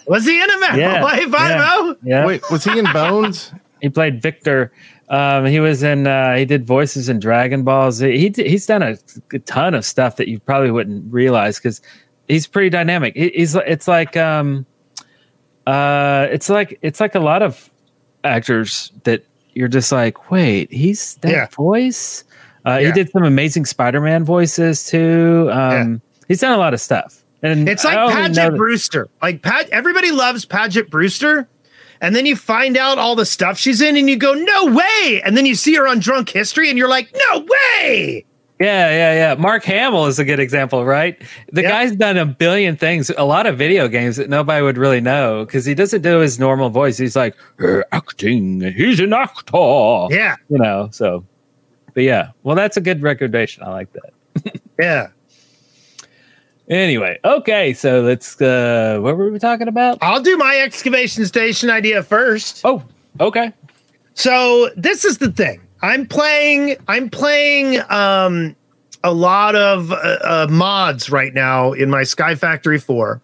Was 0.06 0.24
he 0.24 0.42
in 0.42 0.50
a 0.50 0.60
man? 0.60 0.78
Yeah. 0.78 0.98
Hawaii 0.98 1.30
Five-O? 1.30 1.96
Yeah. 2.02 2.26
Wait, 2.26 2.42
was 2.50 2.64
he 2.64 2.76
in 2.78 2.84
Bones? 2.92 3.52
He 3.80 3.88
played 3.88 4.20
Victor. 4.20 4.72
Um, 5.08 5.44
he 5.46 5.60
was 5.60 5.82
in. 5.82 6.06
Uh, 6.06 6.36
he 6.36 6.44
did 6.44 6.66
voices 6.66 7.08
in 7.08 7.20
Dragon 7.20 7.62
Balls. 7.62 7.98
He 8.00 8.32
he's 8.34 8.66
done 8.66 8.82
a, 8.82 8.96
a 9.32 9.38
ton 9.40 9.74
of 9.74 9.84
stuff 9.84 10.16
that 10.16 10.26
you 10.28 10.40
probably 10.40 10.70
wouldn't 10.72 11.12
realize 11.12 11.58
because 11.58 11.80
he's 12.26 12.46
pretty 12.46 12.70
dynamic. 12.70 13.14
He- 13.14 13.30
He's 13.34 13.54
it's 13.54 13.86
like 13.86 14.16
um, 14.16 14.66
uh, 15.66 16.26
it's 16.30 16.48
like 16.48 16.78
it's 16.82 17.00
like 17.00 17.14
a 17.14 17.20
lot 17.20 17.42
of 17.42 17.70
actors 18.24 18.92
that 19.04 19.24
you're 19.54 19.68
just 19.68 19.92
like, 19.92 20.30
wait, 20.30 20.72
he's 20.72 21.14
that 21.16 21.30
Yeah. 21.30 21.46
voice. 21.48 22.24
Uh, 22.64 22.78
He 22.78 22.90
did 22.92 23.10
some 23.10 23.22
amazing 23.24 23.64
Spider-Man 23.64 24.24
voices 24.24 24.86
too. 24.86 25.48
Um, 25.52 26.02
He's 26.28 26.40
done 26.40 26.52
a 26.52 26.58
lot 26.58 26.74
of 26.74 26.80
stuff. 26.80 27.22
And 27.42 27.68
It's 27.68 27.84
like 27.84 27.96
Paget 28.12 28.56
Brewster. 28.56 29.08
Like 29.22 29.42
Pat, 29.42 29.68
everybody 29.70 30.10
loves 30.10 30.44
Paget 30.44 30.90
Brewster, 30.90 31.48
and 32.00 32.14
then 32.14 32.26
you 32.26 32.36
find 32.36 32.76
out 32.76 32.98
all 32.98 33.14
the 33.16 33.26
stuff 33.26 33.58
she's 33.58 33.80
in, 33.80 33.96
and 33.96 34.08
you 34.08 34.16
go, 34.16 34.34
"No 34.34 34.66
way!" 34.66 35.22
And 35.24 35.36
then 35.36 35.46
you 35.46 35.54
see 35.54 35.74
her 35.74 35.86
on 35.86 35.98
Drunk 36.00 36.28
History, 36.30 36.68
and 36.68 36.78
you're 36.78 36.88
like, 36.88 37.08
"No 37.30 37.40
way!" 37.80 38.24
Yeah, 38.58 38.88
yeah, 38.90 39.12
yeah. 39.14 39.34
Mark 39.34 39.64
Hamill 39.64 40.06
is 40.06 40.18
a 40.18 40.24
good 40.24 40.40
example, 40.40 40.86
right? 40.86 41.20
The 41.52 41.60
Yeah. 41.60 41.68
guy's 41.68 41.92
done 41.94 42.16
a 42.16 42.24
billion 42.24 42.74
things, 42.76 43.10
a 43.18 43.24
lot 43.24 43.44
of 43.46 43.58
video 43.58 43.86
games 43.86 44.16
that 44.16 44.30
nobody 44.30 44.62
would 44.62 44.78
really 44.78 45.00
know 45.02 45.44
because 45.44 45.66
he 45.66 45.74
doesn't 45.74 46.00
do 46.00 46.20
his 46.20 46.38
normal 46.38 46.70
voice. 46.70 46.96
He's 46.96 47.16
like 47.16 47.34
"Uh, 47.62 47.82
acting. 47.92 48.62
He's 48.62 48.98
an 49.00 49.12
actor. 49.12 50.06
Yeah, 50.10 50.36
you 50.48 50.56
know. 50.58 50.88
So, 50.90 51.22
but 51.92 52.04
yeah, 52.04 52.28
well, 52.44 52.56
that's 52.56 52.78
a 52.78 52.80
good 52.80 53.02
recommendation. 53.02 53.62
I 53.62 53.68
like 53.70 53.88
that. 53.92 54.60
yeah. 54.80 55.08
Anyway, 56.68 57.18
okay, 57.24 57.72
so 57.72 58.00
let's. 58.00 58.40
uh 58.40 58.98
What 59.00 59.16
were 59.16 59.30
we 59.30 59.38
talking 59.38 59.68
about? 59.68 59.98
I'll 60.00 60.20
do 60.20 60.36
my 60.36 60.58
excavation 60.58 61.24
station 61.26 61.70
idea 61.70 62.02
first. 62.02 62.62
Oh, 62.64 62.82
okay. 63.20 63.52
So 64.14 64.70
this 64.76 65.04
is 65.04 65.18
the 65.18 65.30
thing. 65.30 65.60
I'm 65.82 66.06
playing. 66.06 66.76
I'm 66.88 67.08
playing 67.08 67.80
um, 67.90 68.56
a 69.04 69.12
lot 69.12 69.54
of 69.54 69.92
uh, 69.92 69.94
uh, 69.94 70.46
mods 70.50 71.08
right 71.10 71.32
now 71.32 71.72
in 71.72 71.88
my 71.88 72.02
Sky 72.02 72.34
Factory 72.34 72.80
Four. 72.80 73.20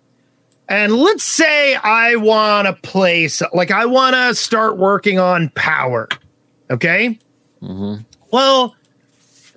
And 0.68 0.94
let's 0.94 1.24
say 1.24 1.74
I 1.74 2.16
want 2.16 2.66
to 2.66 2.72
place, 2.72 3.42
like, 3.52 3.70
I 3.70 3.84
want 3.84 4.14
to 4.14 4.34
start 4.34 4.78
working 4.78 5.18
on 5.18 5.50
power. 5.50 6.08
Okay. 6.70 7.18
Well, 8.30 8.74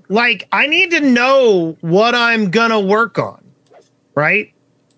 like, 0.09 0.47
I 0.51 0.67
need 0.67 0.91
to 0.91 0.99
know 0.99 1.77
what 1.81 2.15
I'm 2.15 2.51
going 2.51 2.71
to 2.71 2.79
work 2.79 3.17
on. 3.17 3.44
Right. 4.15 4.53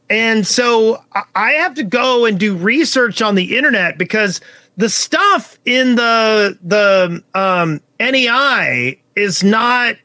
And 0.09 0.47
so 0.47 1.03
I- 1.35 1.51
have 1.53 1.73
to 1.75 1.83
go 1.83 2.25
and 2.25 2.39
do 2.39 2.55
research 2.55 3.21
on 3.21 3.35
the 3.35 3.57
internet 3.57 3.97
because 3.97 4.39
the 4.77 4.89
stuff 4.89 5.59
in 5.65 5.95
the 5.95 6.57
the 6.63 7.23
um, 7.33 7.81
NEI 7.99 9.01
is 9.15 9.43
not 9.43 9.95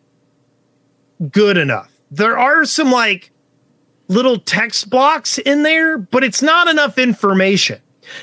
good 1.30 1.56
enough. 1.56 1.92
There 2.10 2.36
are 2.38 2.64
some 2.64 2.90
like 2.90 3.30
little 4.08 4.38
text 4.38 4.90
blocks 4.90 5.38
in 5.38 5.62
there, 5.62 5.98
but 5.98 6.24
it's 6.24 6.42
not 6.42 6.68
enough 6.68 6.98
information. 6.98 7.80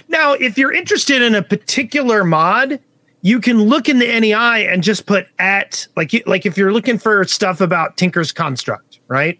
Now, 0.08 0.34
if 0.34 0.58
you're 0.58 0.74
interested 0.74 1.22
in 1.22 1.36
a 1.36 1.42
particular 1.42 2.24
mod, 2.24 2.80
you 3.22 3.40
can 3.40 3.62
look 3.64 3.90
in 3.90 4.00
the 4.00 4.20
NEI 4.20 4.68
and 4.68 4.84
just 4.84 5.06
put 5.06 5.28
at 5.40 5.88
like 5.96 6.12
like 6.26 6.46
if 6.46 6.58
you're 6.58 6.74
looking 6.74 6.98
for 6.98 7.24
stuff 7.26 7.62
about 7.62 7.96
Tinkers' 7.98 8.32
Construct, 8.32 9.00
right? 9.08 9.40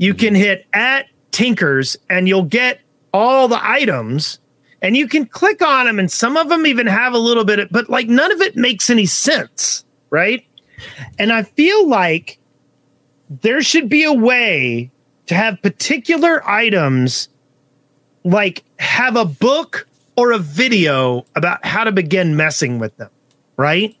You 0.00 0.14
can 0.14 0.34
hit 0.34 0.66
at 0.72 1.10
Tinkers 1.30 1.98
and 2.08 2.26
you'll 2.26 2.44
get 2.44 2.80
all 3.12 3.48
the 3.48 3.60
items 3.62 4.38
and 4.80 4.96
you 4.96 5.06
can 5.06 5.26
click 5.26 5.60
on 5.60 5.84
them 5.84 5.98
and 5.98 6.10
some 6.10 6.38
of 6.38 6.48
them 6.48 6.66
even 6.66 6.86
have 6.86 7.12
a 7.12 7.18
little 7.18 7.44
bit 7.44 7.58
of, 7.58 7.68
but 7.70 7.90
like 7.90 8.08
none 8.08 8.32
of 8.32 8.40
it 8.40 8.56
makes 8.56 8.88
any 8.88 9.04
sense, 9.04 9.84
right? 10.08 10.42
And 11.18 11.30
I 11.30 11.42
feel 11.42 11.86
like 11.86 12.38
there 13.28 13.60
should 13.60 13.90
be 13.90 14.04
a 14.04 14.12
way 14.14 14.90
to 15.26 15.34
have 15.34 15.60
particular 15.60 16.48
items 16.48 17.28
like 18.24 18.64
have 18.78 19.16
a 19.16 19.26
book 19.26 19.86
or 20.16 20.32
a 20.32 20.38
video 20.38 21.26
about 21.36 21.62
how 21.66 21.84
to 21.84 21.92
begin 21.92 22.36
messing 22.36 22.78
with 22.78 22.96
them, 22.96 23.10
right? 23.58 23.94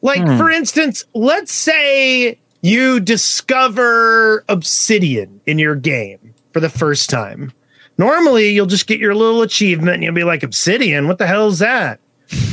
Like, 0.00 0.22
hmm. 0.22 0.36
for 0.38 0.48
instance, 0.48 1.04
let's 1.12 1.50
say 1.50 2.38
you 2.62 3.00
discover 3.00 4.44
obsidian 4.48 5.40
in 5.46 5.58
your 5.58 5.74
game 5.76 6.34
for 6.52 6.60
the 6.60 6.68
first 6.70 7.10
time. 7.10 7.52
Normally, 7.98 8.50
you'll 8.50 8.66
just 8.66 8.86
get 8.86 8.98
your 9.00 9.14
little 9.14 9.42
achievement 9.42 9.94
and 9.94 10.02
you'll 10.04 10.14
be 10.14 10.24
like, 10.24 10.42
Obsidian, 10.42 11.06
what 11.08 11.18
the 11.18 11.26
hell 11.26 11.48
is 11.48 11.58
that? 11.60 11.98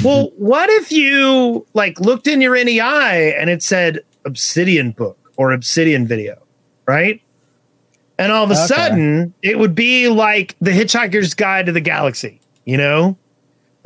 well, 0.04 0.30
what 0.38 0.70
if 0.70 0.92
you 0.92 1.66
like 1.74 2.00
looked 2.00 2.28
in 2.28 2.40
your 2.42 2.56
NEI 2.64 3.36
and 3.38 3.50
it 3.50 3.62
said 3.64 4.00
Obsidian 4.26 4.92
book 4.92 5.18
or 5.38 5.52
Obsidian 5.52 6.06
video, 6.08 6.42
right? 6.88 7.22
And 8.20 8.32
all 8.32 8.44
of 8.46 8.52
a 8.52 8.54
Okay. 8.54 8.68
sudden, 8.68 9.34
it 9.42 9.58
would 9.60 9.74
be 9.76 10.08
like 10.08 10.56
the 10.62 10.72
Hitchhiker's 10.72 11.34
Guide 11.34 11.66
to 11.66 11.72
the 11.72 11.82
Galaxy, 11.82 12.40
you 12.66 12.78
know? 12.78 13.18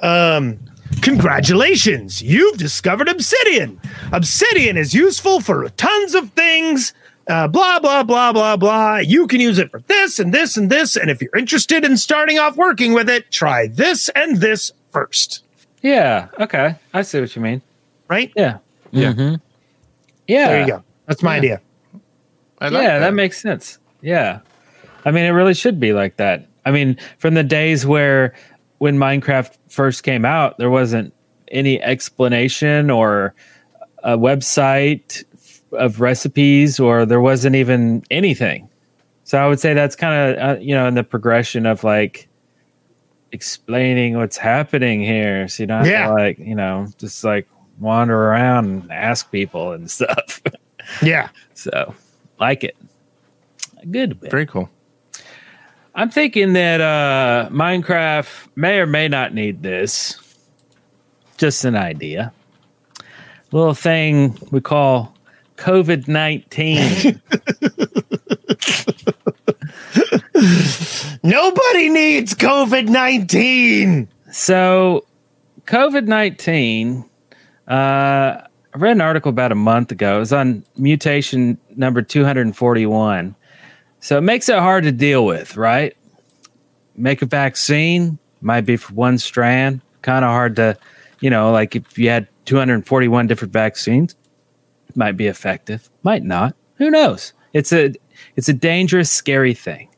Um, 0.03 0.59
congratulations, 1.01 2.21
you've 2.21 2.57
discovered 2.57 3.09
obsidian. 3.09 3.79
Obsidian 4.11 4.77
is 4.77 4.93
useful 4.93 5.39
for 5.41 5.67
tons 5.69 6.15
of 6.15 6.31
things. 6.31 6.93
Uh, 7.27 7.47
blah 7.47 7.77
blah 7.79 8.03
blah 8.03 8.31
blah 8.31 8.55
blah. 8.55 8.97
You 8.97 9.27
can 9.27 9.41
use 9.41 9.57
it 9.59 9.69
for 9.69 9.81
this 9.87 10.17
and 10.17 10.33
this 10.33 10.55
and 10.55 10.69
this. 10.69 10.95
And 10.95 11.09
if 11.09 11.21
you're 11.21 11.35
interested 11.37 11.83
in 11.83 11.97
starting 11.97 12.39
off 12.39 12.55
working 12.55 12.93
with 12.93 13.09
it, 13.09 13.29
try 13.31 13.67
this 13.67 14.07
and 14.09 14.37
this 14.37 14.71
first. 14.91 15.43
Yeah. 15.81 16.29
Okay. 16.39 16.75
I 16.93 17.01
see 17.01 17.19
what 17.19 17.35
you 17.35 17.41
mean. 17.41 17.61
Right? 18.07 18.31
Yeah. 18.35 18.59
Yeah. 18.91 19.11
Mhm. 19.13 19.41
Yeah. 20.27 20.47
There 20.47 20.61
you 20.61 20.67
go. 20.67 20.83
That's 21.05 21.21
my 21.21 21.33
Yeah. 21.35 21.37
idea. 21.37 21.61
I 22.59 22.69
like 22.69 22.83
yeah, 22.83 22.99
that. 22.99 23.13
makes 23.13 23.41
sense. 23.41 23.77
Yeah. 24.01 24.39
I 25.05 25.11
mean, 25.11 25.25
it 25.25 25.29
really 25.31 25.53
should 25.53 25.79
be 25.79 25.93
like 25.93 26.17
that. 26.17 26.47
I 26.65 26.71
mean, 26.71 26.97
from 27.17 27.33
the 27.33 27.43
days 27.43 27.85
where 27.85 28.33
when 28.79 28.97
Minecraft 28.97 29.55
first 29.69 30.03
came 30.03 30.25
out, 30.25 30.57
there 30.57 30.69
wasn't 30.69 31.13
any 31.49 31.81
explanation 31.81 32.89
or 32.89 33.33
a 34.03 34.17
website 34.17 35.23
of 35.73 35.99
recipes, 35.99 36.79
or 36.79 37.05
there 37.05 37.19
wasn't 37.21 37.55
even 37.55 38.03
anything. 38.11 38.69
So 39.23 39.37
I 39.37 39.47
would 39.47 39.59
say 39.59 39.73
that's 39.73 39.95
kind 39.95 40.37
of, 40.37 40.57
uh, 40.57 40.59
you 40.59 40.73
know, 40.73 40.87
in 40.87 40.93
the 40.93 41.03
progression 41.03 41.65
of 41.65 41.83
like 41.83 42.29
explaining 43.31 44.15
what's 44.17 44.37
happening 44.37 45.01
here. 45.01 45.47
So 45.47 45.63
you 45.63 45.67
don't 45.67 45.79
have 45.79 45.87
Yeah. 45.87 46.07
to 46.07 46.13
like, 46.13 46.39
you 46.39 46.55
know, 46.55 46.87
just 46.97 47.23
like 47.23 47.47
wander 47.79 48.15
around 48.29 48.65
and 48.65 48.91
ask 48.91 49.29
people 49.31 49.73
and 49.73 49.89
stuff. 49.97 50.41
Yeah. 51.01 51.29
So, 51.53 51.93
like 52.39 52.63
it. 52.63 52.77
Good. 53.91 54.19
bit. 54.21 54.31
Very 54.31 54.45
cool. 54.45 54.69
I'm 55.97 56.09
thinking 56.11 56.53
that 56.53 56.79
uh, 56.79 57.49
Minecraft 57.51 58.49
may 58.55 58.77
or 58.77 58.85
may 58.85 59.07
not 59.07 59.33
need 59.33 59.63
this. 59.63 60.19
Just 61.37 61.65
an 61.65 61.75
idea. 61.75 62.31
Little 63.51 63.73
thing 63.73 64.37
we 64.51 64.61
call 64.61 65.15
COVID 65.55 66.07
19. 66.07 67.19
Nobody 71.23 71.89
needs 71.89 72.35
COVID 72.35 72.89
19. 72.89 74.07
so, 74.31 75.03
COVID 75.65 76.05
19, 76.05 77.05
uh, 77.67 77.71
I 77.71 78.47
read 78.75 78.91
an 78.91 79.01
article 79.01 79.29
about 79.29 79.51
a 79.51 79.55
month 79.55 79.91
ago. 79.91 80.17
It 80.17 80.19
was 80.19 80.31
on 80.31 80.63
mutation 80.77 81.57
number 81.75 82.03
241. 82.03 83.35
So, 84.07 84.17
it 84.17 84.21
makes 84.21 84.47
it 84.47 84.57
hard 84.57 84.85
to 84.85 84.93
deal 84.93 85.25
with, 85.25 85.57
right? 85.57 85.93
Make 86.95 87.21
a 87.21 87.25
vaccine, 87.25 88.17
might 88.39 88.61
be 88.61 88.77
for 88.77 88.93
one 88.93 89.17
strand, 89.17 89.81
kind 90.01 90.23
of 90.23 90.31
hard 90.31 90.55
to, 90.55 90.77
you 91.19 91.29
know, 91.29 91.51
like 91.51 91.75
if 91.75 91.99
you 91.99 92.07
had 92.07 92.29
241 92.45 93.27
different 93.27 93.51
vaccines, 93.51 94.15
might 94.95 95.17
be 95.17 95.27
effective, 95.27 95.89
might 96.03 96.23
not. 96.23 96.55
Who 96.75 96.89
knows? 96.89 97.33
It's 97.51 97.73
a 97.73 97.95
it's 98.37 98.47
a 98.47 98.53
dangerous, 98.53 99.11
scary 99.11 99.53
thing. 99.53 99.89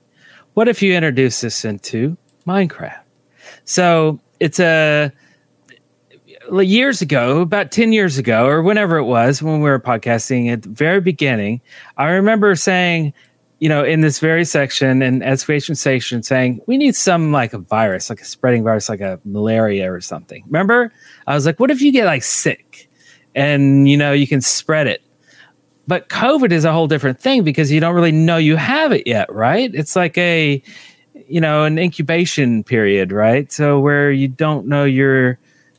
What 0.55 0.67
if 0.67 0.81
you 0.81 0.95
introduce 0.95 1.41
this 1.41 1.63
into 1.63 2.17
Minecraft? 2.47 3.01
So 3.65 4.19
it's 4.39 4.59
a 4.59 5.13
years 6.51 7.03
ago, 7.03 7.41
about 7.41 7.71
10 7.71 7.93
years 7.93 8.17
ago, 8.17 8.47
or 8.47 8.63
whenever 8.63 8.97
it 8.97 9.03
was 9.05 9.43
when 9.43 9.61
we 9.61 9.69
were 9.69 9.79
podcasting 9.79 10.51
at 10.51 10.63
the 10.63 10.69
very 10.69 10.99
beginning, 10.99 11.61
I 11.95 12.09
remember 12.09 12.55
saying, 12.55 13.13
you 13.59 13.67
know, 13.67 13.83
in 13.83 14.01
this 14.01 14.19
very 14.19 14.45
section 14.45 15.01
and 15.01 15.21
excavation 15.23 15.75
station 15.75 16.23
saying, 16.23 16.61
we 16.65 16.77
need 16.77 16.95
some 16.95 17.31
like 17.31 17.53
a 17.53 17.57
virus, 17.57 18.09
like 18.09 18.21
a 18.21 18.25
spreading 18.25 18.63
virus, 18.63 18.87
like 18.87 19.01
a 19.01 19.19
malaria 19.25 19.91
or 19.91 19.99
something. 19.99 20.43
Remember? 20.47 20.91
I 21.27 21.35
was 21.35 21.45
like, 21.45 21.59
what 21.59 21.69
if 21.69 21.81
you 21.81 21.91
get 21.91 22.05
like 22.05 22.23
sick 22.23 22.89
and, 23.35 23.89
you 23.89 23.97
know, 23.97 24.13
you 24.13 24.27
can 24.27 24.41
spread 24.41 24.87
it? 24.87 25.01
But 25.87 26.07
COVID 26.07 26.51
is 26.51 26.65
a 26.65 26.71
whole 26.71 26.87
different 26.87 27.19
thing 27.19 27.43
because 27.43 27.71
you 27.71 27.79
don't 27.79 27.95
really 27.95 28.11
know 28.11 28.37
you 28.37 28.55
have 28.55 28.91
it 28.91 29.07
yet, 29.07 29.31
right? 29.33 29.73
It's 29.73 29.95
like 29.95 30.17
a, 30.17 30.61
you 31.27 31.41
know, 31.41 31.63
an 31.65 31.77
incubation 31.77 32.63
period, 32.63 33.11
right? 33.11 33.51
So 33.51 33.79
where 33.79 34.11
you 34.11 34.27
don't 34.27 34.67
know 34.67 34.85
you're 34.85 35.37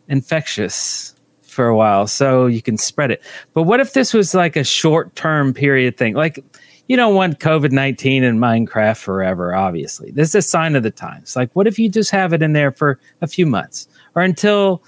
infectious 0.08 1.14
for 1.42 1.66
a 1.66 1.76
while, 1.76 2.06
so 2.06 2.46
you 2.46 2.60
can 2.60 2.76
spread 2.76 3.10
it. 3.10 3.22
But 3.54 3.62
what 3.62 3.80
if 3.80 3.92
this 3.92 4.12
was 4.12 4.34
like 4.34 4.56
a 4.56 4.64
short 4.64 5.14
term 5.16 5.54
period 5.54 5.96
thing? 5.96 6.14
Like, 6.14 6.44
you 6.90 6.96
don't 6.96 7.14
want 7.14 7.38
COVID 7.38 7.70
19 7.70 8.24
and 8.24 8.40
Minecraft 8.40 8.98
forever, 8.98 9.54
obviously. 9.54 10.10
This 10.10 10.30
is 10.30 10.34
a 10.34 10.42
sign 10.42 10.74
of 10.74 10.82
the 10.82 10.90
times. 10.90 11.36
Like, 11.36 11.54
what 11.54 11.68
if 11.68 11.78
you 11.78 11.88
just 11.88 12.10
have 12.10 12.32
it 12.32 12.42
in 12.42 12.52
there 12.52 12.72
for 12.72 12.98
a 13.20 13.28
few 13.28 13.46
months 13.46 13.86
or 14.16 14.22
until 14.22 14.82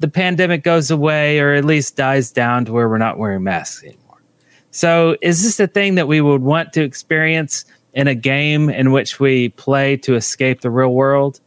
the 0.00 0.08
pandemic 0.08 0.64
goes 0.64 0.90
away 0.90 1.40
or 1.40 1.52
at 1.52 1.66
least 1.66 1.94
dies 1.94 2.32
down 2.32 2.64
to 2.64 2.72
where 2.72 2.88
we're 2.88 2.96
not 2.96 3.18
wearing 3.18 3.42
masks 3.42 3.84
anymore? 3.84 4.22
So, 4.70 5.18
is 5.20 5.42
this 5.42 5.60
a 5.60 5.66
thing 5.66 5.96
that 5.96 6.08
we 6.08 6.22
would 6.22 6.40
want 6.40 6.72
to 6.72 6.82
experience 6.82 7.66
in 7.92 8.08
a 8.08 8.14
game 8.14 8.70
in 8.70 8.90
which 8.90 9.20
we 9.20 9.50
play 9.50 9.98
to 9.98 10.14
escape 10.14 10.62
the 10.62 10.70
real 10.70 10.94
world? 10.94 11.38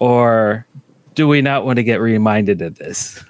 Or 0.00 0.66
do 1.14 1.28
we 1.28 1.42
not 1.42 1.64
want 1.64 1.76
to 1.76 1.84
get 1.84 2.00
reminded 2.00 2.60
of 2.60 2.74
this? 2.74 3.22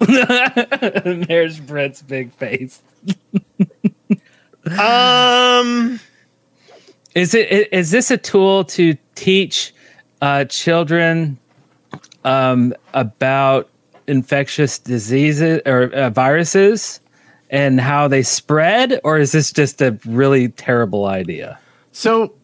There's 0.08 1.60
Brett's 1.60 2.00
big 2.00 2.32
face. 2.32 2.80
Um, 4.78 5.98
Is 7.14 7.34
it 7.34 7.68
is 7.72 7.90
this 7.90 8.10
a 8.10 8.16
tool 8.16 8.64
to 8.64 8.96
teach 9.14 9.74
uh, 10.22 10.44
children 10.46 11.38
um, 12.24 12.72
about 12.94 13.68
infectious 14.06 14.78
diseases 14.78 15.60
or 15.66 15.92
uh, 15.92 16.10
viruses 16.10 17.00
and 17.50 17.80
how 17.80 18.08
they 18.08 18.22
spread, 18.22 18.98
or 19.04 19.18
is 19.18 19.32
this 19.32 19.52
just 19.52 19.82
a 19.82 19.98
really 20.06 20.48
terrible 20.48 21.04
idea? 21.04 21.58
So, 21.92 22.34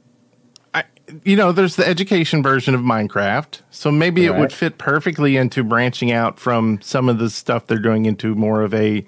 I 0.75 0.85
you 1.25 1.35
know, 1.35 1.51
there's 1.53 1.77
the 1.77 1.89
education 1.89 2.43
version 2.43 2.75
of 2.75 2.83
Minecraft. 2.83 3.63
So 3.71 3.91
maybe 3.91 4.27
it 4.27 4.35
would 4.37 4.53
fit 4.53 4.77
perfectly 4.77 5.39
into 5.39 5.65
branching 5.65 6.13
out 6.13 6.39
from 6.39 6.79
some 6.83 7.09
of 7.09 7.19
the 7.19 7.31
stuff 7.31 7.67
they're 7.67 7.79
doing 7.79 8.05
into 8.05 8.35
more 8.35 8.61
of 8.61 8.75
a 8.75 9.07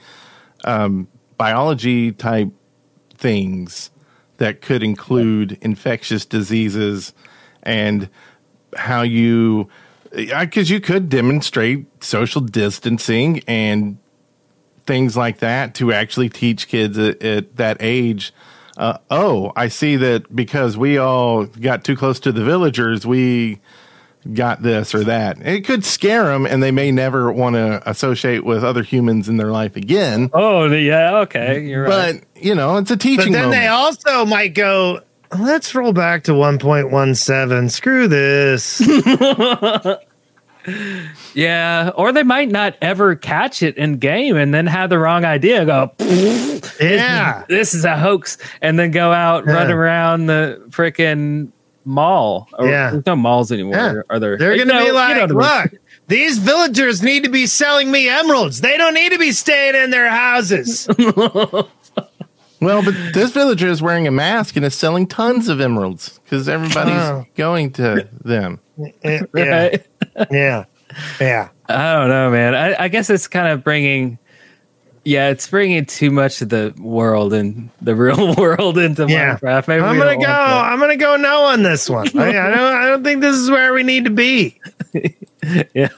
um, 0.65 1.07
biology 1.41 2.13
type 2.13 2.51
things 3.15 3.91
that 4.37 4.61
could 4.61 4.83
include 4.83 5.57
infectious 5.63 6.27
diseases 6.27 7.15
and 7.63 8.11
how 8.77 9.01
you, 9.01 9.67
because 10.11 10.69
you 10.69 10.83
could 10.83 11.09
demonstrate 11.09 11.87
social 12.05 12.43
distancing 12.43 13.43
and 13.49 13.97
things 14.85 15.17
like 15.17 15.39
that 15.39 15.75
to 15.75 15.95
actually 15.95 16.29
teach 16.29 16.69
kids 16.69 16.99
at, 16.99 17.23
at 17.23 17.57
that 17.57 17.79
age. 17.81 18.35
Uh, 18.77 18.99
oh, 19.11 19.51
I 19.57 19.69
see 19.69 19.97
that 19.97 20.37
because 20.37 20.77
we 20.77 20.99
all 20.99 21.47
got 21.47 21.85
too 21.85 21.97
close 21.97 22.21
to 22.21 22.33
the 22.33 22.45
villagers, 22.45 23.07
we 23.07 23.61
got 24.33 24.63
this 24.63 24.95
or 24.95 25.05
that. 25.05 25.45
It 25.47 25.65
could 25.65 25.85
scare 25.85 26.25
them, 26.25 26.47
and 26.47 26.63
they 26.63 26.71
may 26.71 26.93
never 26.93 27.33
want 27.33 27.57
to 27.57 27.83
associate 27.89 28.45
with 28.45 28.65
other 28.65 28.83
humans 28.83 29.29
in 29.29 29.37
their 29.37 29.51
life 29.51 29.77
again. 29.77 30.31
Oh, 30.33 30.67
yeah, 30.67 31.19
okay, 31.19 31.65
you're 31.65 31.85
right. 31.85 32.23
But 32.35 32.43
you 32.43 32.55
know, 32.55 32.77
it's 32.77 32.91
a 32.91 32.97
teaching. 32.97 33.33
But 33.33 33.33
then 33.33 33.43
moment. 33.45 33.61
they 33.63 33.67
also 33.67 34.25
might 34.25 34.55
go, 34.55 35.01
let's 35.39 35.75
roll 35.75 35.93
back 35.93 36.25
to 36.25 36.33
1.17. 36.33 37.71
Screw 37.71 38.09
this. 38.09 38.83
Yeah, 41.35 41.91
or 41.95 42.13
they 42.13 42.23
might 42.23 42.51
not 42.51 42.77
ever 42.83 43.17
catch 43.17 43.63
it 43.63 43.77
in 43.77 43.97
game 43.97 44.37
and 44.37 44.53
then 44.53 44.67
have 44.67 44.91
the 44.91 44.99
wrong 44.99 45.25
idea. 45.25 45.65
Go, 45.65 45.93
yeah, 46.81 47.45
this 47.49 47.73
is 47.73 47.85
a 47.85 47.97
hoax, 47.97 48.37
and 48.61 48.79
then 48.79 48.91
go 48.91 49.13
out 49.13 49.47
run 49.47 49.71
around 49.71 50.27
the 50.27 50.63
freaking 50.69 51.51
mall. 51.85 52.49
Or, 52.59 52.69
Yeah. 52.69 52.91
there's 52.91 53.07
no 53.07 53.17
malls 53.17 53.51
anymore. 53.53 53.75
Yeah. 53.75 53.95
Are 54.11 54.19
there? 54.19 54.37
They're 54.37 54.57
going 54.57 54.69
to 54.69 54.75
know- 54.75 54.81
be 54.81 54.87
you 54.87 54.93
like, 54.95 55.17
know 55.17 55.35
what 55.35 55.45
I 55.47 55.59
mean. 55.63 55.71
look, 55.73 55.81
these 56.09 56.39
villagers 56.39 57.03
need 57.03 57.25
to 57.25 57.31
be 57.31 57.47
selling 57.47 57.91
me 57.91 58.09
emeralds. 58.09 58.61
They 58.61 58.77
don't 58.77 58.95
need 58.95 59.13
to 59.13 59.19
be 59.19 59.33
staying 59.33 59.75
in 59.77 59.91
their 59.91 60.09
houses. 60.09 60.89
well, 60.99 62.83
but 62.83 62.95
this 63.15 63.31
villager 63.33 63.69
is 63.69 63.81
wearing 63.81 64.07
a 64.07 64.11
mask 64.11 64.57
and 64.57 64.65
is 64.65 64.75
selling 64.75 65.07
tons 65.07 65.49
of 65.49 65.61
emeralds 65.61 66.21
because 66.25 66.49
everybody's 66.49 66.95
Oh. 66.95 67.27
going 67.37 67.73
to 67.73 68.09
them. 68.25 68.61
yeah. 69.05 69.23
Right? 69.33 69.87
Yeah. 70.31 70.65
Yeah. 71.21 71.49
I 71.69 71.93
don't 71.95 72.09
know, 72.09 72.31
man. 72.31 72.55
I, 72.55 72.85
I 72.85 72.89
guess 72.89 73.09
it's 73.11 73.29
kind 73.29 73.49
of 73.49 73.63
bringing, 73.63 74.19
yeah, 75.05 75.31
it's 75.31 75.49
bringing 75.49 75.87
too 75.87 76.11
much 76.11 76.43
of 76.43 76.49
the 76.51 76.75
world 76.79 77.33
and 77.33 77.71
the 77.81 77.95
real 77.95 78.35
world 78.39 78.79
into 78.79 79.07
Yeah. 79.09 79.37
Minecraft. 79.37 79.69
Maybe 79.69 79.83
I'm 79.83 79.99
gonna 79.99 80.19
go. 80.19 80.27
I'm 80.27 80.79
gonna 80.79 80.97
go 80.97 81.17
no 81.17 81.45
on 81.45 81.63
this 81.63 81.89
one. 81.89 82.07
I, 82.19 82.29
I 82.29 82.33
don't. 82.51 82.75
I 82.75 82.87
don't 82.89 83.05
think 83.05 83.21
this 83.21 83.37
is 83.37 83.51
where 83.51 83.73
we 83.73 83.83
need 83.83 84.05
to 84.05 84.11
be. 84.11 84.59
yeah, 85.75 85.89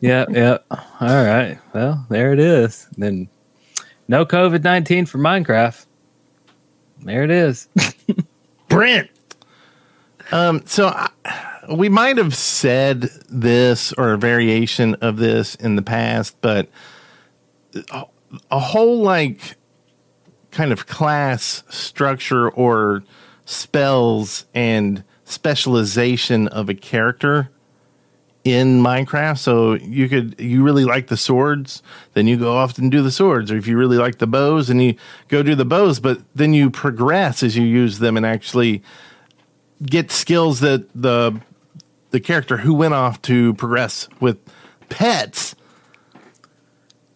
yeah, 0.00 0.24
yeah. 0.30 0.58
All 0.70 1.24
right. 1.24 1.58
Well, 1.74 2.06
there 2.08 2.32
it 2.32 2.38
is. 2.40 2.86
Then 2.96 3.28
no 4.08 4.24
COVID 4.24 4.62
nineteen 4.64 5.04
for 5.06 5.18
Minecraft. 5.18 5.84
There 7.02 7.24
it 7.24 7.30
is. 7.30 7.68
Brent. 8.68 9.10
Um, 10.32 10.62
so 10.66 10.88
I, 10.88 11.08
we 11.74 11.88
might 11.88 12.16
have 12.18 12.34
said 12.34 13.02
this 13.28 13.92
or 13.94 14.12
a 14.12 14.18
variation 14.18 14.94
of 14.96 15.16
this 15.18 15.54
in 15.56 15.76
the 15.76 15.82
past, 15.82 16.36
but 16.40 16.68
a, 18.50 18.58
whole 18.58 19.00
like 19.00 19.56
kind 20.50 20.72
of 20.72 20.86
class 20.86 21.62
structure 21.68 22.48
or 22.48 23.02
spells 23.44 24.46
and 24.54 25.04
specialization 25.24 26.48
of 26.48 26.68
a 26.68 26.74
character 26.74 27.50
in 28.44 28.82
Minecraft. 28.82 29.38
So 29.38 29.74
you 29.74 30.08
could 30.08 30.36
you 30.38 30.62
really 30.62 30.84
like 30.84 31.08
the 31.08 31.16
swords, 31.16 31.82
then 32.14 32.26
you 32.26 32.36
go 32.36 32.56
off 32.56 32.78
and 32.78 32.90
do 32.90 33.02
the 33.02 33.10
swords, 33.10 33.50
or 33.50 33.56
if 33.56 33.66
you 33.66 33.76
really 33.76 33.98
like 33.98 34.18
the 34.18 34.26
bows, 34.26 34.70
and 34.70 34.82
you 34.82 34.94
go 35.28 35.42
do 35.42 35.54
the 35.54 35.64
bows, 35.64 36.00
but 36.00 36.20
then 36.34 36.54
you 36.54 36.70
progress 36.70 37.42
as 37.42 37.56
you 37.56 37.64
use 37.64 37.98
them 37.98 38.16
and 38.16 38.24
actually 38.24 38.82
get 39.84 40.10
skills 40.10 40.60
that 40.60 40.88
the 40.94 41.40
the 42.10 42.20
character 42.20 42.58
who 42.58 42.72
went 42.74 42.94
off 42.94 43.20
to 43.22 43.54
progress 43.54 44.08
with 44.20 44.38
pets, 44.88 45.54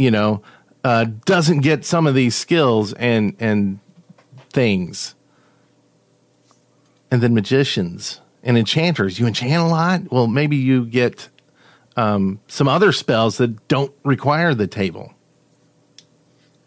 you 0.03 0.11
know, 0.11 0.43
uh, 0.85 1.07
doesn't 1.25 1.61
get 1.61 1.85
some 1.85 2.07
of 2.07 2.15
these 2.15 2.35
skills 2.35 2.93
and 2.95 3.37
and 3.39 3.79
things. 4.51 5.15
And 7.11 7.23
then 7.23 7.35
magicians 7.35 8.21
and 8.43 8.57
enchanters. 8.57 9.19
You 9.19 9.27
enchant 9.27 9.63
a 9.63 9.67
lot. 9.67 10.11
Well, 10.11 10.27
maybe 10.27 10.57
you 10.57 10.87
get 10.87 11.29
um, 11.97 12.41
some 12.49 12.69
other 12.69 12.91
spells 12.91 13.37
that 13.37 13.69
don't 13.69 13.93
require 14.03 14.55
the 14.55 14.67
table. 14.67 15.13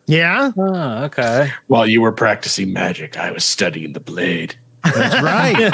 Yeah. 0.05 0.51
Oh, 0.55 1.03
okay. 1.05 1.51
While 1.65 1.88
you 1.88 1.99
were 2.01 2.11
practicing 2.11 2.71
magic, 2.71 3.17
I 3.17 3.31
was 3.31 3.43
studying 3.43 3.93
the 3.93 3.99
blade. 3.99 4.55
That's 4.83 5.21
right. 5.23 5.73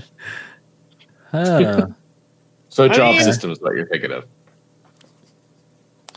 Huh. 1.32 1.86
So 2.72 2.84
I 2.84 2.88
job 2.88 3.14
mean- 3.16 3.22
system 3.24 3.50
is 3.50 3.60
what 3.60 3.74
you're 3.76 3.86
thinking 3.86 4.12
of. 4.12 4.24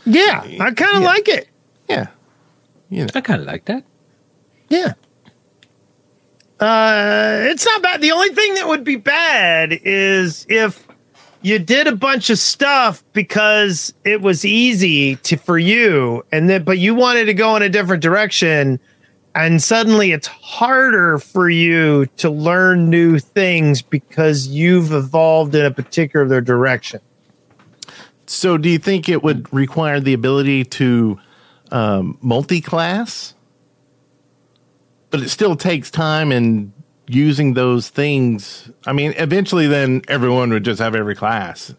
Yeah. 0.06 0.40
I 0.60 0.70
kind 0.70 0.96
of 0.96 1.02
Yeah. 1.02 1.06
like 1.08 1.28
it. 1.28 1.48
yeah. 1.88 2.06
You 2.88 3.02
know. 3.02 3.08
I 3.14 3.20
kind 3.20 3.40
of 3.40 3.46
like 3.46 3.66
that. 3.66 3.84
Yeah. 4.70 4.94
Uh, 6.58 7.40
it's 7.50 7.66
not 7.66 7.82
bad. 7.82 8.00
The 8.00 8.12
only 8.12 8.30
thing 8.30 8.54
that 8.54 8.66
would 8.68 8.84
be 8.84 8.96
bad 8.96 9.78
is 9.84 10.46
if 10.48 10.86
you 11.42 11.58
did 11.58 11.86
a 11.86 11.94
bunch 11.94 12.30
of 12.30 12.38
stuff 12.38 13.04
because 13.12 13.92
it 14.04 14.22
was 14.22 14.44
easy 14.46 15.16
to 15.16 15.36
for 15.36 15.58
you, 15.58 16.24
and 16.32 16.48
then 16.48 16.64
but 16.64 16.78
you 16.78 16.94
wanted 16.94 17.26
to 17.26 17.34
go 17.34 17.54
in 17.56 17.62
a 17.62 17.68
different 17.68 18.02
direction, 18.02 18.80
and 19.36 19.62
suddenly 19.62 20.12
it's 20.12 20.28
harder 20.28 21.18
for 21.18 21.50
you 21.50 22.06
to 22.16 22.30
learn 22.30 22.88
new 22.88 23.18
things 23.18 23.82
because 23.82 24.48
you've 24.48 24.92
evolved 24.92 25.54
in 25.54 25.66
a 25.66 25.70
particular 25.70 26.40
direction. 26.40 27.00
So, 28.24 28.56
do 28.56 28.70
you 28.70 28.78
think 28.78 29.10
it 29.10 29.22
would 29.22 29.52
require 29.52 30.00
the 30.00 30.14
ability 30.14 30.64
to 30.64 31.20
um, 31.70 32.18
multi-class? 32.22 33.34
But 35.10 35.20
it 35.20 35.28
still 35.28 35.54
takes 35.54 35.90
time 35.90 36.32
and 36.32 36.72
using 37.06 37.52
those 37.52 37.90
things. 37.90 38.70
I 38.86 38.94
mean, 38.94 39.12
eventually, 39.18 39.66
then 39.66 40.00
everyone 40.08 40.50
would 40.50 40.64
just 40.64 40.80
have 40.80 40.94
every 40.94 41.14
class, 41.14 41.74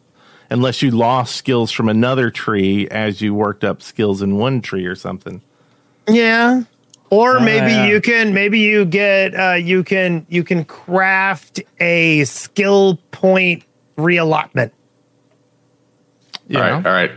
unless 0.51 0.84
you 0.84 0.91
lost 0.91 1.36
skills 1.36 1.72
from 1.72 1.89
another 1.89 2.30
tree 2.30 2.88
as 2.89 3.20
you 3.20 3.34
worked 3.34 3.64
up 3.64 3.82
skills 3.82 4.22
in 4.22 4.38
one 4.38 4.62
tree 4.62 4.86
or 4.86 4.95
something. 4.95 5.41
Yeah. 6.08 6.64
Or 7.10 7.38
Oh, 7.38 7.39
maybe 7.39 7.72
yeah. 7.72 7.88
you 7.88 8.01
can 8.01 8.34
maybe 8.34 8.60
you 8.60 8.84
get 8.86 9.34
uh 9.34 9.53
you 9.53 9.84
can 9.84 10.26
you 10.30 10.43
can 10.43 10.66
craft 10.66 11.62
a 11.80 12.24
skill 12.26 12.97
point 13.12 13.64
reallotment. 13.97 14.72
You 16.47 16.60
All 16.60 16.64
right, 16.64 16.86
all 16.86 16.91
right. 16.93 17.12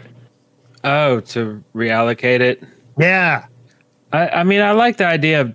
Oh, 0.82 1.20
to 1.20 1.62
reallocate 1.74 2.40
it. 2.40 2.62
Yeah. 2.98 3.46
I, 4.12 4.28
I 4.28 4.42
mean, 4.44 4.60
I 4.60 4.72
like 4.72 4.96
the 4.96 5.06
idea 5.06 5.42
of 5.42 5.54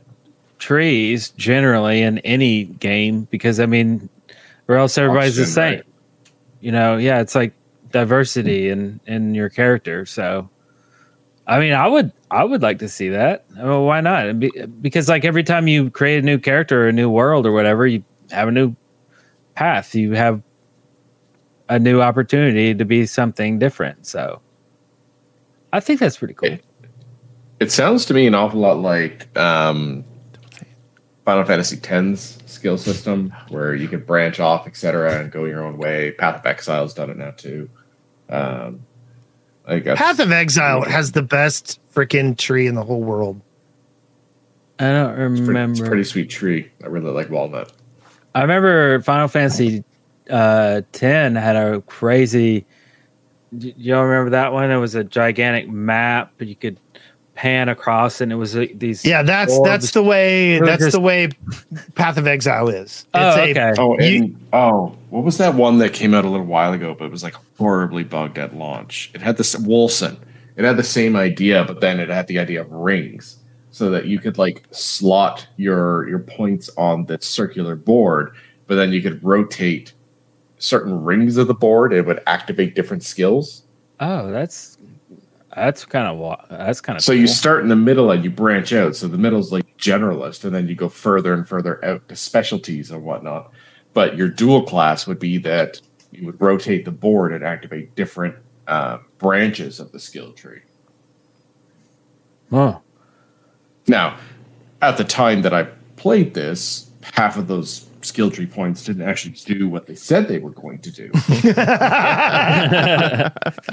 trees 0.59 1.29
generally 1.31 2.01
in 2.01 2.19
any 2.19 2.65
game 2.65 3.27
because 3.31 3.59
I 3.59 3.65
mean, 3.65 4.07
or 4.67 4.75
else 4.75 4.97
everybody's 4.97 5.35
the 5.35 5.45
same. 5.45 5.73
right. 5.75 5.83
You 6.61 6.71
know, 6.71 6.97
yeah, 6.97 7.19
it's 7.21 7.35
like 7.35 7.53
diversity 7.91 8.69
in 8.69 8.99
in 9.07 9.35
your 9.35 9.49
character. 9.49 10.05
So, 10.05 10.49
I 11.47 11.59
mean, 11.59 11.73
I 11.73 11.87
would 11.87 12.11
I 12.35 12.43
would 12.43 12.61
like 12.61 12.79
to 12.79 12.89
see 12.89 13.07
that. 13.09 13.45
I 13.57 13.63
mean, 13.63 13.85
why 13.85 14.01
not? 14.01 14.37
Be, 14.41 14.51
because 14.81 15.07
like 15.07 15.23
every 15.23 15.43
time 15.43 15.69
you 15.69 15.89
create 15.89 16.19
a 16.19 16.21
new 16.21 16.37
character 16.37 16.83
or 16.83 16.89
a 16.89 16.91
new 16.91 17.09
world 17.09 17.45
or 17.45 17.53
whatever, 17.53 17.87
you 17.87 18.03
have 18.29 18.49
a 18.49 18.51
new 18.51 18.75
path. 19.53 19.95
You 19.95 20.11
have 20.11 20.41
a 21.69 21.79
new 21.79 22.01
opportunity 22.01 22.75
to 22.75 22.83
be 22.83 23.05
something 23.05 23.57
different. 23.57 24.05
So, 24.05 24.41
I 25.71 25.79
think 25.79 26.01
that's 26.01 26.17
pretty 26.17 26.33
cool. 26.33 26.57
It 27.61 27.71
sounds 27.71 28.03
to 28.07 28.13
me 28.13 28.27
an 28.27 28.35
awful 28.35 28.59
lot 28.59 28.79
like 28.79 29.35
um, 29.37 30.03
Final 31.23 31.45
Fantasy 31.45 31.77
X's 31.77 32.37
skill 32.47 32.77
system, 32.77 33.33
where 33.47 33.73
you 33.73 33.87
can 33.87 34.03
branch 34.03 34.41
off, 34.41 34.67
etc., 34.67 35.21
and 35.21 35.31
go 35.31 35.45
your 35.45 35.63
own 35.63 35.77
way. 35.77 36.11
Path 36.11 36.41
of 36.41 36.45
Exile's 36.45 36.93
done 36.93 37.09
it 37.09 37.17
now 37.17 37.31
too. 37.31 37.69
Um, 38.27 38.85
I 39.65 39.79
guess 39.79 39.97
Path 39.97 40.19
of 40.19 40.33
Exile 40.33 40.83
has 40.83 41.13
the 41.13 41.23
best 41.23 41.79
freaking 41.95 42.37
tree 42.37 42.67
in 42.67 42.75
the 42.75 42.83
whole 42.83 43.01
world. 43.01 43.41
I 44.77 44.91
don't 44.91 45.09
it's 45.11 45.17
pretty, 45.39 45.41
remember. 45.47 45.71
it's 45.71 45.79
a 45.81 45.85
pretty 45.85 46.03
sweet 46.03 46.29
tree. 46.29 46.69
I 46.83 46.87
really 46.87 47.11
like 47.11 47.29
Walnut. 47.29 47.71
I 48.35 48.41
remember 48.41 48.99
Final 49.01 49.29
Fantasy 49.29 49.83
uh, 50.29 50.81
10 50.91 51.35
had 51.35 51.55
a 51.55 51.81
crazy. 51.81 52.65
y- 53.53 53.73
Y'all 53.77 54.03
remember 54.03 54.31
that 54.31 54.51
one? 54.51 54.69
It 54.69 54.75
was 54.77 54.95
a 54.95 55.03
gigantic 55.05 55.69
map, 55.69 56.33
but 56.37 56.47
you 56.47 56.55
could 56.55 56.77
pan 57.35 57.69
across, 57.69 58.19
and 58.21 58.31
it 58.31 58.35
was 58.35 58.55
uh, 58.55 58.65
these. 58.75 59.05
Yeah, 59.05 59.23
that's 59.23 59.53
orbs. 59.53 59.69
that's 59.69 59.91
the 59.91 60.03
way 60.03 60.59
that's 60.59 60.81
just- 60.83 60.91
the 60.93 60.99
way 60.99 61.29
Path 61.95 62.17
of 62.17 62.27
Exile 62.27 62.67
is. 62.67 63.05
Oh, 63.13 63.19
a- 63.39 63.51
okay. 63.51 63.73
Oh, 63.77 63.97
you- 64.01 64.23
and 64.23 64.47
oh, 64.51 64.97
what 65.09 65.23
was 65.23 65.37
that 65.37 65.55
one 65.55 65.77
that 65.77 65.93
came 65.93 66.13
out 66.13 66.25
a 66.25 66.29
little 66.29 66.45
while 66.45 66.73
ago, 66.73 66.93
but 66.99 67.05
it 67.05 67.11
was 67.11 67.23
like 67.23 67.35
horribly 67.57 68.03
bugged 68.03 68.37
at 68.37 68.53
launch? 68.57 69.09
It 69.13 69.21
had 69.21 69.37
this 69.37 69.55
Wolcen. 69.55 70.17
It 70.55 70.63
had 70.63 70.77
the 70.77 70.83
same 70.83 71.15
idea, 71.15 71.63
but 71.65 71.81
then 71.81 71.99
it 71.99 72.09
had 72.09 72.27
the 72.27 72.39
idea 72.39 72.61
of 72.61 72.71
rings, 72.71 73.39
so 73.71 73.89
that 73.89 74.05
you 74.05 74.19
could 74.19 74.37
like 74.37 74.63
slot 74.71 75.47
your 75.57 76.07
your 76.07 76.19
points 76.19 76.69
on 76.77 77.05
the 77.05 77.19
circular 77.21 77.75
board, 77.75 78.35
but 78.67 78.75
then 78.75 78.93
you 78.93 79.01
could 79.01 79.23
rotate 79.23 79.93
certain 80.57 81.03
rings 81.03 81.37
of 81.37 81.47
the 81.47 81.53
board. 81.53 81.93
It 81.93 82.05
would 82.05 82.21
activate 82.25 82.75
different 82.75 83.03
skills. 83.03 83.63
Oh, 83.99 84.31
that's 84.31 84.77
that's 85.55 85.85
kind 85.85 86.07
of 86.07 86.39
that's 86.49 86.81
kind 86.81 86.97
of. 86.97 87.03
So 87.03 87.11
you 87.11 87.27
start 87.27 87.63
in 87.63 87.69
the 87.69 87.75
middle 87.75 88.11
and 88.11 88.23
you 88.23 88.29
branch 88.29 88.73
out. 88.73 88.95
So 88.95 89.07
the 89.07 89.17
middle's 89.17 89.51
like 89.51 89.65
generalist, 89.77 90.43
and 90.45 90.53
then 90.53 90.67
you 90.67 90.75
go 90.75 90.89
further 90.89 91.33
and 91.33 91.47
further 91.47 91.83
out 91.83 92.07
to 92.09 92.15
specialties 92.15 92.91
and 92.91 93.03
whatnot. 93.03 93.51
But 93.93 94.17
your 94.17 94.27
dual 94.29 94.63
class 94.63 95.07
would 95.07 95.19
be 95.19 95.37
that 95.39 95.79
you 96.11 96.25
would 96.25 96.39
rotate 96.41 96.85
the 96.85 96.91
board 96.91 97.33
and 97.33 97.43
activate 97.43 97.95
different 97.95 98.35
uh, 98.67 98.97
branches 99.17 99.79
of 99.79 99.91
the 99.91 99.99
skill 99.99 100.31
tree. 100.33 100.61
Oh, 102.51 102.81
Now, 103.87 104.17
at 104.81 104.97
the 104.97 105.03
time 105.03 105.41
that 105.43 105.53
I 105.53 105.63
played 105.95 106.33
this, 106.33 106.89
half 107.13 107.37
of 107.37 107.47
those 107.47 107.87
skill 108.01 108.29
tree 108.29 108.45
points 108.45 108.83
didn't 108.83 109.01
actually 109.07 109.33
do 109.33 109.67
what 109.67 109.87
they 109.87 109.95
said 109.95 110.27
they 110.27 110.37
were 110.37 110.51
going 110.51 110.77
to 110.79 110.91
do. 110.91 111.09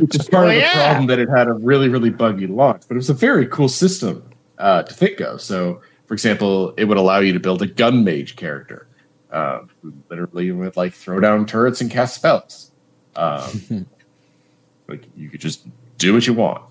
Which 0.00 0.14
is 0.16 0.28
part 0.28 0.46
Well, 0.46 0.48
of 0.48 0.54
the 0.54 0.58
yeah. 0.60 0.72
problem 0.88 1.06
that 1.08 1.18
it 1.18 1.28
had 1.28 1.48
a 1.48 1.52
really, 1.52 1.88
really 1.88 2.10
buggy 2.10 2.46
launch. 2.46 2.82
But 2.88 2.94
it 2.94 2.98
was 2.98 3.10
a 3.10 3.14
very 3.14 3.46
cool 3.46 3.68
system 3.68 4.28
uh, 4.58 4.82
to 4.84 4.94
think 4.94 5.20
of. 5.20 5.40
So, 5.42 5.80
for 6.06 6.14
example, 6.14 6.72
it 6.76 6.84
would 6.84 6.96
allow 6.98 7.18
you 7.20 7.32
to 7.34 7.40
build 7.40 7.60
a 7.62 7.66
gun 7.66 8.04
mage 8.04 8.36
character 8.36 8.88
uh, 9.30 9.60
who 9.82 9.92
literally 10.08 10.50
would 10.50 10.76
like 10.76 10.94
throw 10.94 11.20
down 11.20 11.44
turrets 11.46 11.80
and 11.80 11.90
cast 11.90 12.14
spells. 12.14 12.70
Um, 13.16 13.86
like 14.88 15.04
you 15.16 15.30
could 15.30 15.40
just 15.40 15.66
do 15.98 16.12
what 16.12 16.26
you 16.26 16.34
want. 16.34 16.62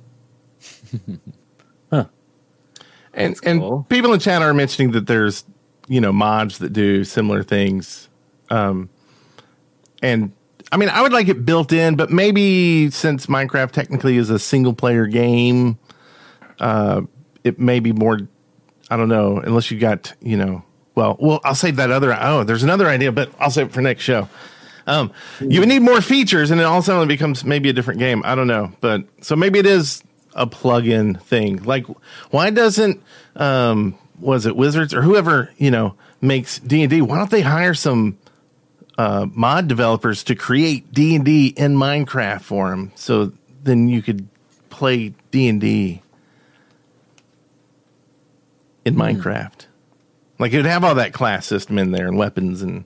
And 3.13 3.35
That's 3.35 3.45
and 3.45 3.59
cool. 3.59 3.85
people 3.89 4.13
in 4.13 4.19
chat 4.19 4.41
are 4.41 4.53
mentioning 4.53 4.91
that 4.91 5.07
there's 5.07 5.43
you 5.87 5.99
know 5.99 6.13
mods 6.13 6.59
that 6.59 6.71
do 6.71 7.03
similar 7.03 7.43
things. 7.43 8.09
Um, 8.49 8.89
and 10.01 10.31
I 10.71 10.77
mean, 10.77 10.89
I 10.89 11.01
would 11.01 11.11
like 11.11 11.27
it 11.27 11.45
built 11.45 11.73
in, 11.73 11.95
but 11.95 12.09
maybe 12.09 12.89
since 12.89 13.25
Minecraft 13.25 13.71
technically 13.71 14.17
is 14.17 14.29
a 14.29 14.39
single 14.39 14.73
player 14.73 15.05
game, 15.07 15.77
uh, 16.59 17.01
it 17.43 17.59
may 17.59 17.79
be 17.79 17.91
more. 17.91 18.19
I 18.89 18.97
don't 18.97 19.09
know, 19.09 19.37
unless 19.37 19.71
you 19.71 19.79
got 19.79 20.13
you 20.21 20.37
know. 20.37 20.63
Well, 20.95 21.17
well, 21.19 21.39
I'll 21.43 21.55
save 21.55 21.77
that 21.77 21.91
other. 21.91 22.15
Oh, 22.19 22.43
there's 22.43 22.63
another 22.63 22.87
idea, 22.87 23.11
but 23.11 23.31
I'll 23.39 23.51
save 23.51 23.67
it 23.67 23.73
for 23.73 23.81
next 23.81 24.03
show. 24.03 24.27
Um, 24.87 25.11
you 25.39 25.59
would 25.59 25.69
need 25.69 25.81
more 25.81 26.01
features, 26.01 26.51
and 26.51 26.59
it 26.59 26.63
all 26.63 26.79
of 26.79 26.83
a 26.83 26.85
sudden 26.85 27.03
it 27.03 27.07
becomes 27.07 27.43
maybe 27.43 27.69
a 27.69 27.73
different 27.73 27.99
game. 27.99 28.21
I 28.25 28.35
don't 28.35 28.47
know, 28.47 28.71
but 28.81 29.03
so 29.21 29.35
maybe 29.35 29.59
it 29.59 29.65
is 29.65 30.03
a 30.33 30.47
plug-in 30.47 31.15
thing. 31.15 31.63
Like, 31.63 31.85
why 32.31 32.49
doesn't 32.49 33.01
um, 33.35 33.97
was 34.19 34.45
it 34.45 34.55
Wizards 34.55 34.93
or 34.93 35.01
whoever 35.01 35.51
you 35.57 35.71
know 35.71 35.95
makes 36.19 36.59
D 36.59 36.83
and 36.83 36.89
D? 36.89 37.01
Why 37.01 37.17
don't 37.17 37.31
they 37.31 37.41
hire 37.41 37.73
some 37.73 38.17
uh, 38.97 39.27
mod 39.31 39.67
developers 39.67 40.23
to 40.25 40.35
create 40.35 40.91
D 40.93 41.15
and 41.15 41.25
D 41.25 41.47
in 41.47 41.75
Minecraft 41.75 42.41
for 42.41 42.69
them, 42.69 42.91
so 42.95 43.31
then 43.63 43.87
you 43.87 44.01
could 44.01 44.27
play 44.69 45.13
D 45.31 45.47
and 45.47 45.61
D 45.61 46.01
in 48.85 48.95
Minecraft. 48.95 49.65
Like 50.39 50.53
it 50.53 50.57
would 50.57 50.65
have 50.65 50.83
all 50.83 50.95
that 50.95 51.13
class 51.13 51.45
system 51.45 51.77
in 51.77 51.91
there 51.91 52.07
and 52.07 52.17
weapons 52.17 52.63
and 52.63 52.83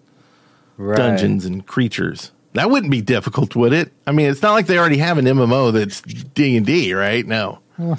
right. 0.78 0.98
dungeons 0.98 1.46
and 1.46 1.66
creatures. 1.66 2.32
That 2.54 2.70
wouldn't 2.70 2.92
be 2.92 3.02
difficult, 3.02 3.56
would 3.56 3.74
it? 3.74 3.92
I 4.08 4.14
mean, 4.14 4.30
it's 4.30 4.42
not 4.42 4.54
like 4.54 4.68
they 4.68 4.78
already 4.78 4.98
have 4.98 5.18
an 5.18 5.26
MMO 5.26 5.74
that's 5.74 6.02
D 6.02 6.56
and 6.56 6.66
D, 6.66 6.94
right? 6.94 7.26
No. 7.26 7.60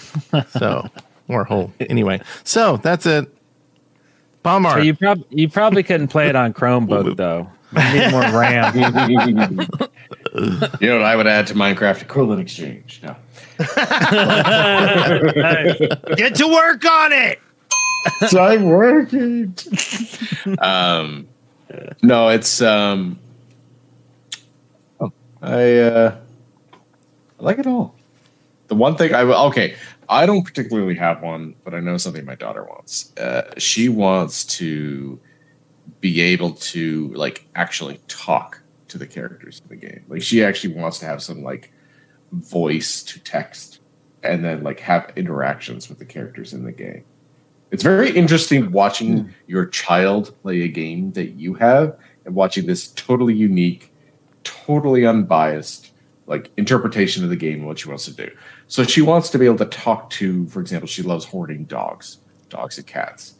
so 0.50 0.88
or 1.28 1.44
whole 1.44 1.72
anyway. 1.80 2.20
So 2.44 2.76
that's 2.78 3.06
it. 3.06 3.32
Bomber. 4.42 4.70
So 4.70 4.78
you 4.78 4.94
probably 4.94 5.26
you 5.30 5.48
probably 5.48 5.82
couldn't 5.82 6.08
play 6.08 6.28
it 6.28 6.36
on 6.36 6.54
Chromebook 6.54 7.16
though. 7.16 7.50
You 7.72 8.00
need 8.00 8.10
more 8.12 8.22
RAM. 8.22 8.76
you 10.80 10.88
know 10.88 10.96
what 10.96 11.04
I 11.04 11.16
would 11.16 11.26
add 11.26 11.48
to 11.48 11.54
Minecraft? 11.54 12.02
Equivalent 12.02 12.40
exchange. 12.40 13.00
No. 13.02 13.16
Get 16.16 16.36
to 16.36 16.46
work 16.46 16.84
on 16.84 17.12
it. 17.12 17.40
So 18.28 18.40
I'm 18.40 18.64
working. 18.64 19.56
um, 20.60 21.26
no, 22.02 22.28
it's 22.28 22.60
um, 22.62 23.18
I 25.42 25.76
uh, 25.78 26.16
I 27.38 27.42
like 27.42 27.58
it 27.58 27.66
all. 27.66 27.94
The 28.68 28.74
one 28.74 28.96
thing 28.96 29.14
I 29.14 29.22
okay, 29.22 29.76
I 30.08 30.26
don't 30.26 30.44
particularly 30.44 30.96
have 30.96 31.22
one, 31.22 31.54
but 31.64 31.74
I 31.74 31.80
know 31.80 31.96
something 31.96 32.24
my 32.24 32.34
daughter 32.34 32.64
wants. 32.64 33.16
Uh, 33.16 33.52
she 33.58 33.88
wants 33.88 34.44
to 34.56 35.20
be 36.00 36.20
able 36.20 36.52
to 36.52 37.08
like 37.14 37.46
actually 37.54 38.00
talk 38.08 38.62
to 38.88 38.98
the 38.98 39.06
characters 39.06 39.60
in 39.62 39.68
the 39.68 39.86
game. 39.86 40.04
Like 40.08 40.22
she 40.22 40.44
actually 40.44 40.74
wants 40.74 40.98
to 41.00 41.06
have 41.06 41.22
some 41.22 41.42
like 41.42 41.72
voice 42.32 43.02
to 43.04 43.20
text 43.20 43.80
and 44.22 44.44
then 44.44 44.62
like 44.62 44.80
have 44.80 45.12
interactions 45.16 45.88
with 45.88 45.98
the 45.98 46.04
characters 46.04 46.52
in 46.52 46.64
the 46.64 46.72
game. 46.72 47.04
It's 47.76 47.82
very 47.82 48.10
interesting 48.10 48.72
watching 48.72 49.34
your 49.48 49.66
child 49.66 50.34
play 50.40 50.62
a 50.62 50.68
game 50.68 51.12
that 51.12 51.32
you 51.32 51.52
have 51.52 51.94
and 52.24 52.34
watching 52.34 52.64
this 52.64 52.88
totally 52.88 53.34
unique, 53.34 53.92
totally 54.44 55.04
unbiased 55.04 55.92
like 56.24 56.50
interpretation 56.56 57.22
of 57.22 57.28
the 57.28 57.36
game 57.36 57.56
and 57.56 57.66
what 57.66 57.78
she 57.78 57.90
wants 57.90 58.06
to 58.06 58.14
do. 58.14 58.30
So 58.66 58.82
she 58.82 59.02
wants 59.02 59.28
to 59.28 59.38
be 59.38 59.44
able 59.44 59.58
to 59.58 59.66
talk 59.66 60.08
to, 60.12 60.46
for 60.46 60.62
example, 60.62 60.88
she 60.88 61.02
loves 61.02 61.26
hoarding 61.26 61.64
dogs, 61.64 62.16
dogs 62.48 62.78
and 62.78 62.86
cats. 62.86 63.34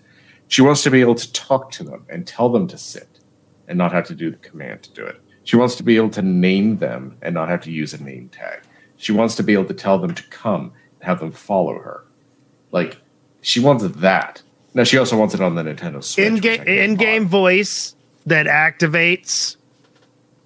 She 0.48 0.60
wants 0.60 0.82
to 0.82 0.90
be 0.90 1.00
able 1.00 1.14
to 1.14 1.32
talk 1.32 1.70
to 1.70 1.82
them 1.82 2.04
and 2.10 2.26
tell 2.26 2.50
them 2.50 2.68
to 2.68 2.76
sit 2.76 3.20
and 3.68 3.78
not 3.78 3.92
have 3.92 4.04
to 4.08 4.14
do 4.14 4.30
the 4.30 4.36
command 4.36 4.82
to 4.82 4.90
do 4.90 5.06
it. 5.06 5.18
She 5.44 5.56
wants 5.56 5.76
to 5.76 5.82
be 5.82 5.96
able 5.96 6.10
to 6.10 6.20
name 6.20 6.76
them 6.76 7.16
and 7.22 7.32
not 7.32 7.48
have 7.48 7.62
to 7.62 7.72
use 7.72 7.94
a 7.94 8.04
name 8.04 8.28
tag. 8.28 8.64
She 8.98 9.12
wants 9.12 9.34
to 9.36 9.42
be 9.42 9.54
able 9.54 9.64
to 9.64 9.72
tell 9.72 9.98
them 9.98 10.14
to 10.14 10.22
come 10.24 10.74
and 11.00 11.08
have 11.08 11.20
them 11.20 11.32
follow 11.32 11.78
her. 11.78 12.04
Like 12.70 12.98
she 13.46 13.60
wants 13.60 13.84
that. 13.86 14.42
Now 14.74 14.82
she 14.82 14.98
also 14.98 15.16
wants 15.16 15.32
it 15.32 15.40
on 15.40 15.54
the 15.54 15.62
Nintendo 15.62 16.02
Switch. 16.02 16.26
In 16.26 16.34
which 16.34 16.44
I 16.44 16.56
game 16.64 16.66
in 16.90 16.96
game 16.96 17.26
voice 17.28 17.94
that 18.26 18.46
activates 18.46 19.56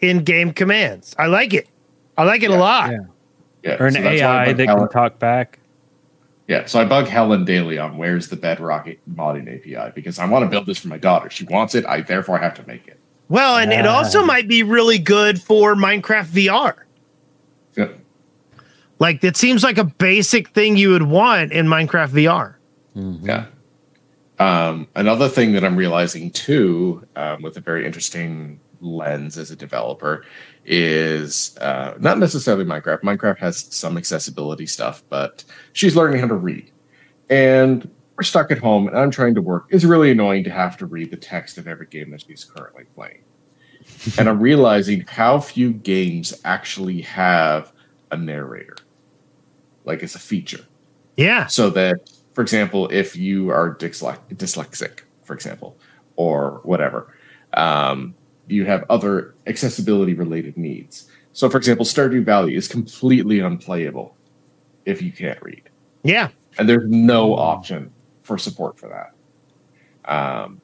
in 0.01 0.23
game 0.23 0.53
commands. 0.53 1.17
I 1.19 1.27
like 1.27 1.55
it. 1.55 1.67
I 2.19 2.25
like 2.25 2.43
it 2.43 2.51
a 2.51 2.57
lot. 2.57 2.91
Yeah. 2.91 2.99
Yeah, 3.63 3.83
Or 3.83 3.87
an 3.87 3.95
so 3.95 4.03
that's 4.03 4.21
why 4.23 4.27
I 4.27 4.45
AI 4.47 4.53
that 4.53 4.67
Helen- 4.67 4.89
can 4.89 4.93
talk 4.93 5.19
back. 5.19 5.59
Yeah, 6.47 6.67
so 6.67 6.81
I 6.81 6.85
bug 6.85 7.07
Helen 7.07 7.45
daily 7.45 7.79
on 7.79 7.97
where's 7.97 8.29
the 8.29 8.37
Bedrock 8.37 8.89
modding 9.15 9.49
API 9.49 9.93
because 9.95 10.19
I 10.19 10.27
want 10.27 10.45
to 10.45 10.51
build 10.51 10.67
this 10.67 10.79
for 10.79 10.89
my 10.89 10.99
daughter. 10.99 11.31
She 11.31 11.45
wants 11.45 11.75
it. 11.75 11.87
I 11.87 12.01
therefore 12.03 12.39
have 12.39 12.55
to 12.55 12.67
make 12.67 12.87
it. 12.89 12.99
Well, 13.29 13.57
and 13.57 13.73
it 13.73 13.87
also 13.87 14.25
might 14.25 14.49
be 14.49 14.63
really 14.63 14.99
good 14.99 15.41
for 15.41 15.75
Minecraft 15.75 16.27
VR. 16.27 16.75
Yeah. 17.77 17.89
Like 18.99 19.23
it 19.25 19.37
seems 19.37 19.63
like 19.63 19.79
a 19.79 19.85
basic 19.85 20.49
thing 20.51 20.77
you 20.77 20.91
would 20.91 21.05
want 21.05 21.53
in 21.53 21.67
Minecraft 21.67 22.11
VR. 22.11 22.55
Yeah. 23.23 23.47
Um, 24.39 24.89
another 24.95 25.29
thing 25.29 25.53
that 25.53 25.65
I'm 25.65 25.77
realizing 25.77 26.31
too, 26.31 27.07
um, 27.17 27.43
with 27.43 27.57
a 27.57 27.61
very 27.61 27.85
interesting 27.85 28.59
lens 28.81 29.37
as 29.37 29.51
a 29.51 29.57
developer, 29.57 30.25
is 30.65 31.57
uh, 31.59 31.95
not 31.99 32.19
necessarily 32.19 32.65
Minecraft. 32.65 33.03
Minecraft 33.03 33.39
has 33.39 33.59
some 33.75 33.99
accessibility 33.99 34.67
stuff, 34.67 35.03
but 35.11 35.45
she's 35.75 35.95
learning 35.97 36.21
how 36.21 36.27
to 36.29 36.35
read. 36.35 36.71
And 37.29 37.89
we're 38.17 38.23
stuck 38.25 38.51
at 38.51 38.59
home, 38.59 38.89
and 38.89 38.97
I'm 38.99 39.11
trying 39.11 39.35
to 39.35 39.43
work. 39.43 39.67
It's 39.71 39.85
really 39.85 40.11
annoying 40.11 40.45
to 40.45 40.51
have 40.51 40.77
to 40.79 40.87
read 40.87 41.11
the 41.11 41.17
text 41.17 41.59
of 41.59 41.69
every 41.69 41.87
game 41.87 42.11
that 42.11 42.25
she's 42.27 42.45
currently 42.45 42.85
playing. 42.95 43.23
and 44.19 44.29
I'm 44.29 44.41
realizing 44.41 45.03
how 45.07 45.41
few 45.41 45.73
games 45.73 46.39
actually 46.45 47.03
have 47.03 47.73
a 48.11 48.17
narrator, 48.17 48.77
like 49.85 50.03
it's 50.03 50.15
a 50.15 50.19
feature 50.19 50.65
Yeah. 51.17 51.47
so 51.47 51.71
that 51.71 52.11
for 52.41 52.43
example 52.43 52.89
if 52.91 53.15
you 53.17 53.51
are 53.51 53.75
dyslexic 53.77 55.01
for 55.25 55.35
example 55.35 55.77
or 56.17 56.61
whatever 56.63 57.15
um, 57.53 58.15
you 58.49 58.65
have 58.65 58.83
other 58.89 59.35
accessibility 59.47 60.15
related 60.15 60.57
needs 60.57 61.11
so 61.35 61.51
for 61.51 61.59
example 61.59 61.85
stardew 61.85 62.25
valley 62.25 62.55
is 62.55 62.67
completely 62.67 63.41
unplayable 63.41 64.17
if 64.87 65.03
you 65.03 65.13
can't 65.13 65.39
read 65.43 65.69
Yeah. 66.03 66.31
and 66.57 66.67
there's 66.67 66.89
no 66.89 67.35
option 67.37 67.93
for 68.23 68.39
support 68.39 68.79
for 68.79 68.89
that 68.89 70.11
um, 70.11 70.63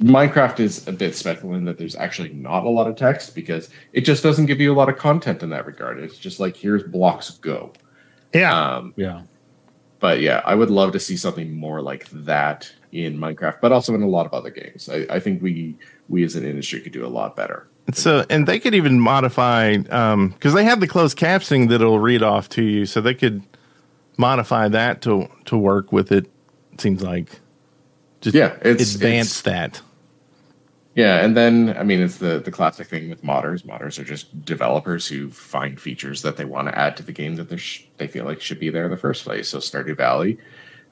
minecraft 0.00 0.60
is 0.60 0.88
a 0.88 0.92
bit 0.92 1.14
special 1.14 1.52
in 1.52 1.66
that 1.66 1.76
there's 1.76 1.94
actually 1.94 2.32
not 2.32 2.64
a 2.64 2.70
lot 2.70 2.86
of 2.86 2.96
text 2.96 3.34
because 3.34 3.68
it 3.92 4.00
just 4.00 4.22
doesn't 4.22 4.46
give 4.46 4.62
you 4.62 4.72
a 4.72 4.76
lot 4.80 4.88
of 4.88 4.96
content 4.96 5.42
in 5.42 5.50
that 5.50 5.66
regard 5.66 5.98
it's 5.98 6.16
just 6.16 6.40
like 6.40 6.56
here's 6.56 6.84
blocks 6.84 7.32
go 7.32 7.70
Yeah. 8.32 8.76
um, 8.76 8.94
Yeah. 8.96 9.20
But 10.06 10.20
yeah, 10.20 10.40
I 10.44 10.54
would 10.54 10.70
love 10.70 10.92
to 10.92 11.00
see 11.00 11.16
something 11.16 11.52
more 11.52 11.82
like 11.82 12.08
that 12.10 12.72
in 12.92 13.18
Minecraft, 13.18 13.60
but 13.60 13.72
also 13.72 13.92
in 13.92 14.02
a 14.02 14.08
lot 14.08 14.24
of 14.24 14.32
other 14.32 14.50
games. 14.50 14.88
I, 14.88 15.04
I 15.10 15.18
think 15.18 15.42
we 15.42 15.74
we 16.08 16.22
as 16.22 16.36
an 16.36 16.44
industry 16.44 16.80
could 16.80 16.92
do 16.92 17.04
a 17.04 17.08
lot 17.08 17.34
better. 17.34 17.66
So, 17.92 18.24
and 18.30 18.46
they 18.46 18.60
could 18.60 18.72
even 18.72 19.00
modify 19.00 19.78
um, 19.90 20.28
because 20.28 20.54
they 20.54 20.62
have 20.62 20.78
the 20.78 20.86
closed 20.86 21.18
captioning 21.18 21.68
that'll 21.70 21.98
read 21.98 22.22
off 22.22 22.48
to 22.50 22.62
you, 22.62 22.86
so 22.86 23.00
they 23.00 23.14
could 23.14 23.42
modify 24.16 24.68
that 24.68 25.02
to 25.02 25.28
to 25.46 25.58
work 25.58 25.90
with 25.90 26.12
it. 26.12 26.26
it 26.72 26.80
seems 26.80 27.02
like 27.02 27.40
just 28.20 28.36
Yeah, 28.36 28.54
it's- 28.62 28.94
advance 28.94 29.40
it's- 29.40 29.42
that. 29.42 29.80
Yeah, 30.96 31.22
and 31.22 31.36
then 31.36 31.76
I 31.78 31.82
mean 31.84 32.00
it's 32.00 32.16
the 32.16 32.40
the 32.40 32.50
classic 32.50 32.88
thing 32.88 33.08
with 33.10 33.22
modders. 33.22 33.64
Modders 33.64 33.98
are 33.98 34.04
just 34.04 34.44
developers 34.44 35.06
who 35.06 35.28
find 35.30 35.78
features 35.80 36.22
that 36.22 36.36
they 36.38 36.44
want 36.46 36.68
to 36.68 36.76
add 36.76 36.96
to 36.96 37.02
the 37.04 37.12
game 37.12 37.36
that 37.36 37.48
they 37.50 37.58
sh- 37.58 37.86
they 37.98 38.08
feel 38.08 38.24
like 38.24 38.40
should 38.40 38.58
be 38.58 38.70
there 38.70 38.86
in 38.86 38.90
the 38.90 38.96
first 38.96 39.22
place. 39.24 39.48
So 39.50 39.58
Stardew 39.58 39.94
Valley, 39.96 40.38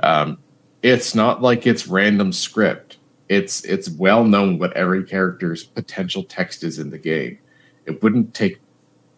um, 0.00 0.38
it's 0.82 1.14
not 1.14 1.40
like 1.40 1.66
it's 1.66 1.86
random 1.88 2.32
script. 2.32 2.98
It's 3.30 3.64
it's 3.64 3.88
well 3.88 4.24
known 4.24 4.58
what 4.58 4.74
every 4.74 5.02
character's 5.04 5.64
potential 5.64 6.22
text 6.22 6.62
is 6.62 6.78
in 6.78 6.90
the 6.90 6.98
game. 6.98 7.38
It 7.86 8.02
wouldn't 8.02 8.34
take 8.34 8.60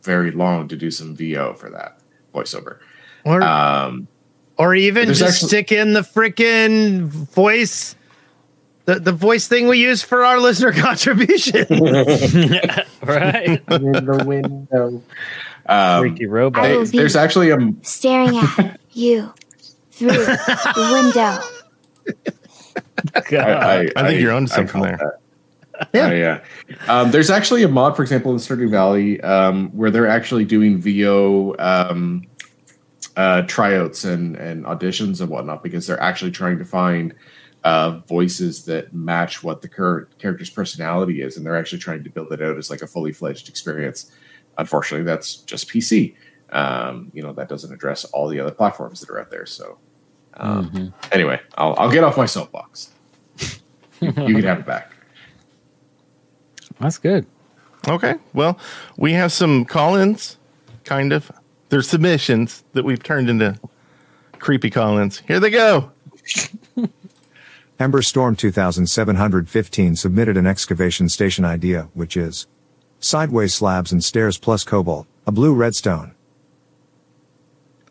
very 0.04 0.30
long 0.30 0.68
to 0.68 0.76
do 0.76 0.92
some 0.92 1.16
VO 1.16 1.54
for 1.54 1.68
that 1.70 1.98
voiceover. 2.32 2.78
Or, 3.24 3.42
Um, 3.42 4.06
or 4.56 4.72
even 4.76 5.08
just 5.08 5.20
actually- 5.22 5.48
stick 5.48 5.72
in 5.72 5.94
the 5.94 6.02
freaking 6.02 7.06
voice, 7.08 7.96
the, 8.86 9.00
the 9.00 9.12
voice 9.12 9.46
thing 9.46 9.68
we 9.68 9.78
use 9.78 10.02
for 10.02 10.24
our 10.24 10.40
listener 10.40 10.72
contribution. 10.82 11.66
right. 13.02 13.62
in 13.70 13.92
the 13.92 14.24
window. 14.26 15.02
Um, 15.66 16.00
Freaky 16.00 16.26
robot. 16.26 16.64
I 16.64 16.68
they- 16.84 16.84
there's 16.98 17.16
actually 17.16 17.50
a 17.50 17.58
staring 17.82 18.36
at 18.36 18.80
you 18.92 19.32
through 19.90 20.08
the 20.10 20.90
window. 20.92 21.38
I, 23.32 23.90
I 23.96 24.08
think 24.08 24.20
you're 24.20 24.32
onto 24.32 24.52
something 24.52 24.82
there. 24.82 24.96
that. 24.96 25.20
Yeah, 25.92 26.12
yeah. 26.12 26.40
Um, 26.88 27.10
there's 27.10 27.30
actually 27.30 27.62
a 27.62 27.68
mod, 27.68 27.96
for 27.96 28.02
example, 28.02 28.32
in 28.32 28.38
Stardew 28.38 28.70
Valley, 28.70 29.20
um, 29.20 29.68
where 29.76 29.90
they're 29.90 30.06
actually 30.08 30.44
doing 30.44 30.78
VO 30.78 31.54
um, 31.58 32.22
uh, 33.16 33.42
tryouts 33.42 34.04
and 34.04 34.36
and 34.36 34.64
auditions 34.64 35.20
and 35.20 35.28
whatnot 35.28 35.62
because 35.62 35.86
they're 35.86 36.00
actually 36.00 36.30
trying 36.30 36.58
to 36.58 36.64
find 36.64 37.14
uh, 37.66 37.98
voices 38.06 38.64
that 38.64 38.94
match 38.94 39.42
what 39.42 39.60
the 39.60 39.68
current 39.68 40.16
character's 40.18 40.48
personality 40.48 41.20
is, 41.20 41.36
and 41.36 41.44
they're 41.44 41.56
actually 41.56 41.80
trying 41.80 42.04
to 42.04 42.08
build 42.08 42.32
it 42.32 42.40
out 42.40 42.56
as 42.56 42.70
like 42.70 42.80
a 42.80 42.86
fully 42.86 43.12
fledged 43.12 43.48
experience. 43.48 44.12
Unfortunately, 44.56 45.04
that's 45.04 45.38
just 45.38 45.68
PC. 45.68 46.14
Um, 46.50 47.10
you 47.12 47.24
know 47.24 47.32
that 47.32 47.48
doesn't 47.48 47.72
address 47.72 48.04
all 48.04 48.28
the 48.28 48.38
other 48.38 48.52
platforms 48.52 49.00
that 49.00 49.10
are 49.10 49.18
out 49.18 49.32
there. 49.32 49.46
So, 49.46 49.78
um, 50.34 50.94
anyway, 51.10 51.40
I'll, 51.58 51.74
I'll 51.76 51.90
get 51.90 52.04
off 52.04 52.16
my 52.16 52.26
soapbox. 52.26 52.92
you, 54.00 54.12
you 54.12 54.12
can 54.12 54.44
have 54.44 54.60
it 54.60 54.66
back. 54.66 54.92
That's 56.78 56.98
good. 56.98 57.26
Okay. 57.88 58.14
Well, 58.32 58.60
we 58.96 59.12
have 59.14 59.32
some 59.32 59.64
call-ins, 59.64 60.38
kind 60.84 61.12
of. 61.12 61.32
They're 61.70 61.82
submissions 61.82 62.62
that 62.74 62.84
we've 62.84 63.02
turned 63.02 63.28
into 63.28 63.58
creepy 64.38 64.70
call-ins. 64.70 65.18
Here 65.26 65.40
they 65.40 65.50
go. 65.50 65.90
Ember 67.78 68.00
Storm 68.02 68.36
2715 68.36 69.96
submitted 69.96 70.36
an 70.36 70.46
excavation 70.46 71.08
station 71.08 71.44
idea, 71.44 71.88
which 71.94 72.16
is 72.16 72.46
sideways 73.00 73.54
slabs 73.54 73.92
and 73.92 74.02
stairs 74.02 74.38
plus 74.38 74.64
cobalt, 74.64 75.06
a 75.26 75.32
blue 75.32 75.54
redstone. 75.54 76.14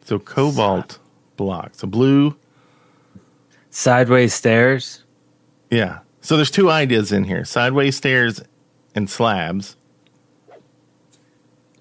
So 0.05 0.19
cobalt 0.19 0.99
blocks, 1.37 1.83
a 1.83 1.87
blue. 1.87 2.35
Sideways 3.69 4.33
stairs. 4.33 5.03
Yeah. 5.69 5.99
So 6.21 6.35
there's 6.35 6.51
two 6.51 6.69
ideas 6.71 7.11
in 7.11 7.25
here: 7.25 7.43
sideways 7.45 7.95
stairs 7.95 8.41
and 8.95 9.09
slabs. 9.09 9.75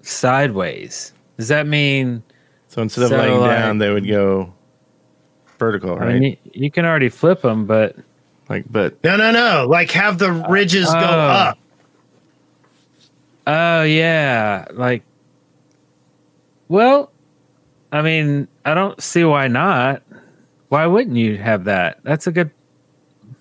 Sideways. 0.01 1.13
Does 1.37 1.47
that 1.47 1.65
mean? 1.67 2.23
So 2.67 2.81
instead 2.81 3.03
of 3.05 3.09
So, 3.09 3.17
laying 3.17 3.39
like- 3.39 3.49
down, 3.57 3.77
they 3.77 3.89
would 3.91 4.07
go 4.07 4.53
vertical, 5.57 5.95
I 5.95 5.99
right? 5.99 6.19
mean, 6.19 6.23
you, 6.43 6.51
you 6.65 6.71
can 6.71 6.85
already 6.85 7.09
flip 7.09 7.41
them, 7.41 7.65
but 7.65 7.95
like, 8.49 8.65
but 8.71 9.01
no, 9.03 9.15
no, 9.17 9.31
no. 9.31 9.67
Like 9.69 9.91
have 9.91 10.17
the 10.17 10.31
ridges 10.49 10.85
go 10.91 10.97
Oh. 10.99 11.01
up. 11.01 11.57
Oh 13.47 13.83
yeah, 13.83 14.65
like 14.73 15.03
well, 16.67 17.11
I 17.91 18.01
mean, 18.01 18.47
I 18.65 18.73
don't 18.73 19.01
see 19.01 19.23
why 19.23 19.47
not. 19.47 20.01
Why 20.69 20.87
wouldn't 20.87 21.15
you 21.15 21.37
have 21.37 21.65
that? 21.65 21.99
That's 22.03 22.25
a 22.27 22.31
good 22.31 22.51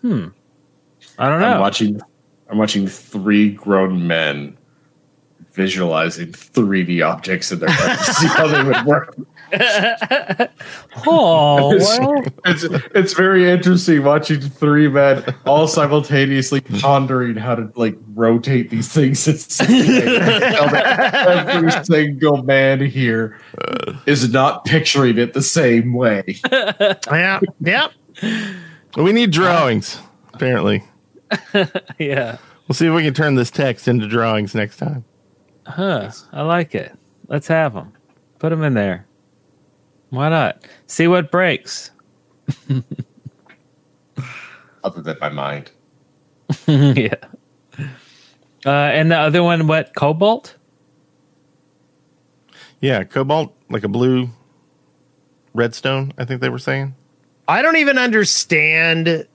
Hmm. 0.03 0.29
I 1.19 1.29
don't 1.29 1.41
know. 1.41 1.55
I'm 1.55 1.61
watching. 1.61 2.01
I'm 2.51 2.59
watching 2.59 2.87
three 2.87 3.51
grown 3.51 4.07
men 4.07 4.59
visualizing 5.53 6.33
3D 6.33 7.03
objects 7.07 7.51
in 7.53 7.61
their 7.61 7.71
head 7.71 7.97
to 8.05 8.13
see 8.15 8.27
how 8.27 8.47
they 8.49 8.63
would 8.63 8.85
work. 8.85 9.17
oh, 11.07 11.77
well, 11.77 12.25
it's 12.45 12.65
it's 12.95 13.13
very 13.13 13.51
interesting 13.51 14.03
watching 14.03 14.41
three 14.41 14.89
men 14.89 15.23
all 15.47 15.69
simultaneously 15.69 16.61
pondering 16.61 17.37
how 17.37 17.55
to 17.55 17.71
like 17.77 17.97
rotate 18.15 18.71
these 18.71 18.93
things. 18.93 19.29
It's 19.29 19.61
every 19.69 19.71
single 21.85 22.43
man 22.43 22.85
here 22.85 23.39
is 24.07 24.33
not 24.33 24.65
picturing 24.65 25.19
it 25.19 25.35
the 25.35 25.43
same 25.43 25.93
way. 25.93 26.41
Yeah, 27.11 27.41
yeah. 27.61 27.89
we 28.97 29.13
need 29.13 29.31
drawings. 29.31 30.01
Apparently, 30.33 30.83
yeah. 31.99 32.39
we'll 32.67 32.75
see 32.75 32.87
if 32.87 32.95
we 32.95 33.03
can 33.03 33.15
turn 33.15 33.35
this 33.35 33.51
text 33.51 33.87
into 33.87 34.09
drawings 34.09 34.55
next 34.55 34.79
time. 34.79 35.05
Huh. 35.67 36.11
I 36.33 36.43
like 36.43 36.75
it. 36.75 36.97
Let's 37.29 37.47
have 37.49 37.75
them. 37.75 37.93
Put 38.39 38.51
them 38.51 38.63
in 38.63 38.75
there. 38.75 39.07
Why 40.15 40.29
not? 40.29 40.63
See 40.87 41.07
what 41.09 41.31
breaks. 41.31 41.91
Other 44.85 45.03
than 45.03 45.17
my 45.21 45.29
mind. 45.31 45.71
yeah. 46.67 47.15
Uh, 48.67 48.71
and 48.71 49.11
the 49.11 49.19
other 49.19 49.43
one, 49.43 49.67
what? 49.67 49.95
Cobalt? 49.95 50.57
Yeah, 52.81 53.05
cobalt, 53.05 53.55
like 53.71 53.85
a 53.85 53.89
blue 53.89 54.29
redstone. 55.55 56.13
I 56.19 56.25
think 56.25 56.41
they 56.41 56.49
were 56.49 56.59
saying. 56.59 56.95
I 57.49 57.63
don't 57.63 57.77
even 57.77 57.99
understand. 57.99 59.27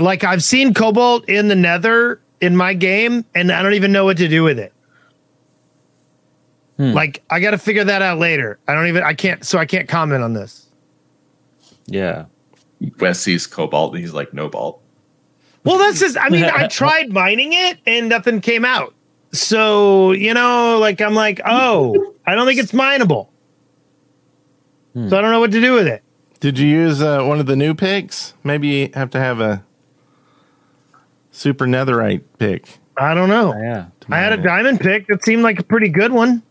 Like 0.00 0.24
I've 0.24 0.42
seen 0.42 0.74
cobalt 0.74 1.28
in 1.28 1.48
the 1.48 1.54
Nether 1.54 2.20
in 2.40 2.56
my 2.56 2.74
game, 2.74 3.24
and 3.34 3.52
I 3.52 3.62
don't 3.62 3.74
even 3.74 3.92
know 3.92 4.04
what 4.04 4.16
to 4.18 4.28
do 4.28 4.42
with 4.42 4.58
it. 4.58 4.72
Like 6.90 7.22
I 7.30 7.40
got 7.40 7.52
to 7.52 7.58
figure 7.58 7.84
that 7.84 8.02
out 8.02 8.18
later. 8.18 8.58
I 8.66 8.74
don't 8.74 8.88
even. 8.88 9.02
I 9.02 9.14
can't. 9.14 9.44
So 9.44 9.58
I 9.58 9.66
can't 9.66 9.88
comment 9.88 10.22
on 10.22 10.32
this. 10.32 10.66
Yeah. 11.86 12.26
Wes 12.98 13.20
sees 13.20 13.46
cobalt 13.46 13.94
and 13.94 14.02
he's 14.02 14.12
like, 14.12 14.34
no 14.34 14.48
balt. 14.48 14.82
Well, 15.64 15.78
that's 15.78 16.00
just. 16.00 16.16
I 16.18 16.28
mean, 16.28 16.44
I 16.44 16.66
tried 16.66 17.12
mining 17.12 17.52
it 17.52 17.78
and 17.86 18.08
nothing 18.08 18.40
came 18.40 18.64
out. 18.64 18.94
So 19.32 20.12
you 20.12 20.34
know, 20.34 20.78
like 20.78 21.00
I'm 21.00 21.14
like, 21.14 21.40
oh, 21.44 22.14
I 22.26 22.34
don't 22.34 22.46
think 22.46 22.58
it's 22.58 22.72
mineable. 22.72 23.28
So 24.94 25.16
I 25.16 25.22
don't 25.22 25.30
know 25.30 25.40
what 25.40 25.52
to 25.52 25.60
do 25.60 25.72
with 25.72 25.86
it. 25.86 26.02
Did 26.40 26.58
you 26.58 26.66
use 26.66 27.00
uh, 27.00 27.22
one 27.22 27.40
of 27.40 27.46
the 27.46 27.56
new 27.56 27.72
picks? 27.74 28.34
Maybe 28.44 28.68
you 28.68 28.90
have 28.92 29.08
to 29.10 29.18
have 29.18 29.40
a 29.40 29.64
super 31.30 31.66
netherite 31.66 32.24
pick. 32.38 32.78
I 32.98 33.14
don't 33.14 33.30
know. 33.30 33.54
Yeah. 33.54 33.86
I 34.10 34.18
had 34.18 34.32
a 34.32 34.42
diamond 34.42 34.80
pick 34.80 35.06
that 35.06 35.24
seemed 35.24 35.42
like 35.42 35.58
a 35.58 35.62
pretty 35.62 35.88
good 35.88 36.12
one. 36.12 36.42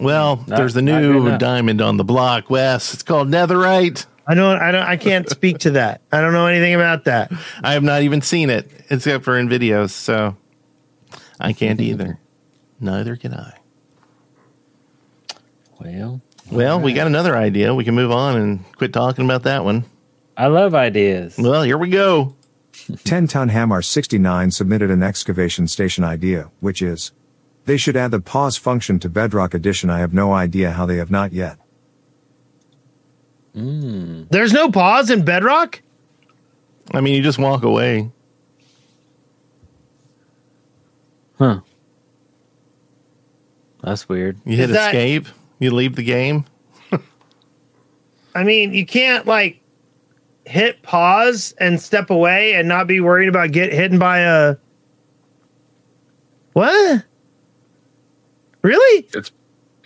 Well, 0.00 0.36
Not- 0.46 0.56
there's 0.56 0.74
the 0.74 0.82
new 0.82 1.36
diamond 1.38 1.80
on 1.80 1.96
the 1.96 2.04
block, 2.04 2.50
Wes. 2.50 2.94
It's 2.94 3.02
called 3.02 3.28
netherite. 3.28 4.06
I 4.26 4.34
don't. 4.34 4.58
I 4.60 4.70
don't. 4.70 4.82
I 4.86 4.96
can't 4.96 5.28
speak 5.28 5.58
to 5.58 5.72
that. 5.72 6.00
I 6.12 6.20
don't 6.20 6.32
know 6.32 6.46
anything 6.46 6.74
about 6.74 7.04
that. 7.04 7.32
I 7.62 7.72
have 7.72 7.82
not 7.82 8.02
even 8.02 8.22
seen 8.22 8.50
it 8.50 8.70
except 8.88 9.24
for 9.24 9.36
in 9.36 9.48
videos, 9.48 9.90
so 9.90 10.36
I 11.40 11.52
can't 11.52 11.80
either. 11.80 12.18
Neither 12.80 13.16
can 13.16 13.34
I. 13.34 13.54
Well, 15.80 16.20
Well, 16.50 16.80
we 16.80 16.92
got 16.92 17.06
another 17.08 17.36
idea. 17.36 17.74
We 17.74 17.84
can 17.84 17.94
move 17.94 18.12
on 18.12 18.36
and 18.36 18.72
quit 18.76 18.92
talking 18.92 19.24
about 19.24 19.42
that 19.44 19.64
one. 19.64 19.84
I 20.36 20.46
love 20.46 20.74
ideas. 20.74 21.34
Well, 21.38 21.62
here 21.64 21.78
we 21.78 21.90
go. 21.90 22.36
10 23.04 23.26
ton 23.26 23.48
Hamar 23.50 23.82
69 23.82 24.50
submitted 24.50 24.90
an 24.90 25.02
excavation 25.02 25.66
station 25.68 26.04
idea, 26.04 26.50
which 26.60 26.80
is 26.80 27.12
they 27.64 27.76
should 27.76 27.96
add 27.96 28.10
the 28.10 28.20
pause 28.20 28.56
function 28.56 28.98
to 29.00 29.08
Bedrock 29.08 29.54
Edition. 29.54 29.90
I 29.90 29.98
have 30.00 30.12
no 30.12 30.32
idea 30.32 30.72
how 30.72 30.86
they 30.86 30.96
have 30.96 31.10
not 31.10 31.32
yet. 31.32 31.58
Hmm. 33.54 34.24
There's 34.30 34.52
no 34.52 34.70
pause 34.70 35.10
in 35.10 35.24
Bedrock. 35.24 35.82
I 36.92 37.00
mean, 37.00 37.14
you 37.14 37.22
just 37.22 37.38
walk 37.38 37.62
away. 37.62 38.10
Huh. 41.38 41.60
That's 43.82 44.08
weird. 44.08 44.38
You 44.44 44.56
hit 44.56 44.68
that- 44.70 44.94
escape. 44.94 45.26
You 45.58 45.72
leave 45.72 45.94
the 45.96 46.02
game. 46.02 46.44
I 48.34 48.42
mean, 48.42 48.72
you 48.72 48.84
can't 48.86 49.26
like 49.26 49.60
hit 50.44 50.82
pause 50.82 51.54
and 51.58 51.80
step 51.80 52.10
away 52.10 52.54
and 52.54 52.66
not 52.66 52.86
be 52.88 53.00
worried 53.00 53.28
about 53.28 53.52
get 53.52 53.72
hit 53.72 53.96
by 53.98 54.20
a 54.20 54.56
what? 56.52 57.04
Really? 58.62 59.08
It's 59.14 59.32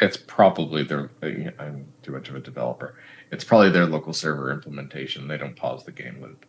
it's 0.01 0.17
probably 0.17 0.83
their. 0.85 1.11
I'm 1.59 1.87
too 2.03 2.13
much 2.13 2.29
of 2.29 2.37
a 2.37 2.41
developer. 2.41 2.99
It's 3.33 3.45
probably 3.45 3.71
their 3.71 3.87
local 3.87 4.13
server 4.13 4.51
implementation. 4.53 5.27
They 5.29 5.39
don't 5.39 5.57
pause 5.57 5.85
the 5.85 5.93
game 5.93 6.21
loop. 6.21 6.45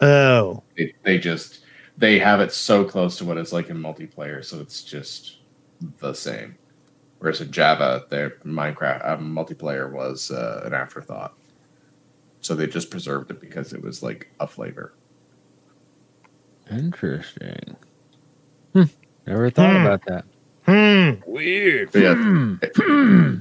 Oh, 0.00 0.62
They, 0.76 0.94
they 1.04 1.18
just 1.18 1.60
they 1.96 2.18
have 2.18 2.40
it 2.40 2.52
so 2.52 2.84
close 2.84 3.16
to 3.18 3.24
what 3.24 3.38
it's 3.38 3.52
like 3.52 3.70
in 3.70 3.78
multiplayer, 3.78 4.44
so 4.44 4.60
it's 4.60 4.82
just 4.82 5.38
the 6.00 6.12
same. 6.12 6.56
Whereas 7.18 7.40
in 7.40 7.52
Java, 7.52 8.04
their 8.10 8.30
Minecraft 8.44 9.08
uh, 9.08 9.16
multiplayer 9.18 9.90
was 9.90 10.30
uh, 10.30 10.62
an 10.64 10.74
afterthought, 10.74 11.34
so 12.40 12.54
they 12.54 12.66
just 12.66 12.90
preserved 12.90 13.30
it 13.30 13.40
because 13.40 13.72
it 13.72 13.80
was 13.82 14.02
like 14.02 14.28
a 14.40 14.46
flavor. 14.46 14.92
Interesting. 16.70 17.76
Hmm. 18.72 18.82
Never 19.26 19.50
thought 19.50 19.70
Hmm. 19.76 19.86
about 19.86 20.04
that. 20.06 20.24
Hmm. 20.66 21.10
Weird. 21.26 21.92
But 21.92 22.02
yeah, 22.02 22.14
Hmm. 22.14 23.40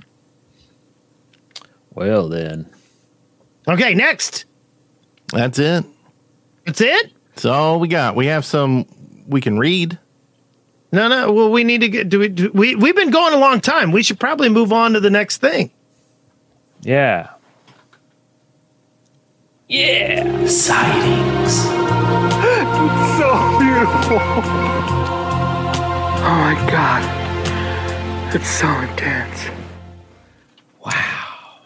Well 1.94 2.30
then. 2.30 2.70
Okay, 3.68 3.94
next. 3.94 4.46
That's 5.34 5.60
it. 5.60 5.86
That's 6.66 6.82
it. 6.82 7.14
That's 7.30 7.46
all 7.46 7.80
we 7.80 7.88
got. 7.88 8.16
We 8.16 8.28
have 8.28 8.46
some 8.46 8.86
we 9.28 9.42
can 9.42 9.58
read. 9.58 9.98
No, 10.92 11.08
no. 11.08 11.32
Well, 11.32 11.52
we 11.52 11.64
need 11.64 11.82
to 11.82 11.90
get. 11.90 12.10
Do 12.10 12.20
we? 12.20 12.28
Do, 12.28 12.52
we 12.54 12.76
we've 12.76 12.96
been 12.96 13.12
going 13.12 13.34
a 13.34 13.38
long 13.38 13.62
time. 13.62 13.92
We 13.92 14.04
should 14.04 14.20
probably 14.20 14.50
move 14.50 14.74
on 14.74 14.94
to 14.94 15.00
the 15.00 15.10
next 15.10 15.38
thing. 15.38 15.72
Yeah. 16.82 17.30
Yeah. 19.68 20.48
Sightings. 20.48 21.62
so 23.18 23.60
beautiful. 23.60 25.21
Oh 26.24 26.36
my 26.36 26.54
god. 26.70 28.36
It's 28.36 28.48
so 28.48 28.70
intense. 28.82 29.50
Wow. 30.86 31.62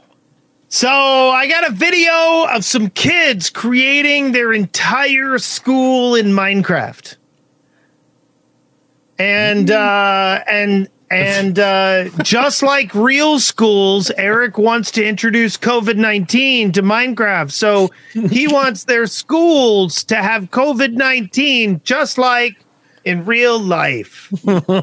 So 0.70 0.88
I 0.88 1.46
got 1.50 1.70
a 1.70 1.74
video 1.74 2.46
of 2.46 2.64
some 2.64 2.90
kids 2.90 3.50
creating 3.50 4.32
their 4.32 4.54
entire 4.54 5.40
school 5.40 6.16
in 6.16 6.28
Minecraft. 6.28 7.18
And 9.20 9.70
uh 9.72 10.40
and 10.48 10.88
and 11.12 11.60
uh 11.60 12.06
just 12.24 12.64
like 12.64 12.96
real 12.96 13.42
schools, 13.42 14.10
Eric 14.12 14.58
wants 14.58 14.90
to 14.92 15.06
introduce 15.06 15.58
COVID-19 15.58 16.72
to 16.76 16.82
Minecraft. 16.82 17.52
So 17.52 17.90
he 18.14 18.48
wants 18.48 18.86
their 18.86 19.06
schools 19.08 20.06
to 20.06 20.16
have 20.16 20.50
COVID-19 20.52 21.84
just 21.84 22.18
like 22.18 22.65
in 23.06 23.24
real 23.24 23.60
life. 23.60 24.32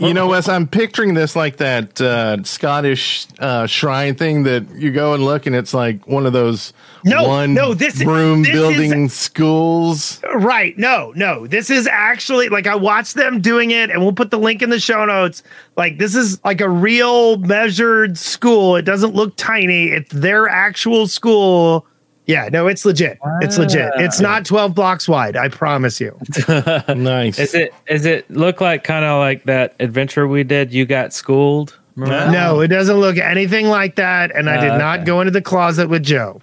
you 0.00 0.14
know, 0.14 0.28
Wes, 0.28 0.48
I'm 0.48 0.66
picturing 0.68 1.14
this 1.14 1.34
like 1.36 1.56
that 1.56 2.00
uh, 2.00 2.42
Scottish 2.44 3.26
uh, 3.40 3.66
shrine 3.66 4.14
thing 4.14 4.44
that 4.44 4.70
you 4.76 4.92
go 4.92 5.12
and 5.14 5.24
look, 5.24 5.46
and 5.46 5.54
it's 5.56 5.74
like 5.74 6.06
one 6.06 6.24
of 6.24 6.32
those 6.32 6.72
No, 7.04 7.26
one 7.28 7.52
no, 7.52 7.74
this 7.74 7.96
is- 8.00 8.06
room 8.06 8.42
this 8.44 8.54
is- 8.54 8.54
building 8.54 9.08
schools. 9.08 10.20
Right. 10.34 10.78
No, 10.78 11.12
no. 11.16 11.46
This 11.48 11.68
is 11.68 11.86
actually 11.88 12.48
like 12.48 12.66
I 12.68 12.76
watched 12.76 13.14
them 13.14 13.40
doing 13.40 13.72
it, 13.72 13.90
and 13.90 14.00
we'll 14.00 14.12
put 14.12 14.30
the 14.30 14.38
link 14.38 14.62
in 14.62 14.70
the 14.70 14.80
show 14.80 15.04
notes. 15.04 15.42
Like, 15.76 15.98
this 15.98 16.14
is 16.14 16.42
like 16.44 16.60
a 16.60 16.68
real 16.68 17.38
measured 17.38 18.16
school. 18.16 18.76
It 18.76 18.82
doesn't 18.82 19.14
look 19.14 19.36
tiny. 19.36 19.88
It's 19.88 20.12
their 20.12 20.48
actual 20.48 21.08
school. 21.08 21.86
Yeah, 22.26 22.48
no, 22.52 22.68
it's 22.68 22.84
legit. 22.84 23.18
It's 23.40 23.58
legit. 23.58 23.90
It's 23.96 24.20
not 24.20 24.44
12 24.46 24.74
blocks 24.74 25.08
wide. 25.08 25.36
I 25.36 25.48
promise 25.48 26.00
you. 26.00 26.16
nice. 26.94 27.38
Is 27.38 27.52
it 27.54 27.74
is 27.88 28.06
it 28.06 28.30
look 28.30 28.60
like 28.60 28.84
kind 28.84 29.04
of 29.04 29.18
like 29.18 29.42
that 29.44 29.74
adventure 29.80 30.28
we 30.28 30.44
did? 30.44 30.72
You 30.72 30.86
got 30.86 31.12
schooled. 31.12 31.78
Remember 31.96 32.26
that? 32.26 32.32
No, 32.32 32.60
it 32.60 32.68
doesn't 32.68 32.96
look 32.96 33.16
anything 33.18 33.66
like 33.66 33.96
that. 33.96 34.34
And 34.34 34.48
I 34.48 34.60
did 34.60 34.70
Oh, 34.70 34.78
not 34.78 35.00
okay. 35.00 35.06
go 35.06 35.20
into 35.20 35.32
the 35.32 35.42
closet 35.42 35.88
with 35.88 36.04
Joe. 36.04 36.40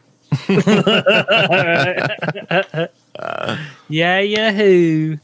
yeah, 3.88 4.20
yahoo! 4.20 5.18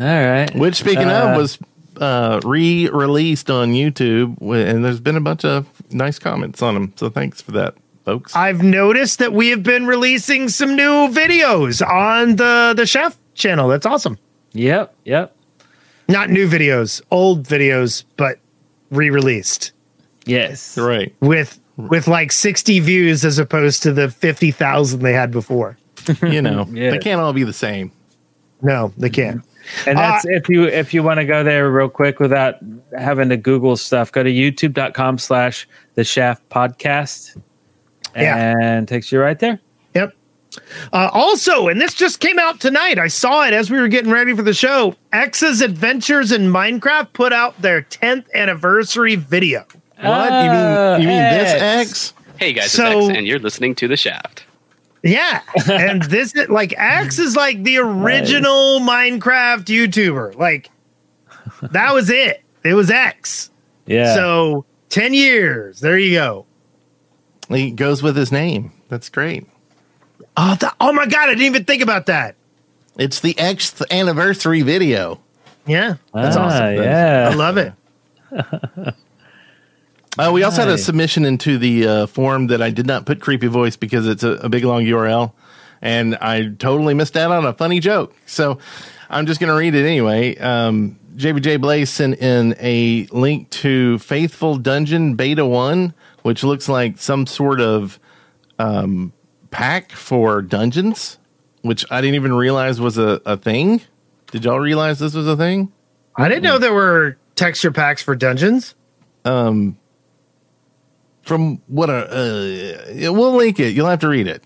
All 0.00 0.06
right. 0.06 0.54
Which, 0.54 0.76
speaking 0.76 1.08
Uh, 1.08 1.30
of, 1.30 1.36
was 1.36 1.58
uh, 2.00 2.40
re-released 2.44 3.50
on 3.50 3.72
YouTube, 3.72 4.36
and 4.40 4.84
there's 4.84 5.00
been 5.00 5.16
a 5.16 5.20
bunch 5.20 5.44
of 5.44 5.66
nice 5.92 6.18
comments 6.18 6.62
on 6.62 6.74
them. 6.74 6.92
So 6.96 7.08
thanks 7.10 7.40
for 7.40 7.52
that, 7.52 7.74
folks. 8.08 8.34
I've 8.34 8.62
noticed 8.62 9.18
that 9.18 9.32
we 9.34 9.50
have 9.50 9.62
been 9.62 9.86
releasing 9.86 10.48
some 10.48 10.74
new 10.76 11.08
videos 11.08 11.86
on 11.86 12.36
the 12.36 12.72
the 12.76 12.86
chef 12.86 13.18
channel. 13.34 13.68
That's 13.68 13.84
awesome. 13.86 14.18
Yep. 14.52 14.94
Yep. 15.04 15.36
Not 16.08 16.30
new 16.30 16.48
videos, 16.48 17.02
old 17.10 17.46
videos, 17.46 18.04
but 18.16 18.38
re-released 18.90 19.72
Yes. 20.24 20.78
right. 20.78 21.14
with 21.20 21.60
with 21.76 22.08
like 22.08 22.32
60 22.32 22.80
views 22.80 23.24
as 23.24 23.38
opposed 23.38 23.82
to 23.84 23.92
the 23.92 24.10
50,000 24.10 25.00
they 25.00 25.12
had 25.12 25.30
before. 25.30 25.76
You 26.22 26.40
know, 26.42 26.66
Yeah. 26.72 26.90
they 26.92 26.98
can't 26.98 27.20
all 27.20 27.32
be 27.34 27.44
the 27.44 27.52
same. 27.52 27.92
No, 28.62 28.92
they 28.96 29.10
can't. 29.10 29.42
And 29.86 29.98
uh, 29.98 30.00
that's 30.00 30.24
if 30.26 30.48
you 30.48 30.64
if 30.64 30.94
you 30.94 31.02
want 31.02 31.18
to 31.20 31.26
go 31.26 31.44
there 31.44 31.70
real 31.70 31.90
quick 31.90 32.18
without 32.20 32.54
having 32.96 33.28
to 33.28 33.36
Google 33.36 33.76
stuff, 33.76 34.10
go 34.10 34.22
to 34.22 34.30
youtube.com 34.30 35.18
slash 35.18 35.68
the 35.94 36.04
shaft 36.04 36.48
podcast. 36.48 37.36
Yeah. 38.16 38.56
And 38.60 38.88
takes 38.88 39.12
you 39.12 39.20
right 39.20 39.38
there. 39.38 39.60
Yep. 39.94 40.14
Uh, 40.92 41.10
also, 41.12 41.68
and 41.68 41.80
this 41.80 41.94
just 41.94 42.20
came 42.20 42.38
out 42.38 42.60
tonight. 42.60 42.98
I 42.98 43.08
saw 43.08 43.46
it 43.46 43.52
as 43.52 43.70
we 43.70 43.78
were 43.78 43.88
getting 43.88 44.10
ready 44.10 44.34
for 44.34 44.42
the 44.42 44.54
show. 44.54 44.96
X's 45.12 45.60
Adventures 45.60 46.32
in 46.32 46.42
Minecraft 46.50 47.12
put 47.12 47.32
out 47.32 47.60
their 47.60 47.82
10th 47.82 48.32
anniversary 48.34 49.14
video. 49.14 49.64
What 50.00 50.32
you 50.32 50.50
mean? 50.50 51.00
You 51.02 51.08
mean 51.08 51.22
this 51.22 51.62
X. 51.62 51.90
X? 51.90 52.14
Hey 52.38 52.52
guys, 52.52 52.70
So- 52.72 52.98
it's 53.00 53.08
X, 53.10 53.18
and 53.18 53.26
you're 53.26 53.38
listening 53.40 53.74
to 53.76 53.88
The 53.88 53.96
Shaft. 53.96 54.44
Yeah. 55.02 55.42
and 55.70 56.02
this 56.04 56.34
is 56.34 56.48
like 56.48 56.74
X 56.76 57.18
is 57.20 57.36
like 57.36 57.62
the 57.62 57.78
original 57.78 58.80
Minecraft 58.80 59.64
YouTuber. 59.64 60.36
Like 60.36 60.70
that 61.62 61.94
was 61.94 62.10
it. 62.10 62.42
It 62.64 62.74
was 62.74 62.90
X. 62.90 63.50
Yeah. 63.86 64.14
So 64.14 64.64
10 64.88 65.14
years. 65.14 65.80
There 65.80 65.98
you 65.98 66.14
go. 66.18 66.46
He 67.48 67.70
goes 67.70 68.02
with 68.02 68.16
his 68.16 68.30
name. 68.32 68.72
That's 68.88 69.08
great. 69.08 69.46
Oh, 70.36 70.56
th- 70.58 70.72
oh 70.80 70.92
my 70.92 71.06
God. 71.06 71.28
I 71.28 71.32
didn't 71.32 71.44
even 71.46 71.64
think 71.64 71.82
about 71.82 72.06
that. 72.06 72.34
It's 72.98 73.20
the 73.20 73.34
Xth 73.34 73.82
anniversary 73.90 74.62
video. 74.62 75.20
Yeah. 75.66 75.96
That's 76.12 76.36
Ah, 76.36 76.46
awesome. 76.46 76.74
yeah. 76.82 77.28
I 77.30 77.34
love 77.34 77.56
it. 77.58 77.72
Uh, 80.18 80.32
we 80.32 80.42
also 80.42 80.62
had 80.62 80.68
a 80.68 80.76
submission 80.78 81.24
into 81.24 81.58
the 81.58 81.86
uh, 81.86 82.06
form 82.08 82.48
that 82.48 82.60
I 82.60 82.70
did 82.70 82.86
not 82.86 83.06
put 83.06 83.20
creepy 83.20 83.46
voice 83.46 83.76
because 83.76 84.04
it's 84.08 84.24
a, 84.24 84.30
a 84.32 84.48
big 84.48 84.64
long 84.64 84.82
URL, 84.82 85.32
and 85.80 86.16
I 86.16 86.48
totally 86.58 86.92
missed 86.94 87.16
out 87.16 87.30
on 87.30 87.44
a 87.46 87.52
funny 87.52 87.78
joke. 87.78 88.16
So 88.26 88.58
I'm 89.08 89.26
just 89.26 89.38
going 89.38 89.48
to 89.50 89.54
read 89.56 89.76
it 89.76 89.86
anyway. 89.86 90.36
Um, 90.38 90.98
JBJ 91.14 91.60
Blaze 91.60 91.90
sent 91.90 92.18
in 92.18 92.56
a 92.58 93.06
link 93.12 93.48
to 93.50 94.00
Faithful 94.00 94.56
Dungeon 94.56 95.14
Beta 95.14 95.46
One, 95.46 95.94
which 96.22 96.42
looks 96.44 96.68
like 96.68 96.98
some 96.98 97.26
sort 97.26 97.60
of 97.60 97.98
um, 98.58 99.12
pack 99.50 99.92
for 99.92 100.42
dungeons, 100.42 101.18
which 101.62 101.84
I 101.90 102.00
didn't 102.00 102.16
even 102.16 102.32
realize 102.34 102.80
was 102.80 102.98
a, 102.98 103.20
a 103.26 103.36
thing. 103.36 103.80
Did 104.32 104.44
y'all 104.44 104.58
realize 104.60 104.98
this 104.98 105.14
was 105.14 105.26
a 105.26 105.36
thing? 105.36 105.72
I 106.16 106.28
didn't 106.28 106.42
know 106.42 106.58
there 106.58 106.74
were 106.74 107.16
texture 107.36 107.70
packs 107.70 108.02
for 108.02 108.14
dungeons. 108.16 108.74
um 109.24 109.78
from 111.22 111.60
what 111.66 111.90
a 111.90 113.06
uh, 113.06 113.12
we'll 113.12 113.34
link 113.36 113.60
it 113.60 113.74
you'll 113.74 113.86
have 113.86 113.98
to 114.00 114.08
read 114.08 114.26
it 114.26 114.42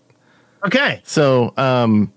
Okay. 0.67 1.01
so 1.05 1.55
um 1.57 2.13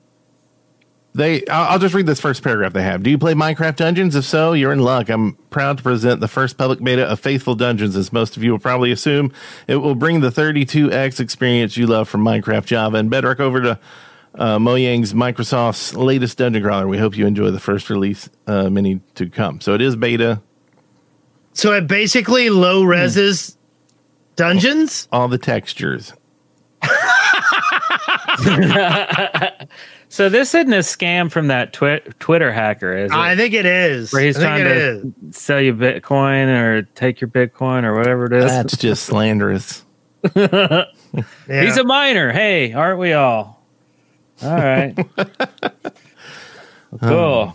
they 1.16 1.46
I'll, 1.48 1.72
I'll 1.72 1.80
just 1.80 1.96
read 1.96 2.06
this 2.06 2.20
first 2.20 2.44
paragraph 2.44 2.74
they 2.74 2.84
have 2.84 3.02
do 3.02 3.10
you 3.10 3.18
play 3.18 3.34
minecraft 3.34 3.78
dungeons 3.78 4.16
if 4.16 4.26
so 4.26 4.54
you're 4.54 4.74
in 4.74 4.80
luck 4.80 5.10
i'm 5.10 5.34
proud 5.50 5.78
to 5.78 5.84
present 5.84 6.20
the 6.20 6.28
first 6.28 6.58
public 6.58 6.84
beta 6.84 7.06
of 7.06 7.20
faithful 7.20 7.56
dungeons 7.56 7.96
as 7.96 8.12
most 8.12 8.36
of 8.38 8.44
you 8.44 8.52
will 8.52 8.60
probably 8.60 8.92
assume 8.92 9.32
it 9.68 9.78
will 9.78 9.96
bring 9.96 10.20
the 10.20 10.30
32x 10.30 11.20
experience 11.20 11.78
you 11.78 11.88
love 11.88 12.10
from 12.10 12.24
minecraft 12.24 12.66
java 12.66 12.98
and 12.98 13.10
bedrock 13.10 13.40
over 13.40 13.62
to 13.62 13.80
uh, 14.38 14.58
Mojang's 14.58 15.14
Microsoft's 15.14 15.96
latest 15.96 16.38
dungeon 16.38 16.62
crawler. 16.62 16.90
We 16.90 16.98
hope 16.98 17.16
you 17.16 17.26
enjoy 17.26 17.52
the 17.52 17.60
first 17.62 17.90
release 17.90 18.30
uh, 18.48 18.70
many 18.70 19.00
to 19.14 19.30
come. 19.30 19.62
So 19.62 19.76
it 19.76 19.80
is 19.80 19.96
beta. 19.96 20.42
So 21.54 21.72
it 21.72 21.88
basically 21.88 22.50
low 22.50 22.84
reses 22.84 23.56
dungeons. 24.36 25.08
All 25.10 25.30
the 25.30 25.38
textures. 25.38 26.12
So 30.16 30.30
this 30.30 30.56
isn't 30.56 30.72
a 30.72 30.78
scam 30.78 31.30
from 31.30 31.48
that 31.48 31.74
twi- 31.74 32.00
Twitter 32.20 32.50
hacker, 32.50 32.96
is 32.96 33.12
it? 33.12 33.18
I 33.18 33.36
think 33.36 33.54
it 33.54 33.66
is. 33.66 34.14
Where 34.14 34.22
he's 34.22 34.38
I 34.38 34.44
trying 34.44 34.64
to 34.64 35.14
is. 35.28 35.36
sell 35.36 35.60
you 35.60 35.74
Bitcoin 35.74 36.48
or 36.58 36.84
take 36.96 37.20
your 37.20 37.28
Bitcoin 37.28 37.84
or 37.84 37.94
whatever 37.98 38.24
it 38.28 38.32
is. 38.32 38.46
That's 38.46 38.78
just 38.78 39.04
slanderous. 39.08 39.84
He's 40.24 40.38
a 40.38 41.84
minor. 41.84 42.32
Hey, 42.32 42.72
aren't 42.72 42.98
we 42.98 43.12
all? 43.12 43.62
All 44.42 44.56
right. 44.56 44.96
cool. 47.02 47.54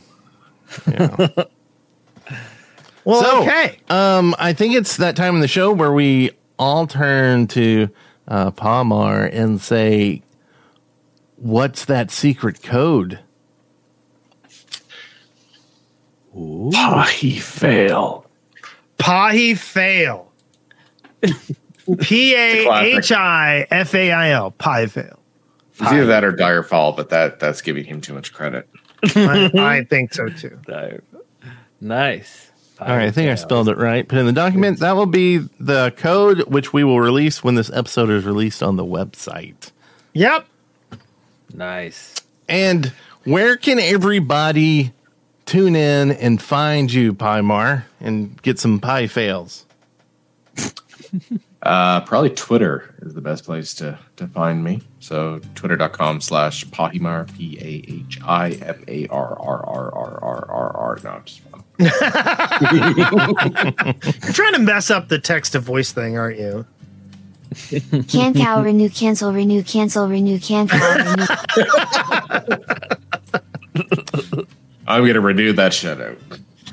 Well, 3.07 3.23
So, 3.23 3.41
okay. 3.41 3.79
Um, 3.89 4.35
I 4.39 4.53
think 4.53 4.75
it's 4.75 4.99
that 4.99 5.17
time 5.17 5.35
in 5.35 5.41
the 5.41 5.49
show 5.49 5.73
where 5.73 5.93
we 5.93 6.33
all 6.59 6.87
turn 6.87 7.47
to 7.47 7.89
uh, 8.29 8.51
Pahimar 8.51 9.31
and 9.33 9.59
say, 9.63 10.21
"What's 11.41 11.85
that 11.87 12.11
secret 12.11 12.63
code?" 12.63 13.19
Pahi 16.35 17.41
fail. 17.41 18.27
Pahi 18.99 19.57
fail. 19.57 20.31
P 22.01 22.35
A 22.35 22.71
H 22.97 23.11
I 23.13 23.67
F 23.71 23.95
A 23.95 24.13
I 24.13 24.31
L. 24.31 24.53
Pie 24.53 24.87
fail. 24.87 25.19
It's 25.73 25.83
either 25.83 26.07
that 26.07 26.25
or 26.25 26.33
dire 26.33 26.63
fall, 26.63 26.93
but 26.93 27.09
that 27.09 27.41
that's 27.41 27.63
giving 27.63 27.85
him 27.85 28.01
too 28.01 28.13
much 28.15 28.33
credit. 28.33 28.69
I, 29.17 29.51
I 29.57 29.85
think 29.85 30.15
so 30.15 30.29
too. 30.29 30.59
Nice. 31.83 32.51
All 32.79 32.89
right, 32.89 33.07
I 33.07 33.11
think 33.11 33.31
I 33.31 33.35
spelled 33.37 33.71
it 33.71 33.79
right. 33.79 34.07
Put 34.07 34.19
in 34.19 34.27
the 34.27 34.33
document. 34.33 34.81
That 34.81 34.97
will 34.97 35.07
be 35.07 35.39
the 35.59 35.95
code 35.97 36.43
which 36.47 36.75
we 36.75 36.85
will 36.85 37.01
release 37.01 37.43
when 37.43 37.55
this 37.55 37.71
episode 37.73 38.11
is 38.11 38.27
released 38.27 38.63
on 38.63 38.77
the 38.77 38.85
website. 38.85 39.71
Yep. 40.13 40.47
Nice. 41.55 42.17
And 42.49 42.93
where 43.25 43.57
can 43.57 43.79
everybody 43.79 44.93
tune 45.47 45.77
in 45.77 46.11
and 46.13 46.41
find 46.41 46.93
you, 46.93 47.13
Pahimar, 47.15 47.85
and 48.01 48.41
get 48.43 48.59
some 48.59 48.81
pie 48.81 49.07
fails? 49.07 49.67
Uh, 51.63 52.01
probably 52.01 52.31
Twitter 52.31 52.95
is 53.03 53.13
the 53.13 53.21
best 53.21 53.45
place 53.45 53.75
to 53.75 53.99
to 54.17 54.27
find 54.29 54.65
me. 54.65 54.81
So 54.99 55.41
twitter.com 55.55 56.23
slash 56.23 56.65
Pahimar, 56.67 57.31
P 57.37 57.59
A 57.61 57.85
H 57.93 58.19
I 58.25 58.53
M 58.53 58.83
A 58.89 59.07
R 59.09 59.39
R 59.39 59.67
R 59.67 59.95
R 59.95 60.19
R 60.23 60.51
R 60.51 60.77
R. 60.77 60.99
No, 61.05 61.11
I'm 61.11 61.25
just 61.25 61.43
You're 64.25 64.33
trying 64.33 64.55
to 64.55 64.59
mess 64.59 64.91
up 64.91 65.09
the 65.09 65.19
text 65.19 65.53
to 65.53 65.61
voice 65.61 65.93
thing, 65.93 66.17
aren't 66.17 66.39
you? 66.39 66.65
Can 68.09 68.35
cow 68.35 68.63
renew 68.63 68.89
cancel 68.89 69.33
renew 69.33 69.63
cancel 69.63 70.09
renew 70.09 70.39
can 70.39 70.69
cow 70.69 70.97
renew. 70.97 71.27
I'm 74.87 75.07
gonna 75.07 75.21
renew 75.21 75.53
that 75.55 75.75
shit 75.75 76.01
out. 76.01 76.17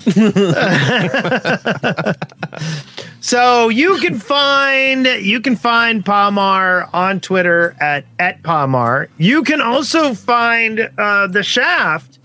So 3.27 3.67
you 3.67 3.97
can 3.97 4.19
find 4.19 5.05
you 5.05 5.41
can 5.41 5.57
find 5.57 6.05
Pahimar 6.05 6.89
on 6.93 7.19
Twitter 7.19 7.75
at 7.77 8.05
at 8.19 8.41
Pahimar. 8.41 9.09
You 9.17 9.43
can 9.43 9.59
also 9.59 10.13
find 10.13 10.89
uh, 10.97 11.27
the 11.27 11.43
Shaft 11.43 12.19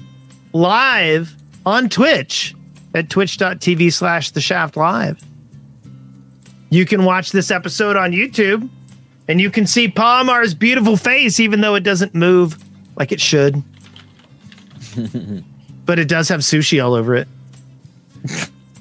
live 0.53 1.35
on 1.67 1.89
Twitch 1.89 2.55
at 2.95 3.11
twitch.tv 3.11 3.93
slash 3.93 4.31
the 4.31 4.41
Shaft 4.41 4.77
Live. 4.77 5.21
You 6.73 6.87
can 6.87 7.05
watch 7.05 7.33
this 7.33 7.51
episode 7.51 7.97
on 7.97 8.13
YouTube 8.13 8.67
and 9.29 9.39
you 9.39 9.51
can 9.51 9.67
see 9.67 9.89
Pahimar's 9.89 10.55
beautiful 10.55 10.97
face, 10.97 11.39
even 11.39 11.61
though 11.61 11.75
it 11.75 11.83
doesn't 11.83 12.15
move 12.15 12.57
like 12.97 13.13
it 13.13 13.21
should. 13.21 13.63
but 15.85 15.99
it 15.99 16.09
does 16.09 16.31
have 16.31 16.41
sushi 16.41 16.83
all 16.83 16.95
over 16.95 17.15
it. 17.15 17.29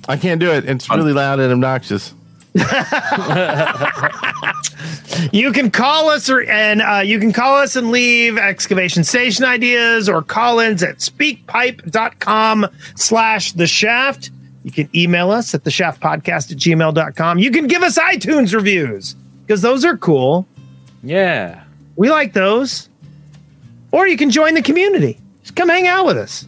I 0.07 0.15
can't 0.15 0.39
do 0.39 0.51
it. 0.51 0.69
It's 0.69 0.89
really 0.89 1.11
loud 1.11 1.41
and 1.41 1.51
obnoxious. 1.51 2.13
you 5.33 5.51
can 5.51 5.69
call 5.69 6.09
us 6.09 6.29
or 6.29 6.43
and 6.43 6.81
uh, 6.81 7.01
you 7.03 7.19
can 7.19 7.33
call 7.33 7.57
us 7.57 7.75
and 7.75 7.91
leave 7.91 8.37
excavation 8.37 9.03
station 9.03 9.43
ideas 9.43 10.07
or 10.07 10.21
call-ins 10.21 10.81
at 10.81 10.99
speakpipe.com 10.99 12.67
slash 12.95 13.51
the 13.51 13.67
shaft 13.67 14.31
you 14.63 14.71
can 14.71 14.89
email 14.95 15.31
us 15.31 15.53
at 15.55 15.63
the 15.63 15.71
shaft 15.71 16.01
podcast 16.01 16.51
at 16.51 16.57
gmail.com 16.57 17.39
you 17.39 17.51
can 17.51 17.67
give 17.67 17.81
us 17.83 17.97
itunes 17.97 18.53
reviews 18.53 19.15
because 19.45 19.61
those 19.61 19.83
are 19.85 19.97
cool 19.97 20.47
Yeah. 21.03 21.63
we 21.95 22.09
like 22.09 22.33
those 22.33 22.89
or 23.91 24.07
you 24.07 24.17
can 24.17 24.29
join 24.29 24.53
the 24.53 24.61
community 24.61 25.19
just 25.41 25.55
come 25.55 25.69
hang 25.69 25.87
out 25.87 26.05
with 26.05 26.17
us 26.17 26.45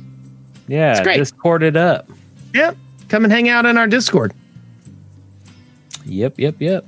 Yeah. 0.67 0.91
It's 0.91 1.01
great. 1.01 1.17
Discord 1.17 1.63
it 1.63 1.75
up. 1.75 2.07
yep 2.53 2.77
come 3.09 3.23
and 3.23 3.33
hang 3.33 3.49
out 3.49 3.65
in 3.65 3.77
our 3.77 3.87
discord 3.87 4.33
Yep, 6.05 6.37
yep, 6.37 6.55
yep. 6.59 6.85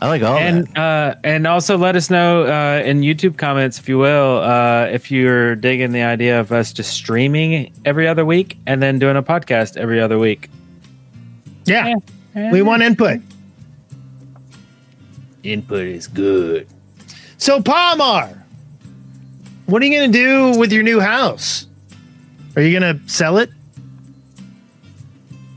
I 0.00 0.08
like 0.08 0.22
all 0.22 0.36
and 0.36 0.76
uh, 0.76 1.14
and 1.24 1.46
also 1.46 1.78
let 1.78 1.96
us 1.96 2.10
know 2.10 2.44
uh, 2.44 2.82
in 2.84 3.00
YouTube 3.00 3.38
comments, 3.38 3.78
if 3.78 3.88
you 3.88 3.98
will, 3.98 4.38
uh, 4.38 4.86
if 4.90 5.10
you're 5.10 5.56
digging 5.56 5.92
the 5.92 6.02
idea 6.02 6.38
of 6.38 6.52
us 6.52 6.72
just 6.72 6.92
streaming 6.92 7.72
every 7.84 8.06
other 8.06 8.24
week 8.24 8.58
and 8.66 8.82
then 8.82 8.98
doing 8.98 9.16
a 9.16 9.22
podcast 9.22 9.76
every 9.76 10.00
other 10.00 10.18
week. 10.18 10.50
yeah 11.64 11.94
we 12.52 12.60
want 12.60 12.82
input 12.82 13.20
Input 15.46 15.86
is 15.86 16.08
good. 16.08 16.66
So, 17.38 17.60
Pahimar, 17.60 18.42
what 19.66 19.80
are 19.80 19.84
you 19.84 19.96
going 19.96 20.12
to 20.12 20.18
do 20.18 20.58
with 20.58 20.72
your 20.72 20.82
new 20.82 20.98
house? 20.98 21.66
Are 22.56 22.62
you 22.62 22.78
going 22.78 22.98
to 22.98 23.08
sell 23.08 23.38
it? 23.38 23.50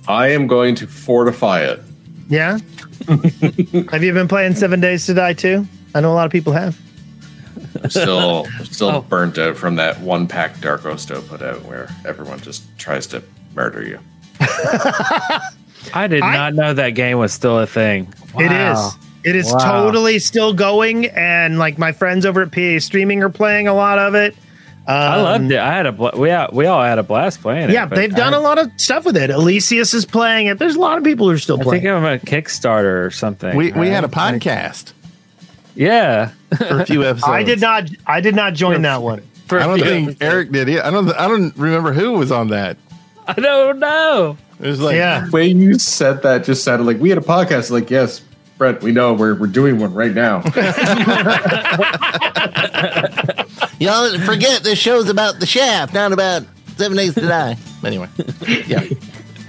I 0.07 0.27
am 0.27 0.47
going 0.47 0.75
to 0.75 0.87
fortify 0.87 1.61
it. 1.63 1.81
Yeah. 2.29 2.59
have 3.07 4.03
you 4.03 4.13
been 4.13 4.27
playing 4.27 4.55
Seven 4.55 4.79
Days 4.79 5.05
to 5.07 5.13
Die 5.13 5.33
too? 5.33 5.65
I 5.95 5.99
know 6.01 6.11
a 6.11 6.15
lot 6.15 6.25
of 6.27 6.31
people 6.31 6.53
have. 6.53 6.79
I'm 7.83 7.89
still 7.89 8.45
still 8.63 8.89
Oh. 8.89 9.01
burnt 9.01 9.37
out 9.37 9.57
from 9.57 9.75
that 9.77 9.99
one 10.01 10.27
pack 10.27 10.55
Darkosto 10.57 11.27
put 11.27 11.41
out 11.41 11.63
where 11.65 11.89
everyone 12.05 12.39
just 12.39 12.63
tries 12.77 13.07
to 13.07 13.23
murder 13.55 13.83
you. 13.83 13.99
I 15.93 16.07
did 16.07 16.21
I- 16.21 16.33
not 16.35 16.53
know 16.53 16.73
that 16.73 16.91
game 16.91 17.17
was 17.17 17.33
still 17.33 17.59
a 17.59 17.67
thing. 17.67 18.13
It 18.37 18.49
Wow. 18.51 18.87
is. 18.89 18.95
It 19.23 19.35
is 19.35 19.51
Wow. 19.51 19.83
totally 19.83 20.19
still 20.19 20.53
going, 20.53 21.07
and 21.07 21.59
like 21.59 21.77
my 21.77 21.91
friends 21.91 22.25
over 22.25 22.41
at 22.43 22.51
PA 22.51 22.79
Streaming 22.79 23.21
are 23.23 23.29
playing 23.29 23.67
a 23.67 23.73
lot 23.73 23.99
of 23.99 24.15
it. 24.15 24.35
I 24.89 25.15
Um, 25.17 25.23
loved 25.23 25.51
it. 25.51 25.59
I 25.59 25.73
had 25.73 25.85
a 25.85 25.91
bla- 25.91 26.17
we 26.17 26.31
all, 26.31 26.49
we 26.51 26.65
all 26.65 26.83
had 26.83 26.97
a 26.99 27.03
blast 27.03 27.41
playing 27.41 27.69
it. 27.69 27.73
Yeah, 27.73 27.85
they've 27.85 28.13
done 28.13 28.33
I, 28.33 28.37
a 28.37 28.39
lot 28.39 28.57
of 28.57 28.71
stuff 28.77 29.05
with 29.05 29.17
it. 29.17 29.29
Elysius 29.29 29.93
is 29.93 30.05
playing 30.05 30.47
it. 30.47 30.57
There's 30.57 30.75
a 30.75 30.79
lot 30.79 30.97
of 30.97 31.03
people 31.03 31.27
who 31.27 31.33
are 31.33 31.37
still 31.37 31.59
I 31.59 31.63
playing. 31.63 31.83
think 31.83 31.93
I'm 31.93 32.05
a 32.05 32.17
Kickstarter 32.17 33.05
or 33.05 33.11
something. 33.11 33.55
We 33.55 33.71
we 33.73 33.89
had 33.89 34.03
a 34.03 34.07
podcast 34.07 34.93
Yeah. 35.75 36.31
for 36.57 36.81
a 36.81 36.85
few 36.85 37.03
episodes. 37.05 37.31
I 37.31 37.43
did 37.43 37.61
not. 37.61 37.89
I 38.07 38.21
did 38.21 38.35
not 38.35 38.53
join 38.55 38.81
that 38.81 39.01
one. 39.03 39.21
For 39.47 39.59
I 39.59 39.63
a 39.63 39.67
don't 39.67 39.79
think 39.79 40.07
episodes. 40.09 40.21
Eric 40.21 40.51
did 40.51 40.69
it. 40.69 40.83
I 40.83 40.89
don't. 40.91 41.09
I 41.11 41.27
don't 41.27 41.55
remember 41.55 41.93
who 41.93 42.13
was 42.13 42.31
on 42.31 42.47
that. 42.49 42.77
I 43.27 43.33
don't 43.33 43.79
know. 43.79 44.37
It 44.59 44.67
was 44.67 44.81
like 44.81 44.95
Yeah. 44.95 45.25
The 45.25 45.31
way 45.31 45.47
you 45.47 45.77
said 45.77 46.23
that 46.23 46.43
just 46.45 46.63
sounded 46.63 46.85
like 46.85 46.99
we 46.99 47.09
had 47.09 47.17
a 47.17 47.21
podcast. 47.21 47.69
Like, 47.71 47.89
yes, 47.91 48.21
Brent, 48.57 48.81
we 48.81 48.91
know 48.91 49.13
we're 49.13 49.35
we're 49.35 49.47
doing 49.47 49.79
one 49.79 49.93
right 49.93 50.13
now. 50.13 50.41
Y'all 53.79 54.17
forget 54.19 54.63
this 54.63 54.77
show's 54.77 55.09
about 55.09 55.39
the 55.39 55.45
shaft, 55.45 55.93
not 55.93 56.11
about 56.11 56.43
seven 56.75 56.97
days 56.97 57.13
to 57.15 57.21
die. 57.21 57.57
Anyway, 57.83 58.09
yeah. 58.67 58.83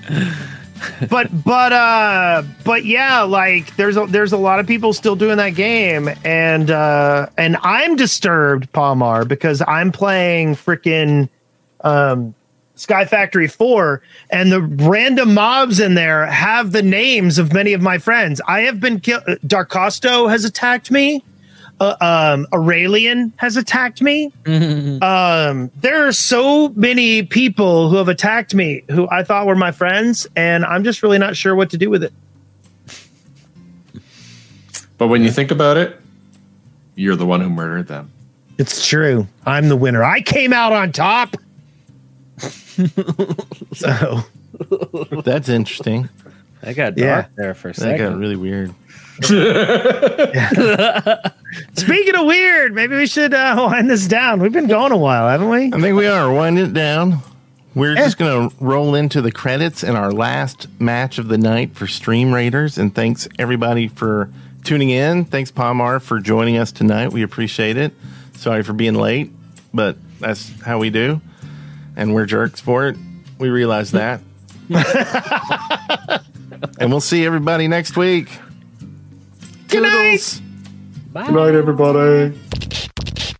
but 1.10 1.44
but 1.44 1.72
uh 1.72 2.42
but 2.64 2.84
yeah 2.84 3.20
like 3.22 3.74
there's 3.76 3.96
a 3.96 4.06
there's 4.06 4.32
a 4.32 4.36
lot 4.36 4.58
of 4.58 4.66
people 4.66 4.92
still 4.92 5.16
doing 5.16 5.36
that 5.36 5.50
game 5.50 6.08
and 6.24 6.70
uh 6.70 7.26
and 7.36 7.56
i'm 7.62 7.96
disturbed 7.96 8.70
pahimar 8.72 9.26
because 9.26 9.62
i'm 9.66 9.92
playing 9.92 10.54
freaking 10.54 11.28
um 11.82 12.34
sky 12.76 13.04
factory 13.04 13.46
4 13.46 14.00
and 14.30 14.50
the 14.50 14.62
random 14.62 15.34
mobs 15.34 15.80
in 15.80 15.94
there 15.94 16.26
have 16.26 16.72
the 16.72 16.82
names 16.82 17.38
of 17.38 17.52
many 17.52 17.72
of 17.72 17.82
my 17.82 17.98
friends 17.98 18.40
i 18.46 18.60
have 18.60 18.80
been 18.80 19.00
killed 19.00 19.24
darkosto 19.46 20.30
has 20.30 20.44
attacked 20.44 20.90
me 20.90 21.22
uh, 21.80 21.96
um 22.00 22.46
Aureylian 22.52 23.32
has 23.36 23.56
attacked 23.56 24.02
me 24.02 24.32
um, 25.02 25.70
there 25.80 26.06
are 26.06 26.12
so 26.12 26.68
many 26.70 27.22
people 27.22 27.88
who 27.90 27.96
have 27.96 28.08
attacked 28.08 28.54
me 28.54 28.82
who 28.90 29.08
I 29.10 29.22
thought 29.24 29.46
were 29.46 29.56
my 29.56 29.72
friends, 29.72 30.26
and 30.36 30.64
I'm 30.64 30.84
just 30.84 31.02
really 31.02 31.18
not 31.18 31.36
sure 31.36 31.54
what 31.54 31.70
to 31.70 31.78
do 31.78 31.88
with 31.90 32.04
it. 32.04 32.12
but 34.98 35.08
when 35.08 35.22
you 35.24 35.30
think 35.30 35.50
about 35.50 35.76
it, 35.76 35.98
you're 36.94 37.16
the 37.16 37.26
one 37.26 37.40
who 37.40 37.48
murdered 37.48 37.86
them. 37.88 38.12
It's 38.58 38.86
true. 38.86 39.26
I'm 39.46 39.68
the 39.68 39.76
winner. 39.76 40.04
I 40.04 40.20
came 40.20 40.52
out 40.52 40.72
on 40.72 40.92
top. 40.92 41.36
so 43.72 44.20
That's 45.24 45.48
interesting. 45.48 46.08
I 46.62 46.72
got 46.72 46.94
dark 46.94 46.98
Yeah. 46.98 47.26
there 47.36 47.54
for 47.54 47.70
a 47.70 47.74
second. 47.74 47.98
That 47.98 48.10
got 48.10 48.18
really 48.18 48.36
weird. 48.36 48.74
speaking 51.74 52.14
of 52.16 52.26
weird, 52.26 52.74
maybe 52.74 52.96
we 52.96 53.06
should 53.06 53.34
uh, 53.34 53.54
wind 53.70 53.90
this 53.90 54.06
down. 54.06 54.40
We've 54.40 54.52
been 54.52 54.66
going 54.68 54.92
a 54.92 54.96
while, 54.96 55.28
haven't 55.28 55.48
we? 55.48 55.66
I 55.66 55.80
think 55.80 55.96
we 55.96 56.06
are 56.06 56.32
winding 56.32 56.66
it 56.66 56.72
down. 56.74 57.18
We're 57.74 57.94
just 57.94 58.18
going 58.18 58.50
to 58.50 58.56
roll 58.64 58.94
into 58.94 59.22
the 59.22 59.30
credits 59.30 59.84
and 59.84 59.96
our 59.96 60.10
last 60.10 60.68
match 60.80 61.18
of 61.18 61.28
the 61.28 61.38
night 61.38 61.74
for 61.76 61.86
Stream 61.86 62.32
Raiders. 62.34 62.78
And 62.78 62.94
thanks 62.94 63.28
everybody 63.38 63.86
for 63.88 64.28
tuning 64.64 64.90
in. 64.90 65.24
Thanks, 65.24 65.50
Pahimar, 65.52 66.02
for 66.02 66.18
joining 66.18 66.56
us 66.56 66.72
tonight. 66.72 67.12
We 67.12 67.22
appreciate 67.22 67.76
it. 67.76 67.92
Sorry 68.34 68.62
for 68.62 68.72
being 68.72 68.94
late, 68.94 69.30
but 69.72 69.96
that's 70.18 70.50
how 70.62 70.78
we 70.78 70.90
do. 70.90 71.20
And 71.96 72.12
we're 72.14 72.26
jerks 72.26 72.58
for 72.60 72.88
it. 72.88 72.96
We 73.38 73.50
realize 73.50 73.92
that. 73.92 74.20
and 76.78 76.90
we'll 76.90 77.00
see 77.00 77.24
everybody 77.24 77.66
next 77.68 77.96
week. 77.96 78.28
Good 79.68 79.82
night. 79.82 80.42
Good 81.12 81.34
night, 81.34 81.54
everybody. 81.54 82.38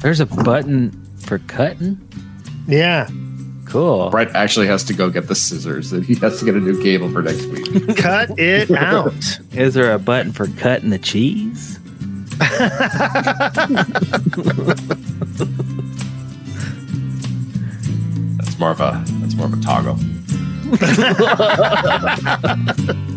There's 0.00 0.20
a 0.20 0.26
button 0.26 1.03
for 1.24 1.38
cutting. 1.40 2.00
Yeah. 2.66 3.08
Cool. 3.66 4.10
Brett 4.10 4.34
actually 4.36 4.66
has 4.66 4.84
to 4.84 4.94
go 4.94 5.10
get 5.10 5.26
the 5.26 5.34
scissors 5.34 5.92
and 5.92 6.04
he 6.04 6.14
has 6.16 6.38
to 6.38 6.44
get 6.44 6.54
a 6.54 6.60
new 6.60 6.80
cable 6.82 7.10
for 7.10 7.22
next 7.22 7.46
week. 7.46 7.96
Cut 7.96 8.38
it 8.38 8.70
out. 8.70 9.40
Is 9.52 9.74
there 9.74 9.92
a 9.92 9.98
button 9.98 10.32
for 10.32 10.46
cutting 10.48 10.90
the 10.90 10.98
cheese? 10.98 11.80
That's 18.36 18.58
more 18.58 18.70
of 18.70 18.80
a 18.80 19.02
that's 19.20 19.34
more 19.34 19.46
of 19.46 19.52
a 19.52 19.60
toggle. 19.60 19.98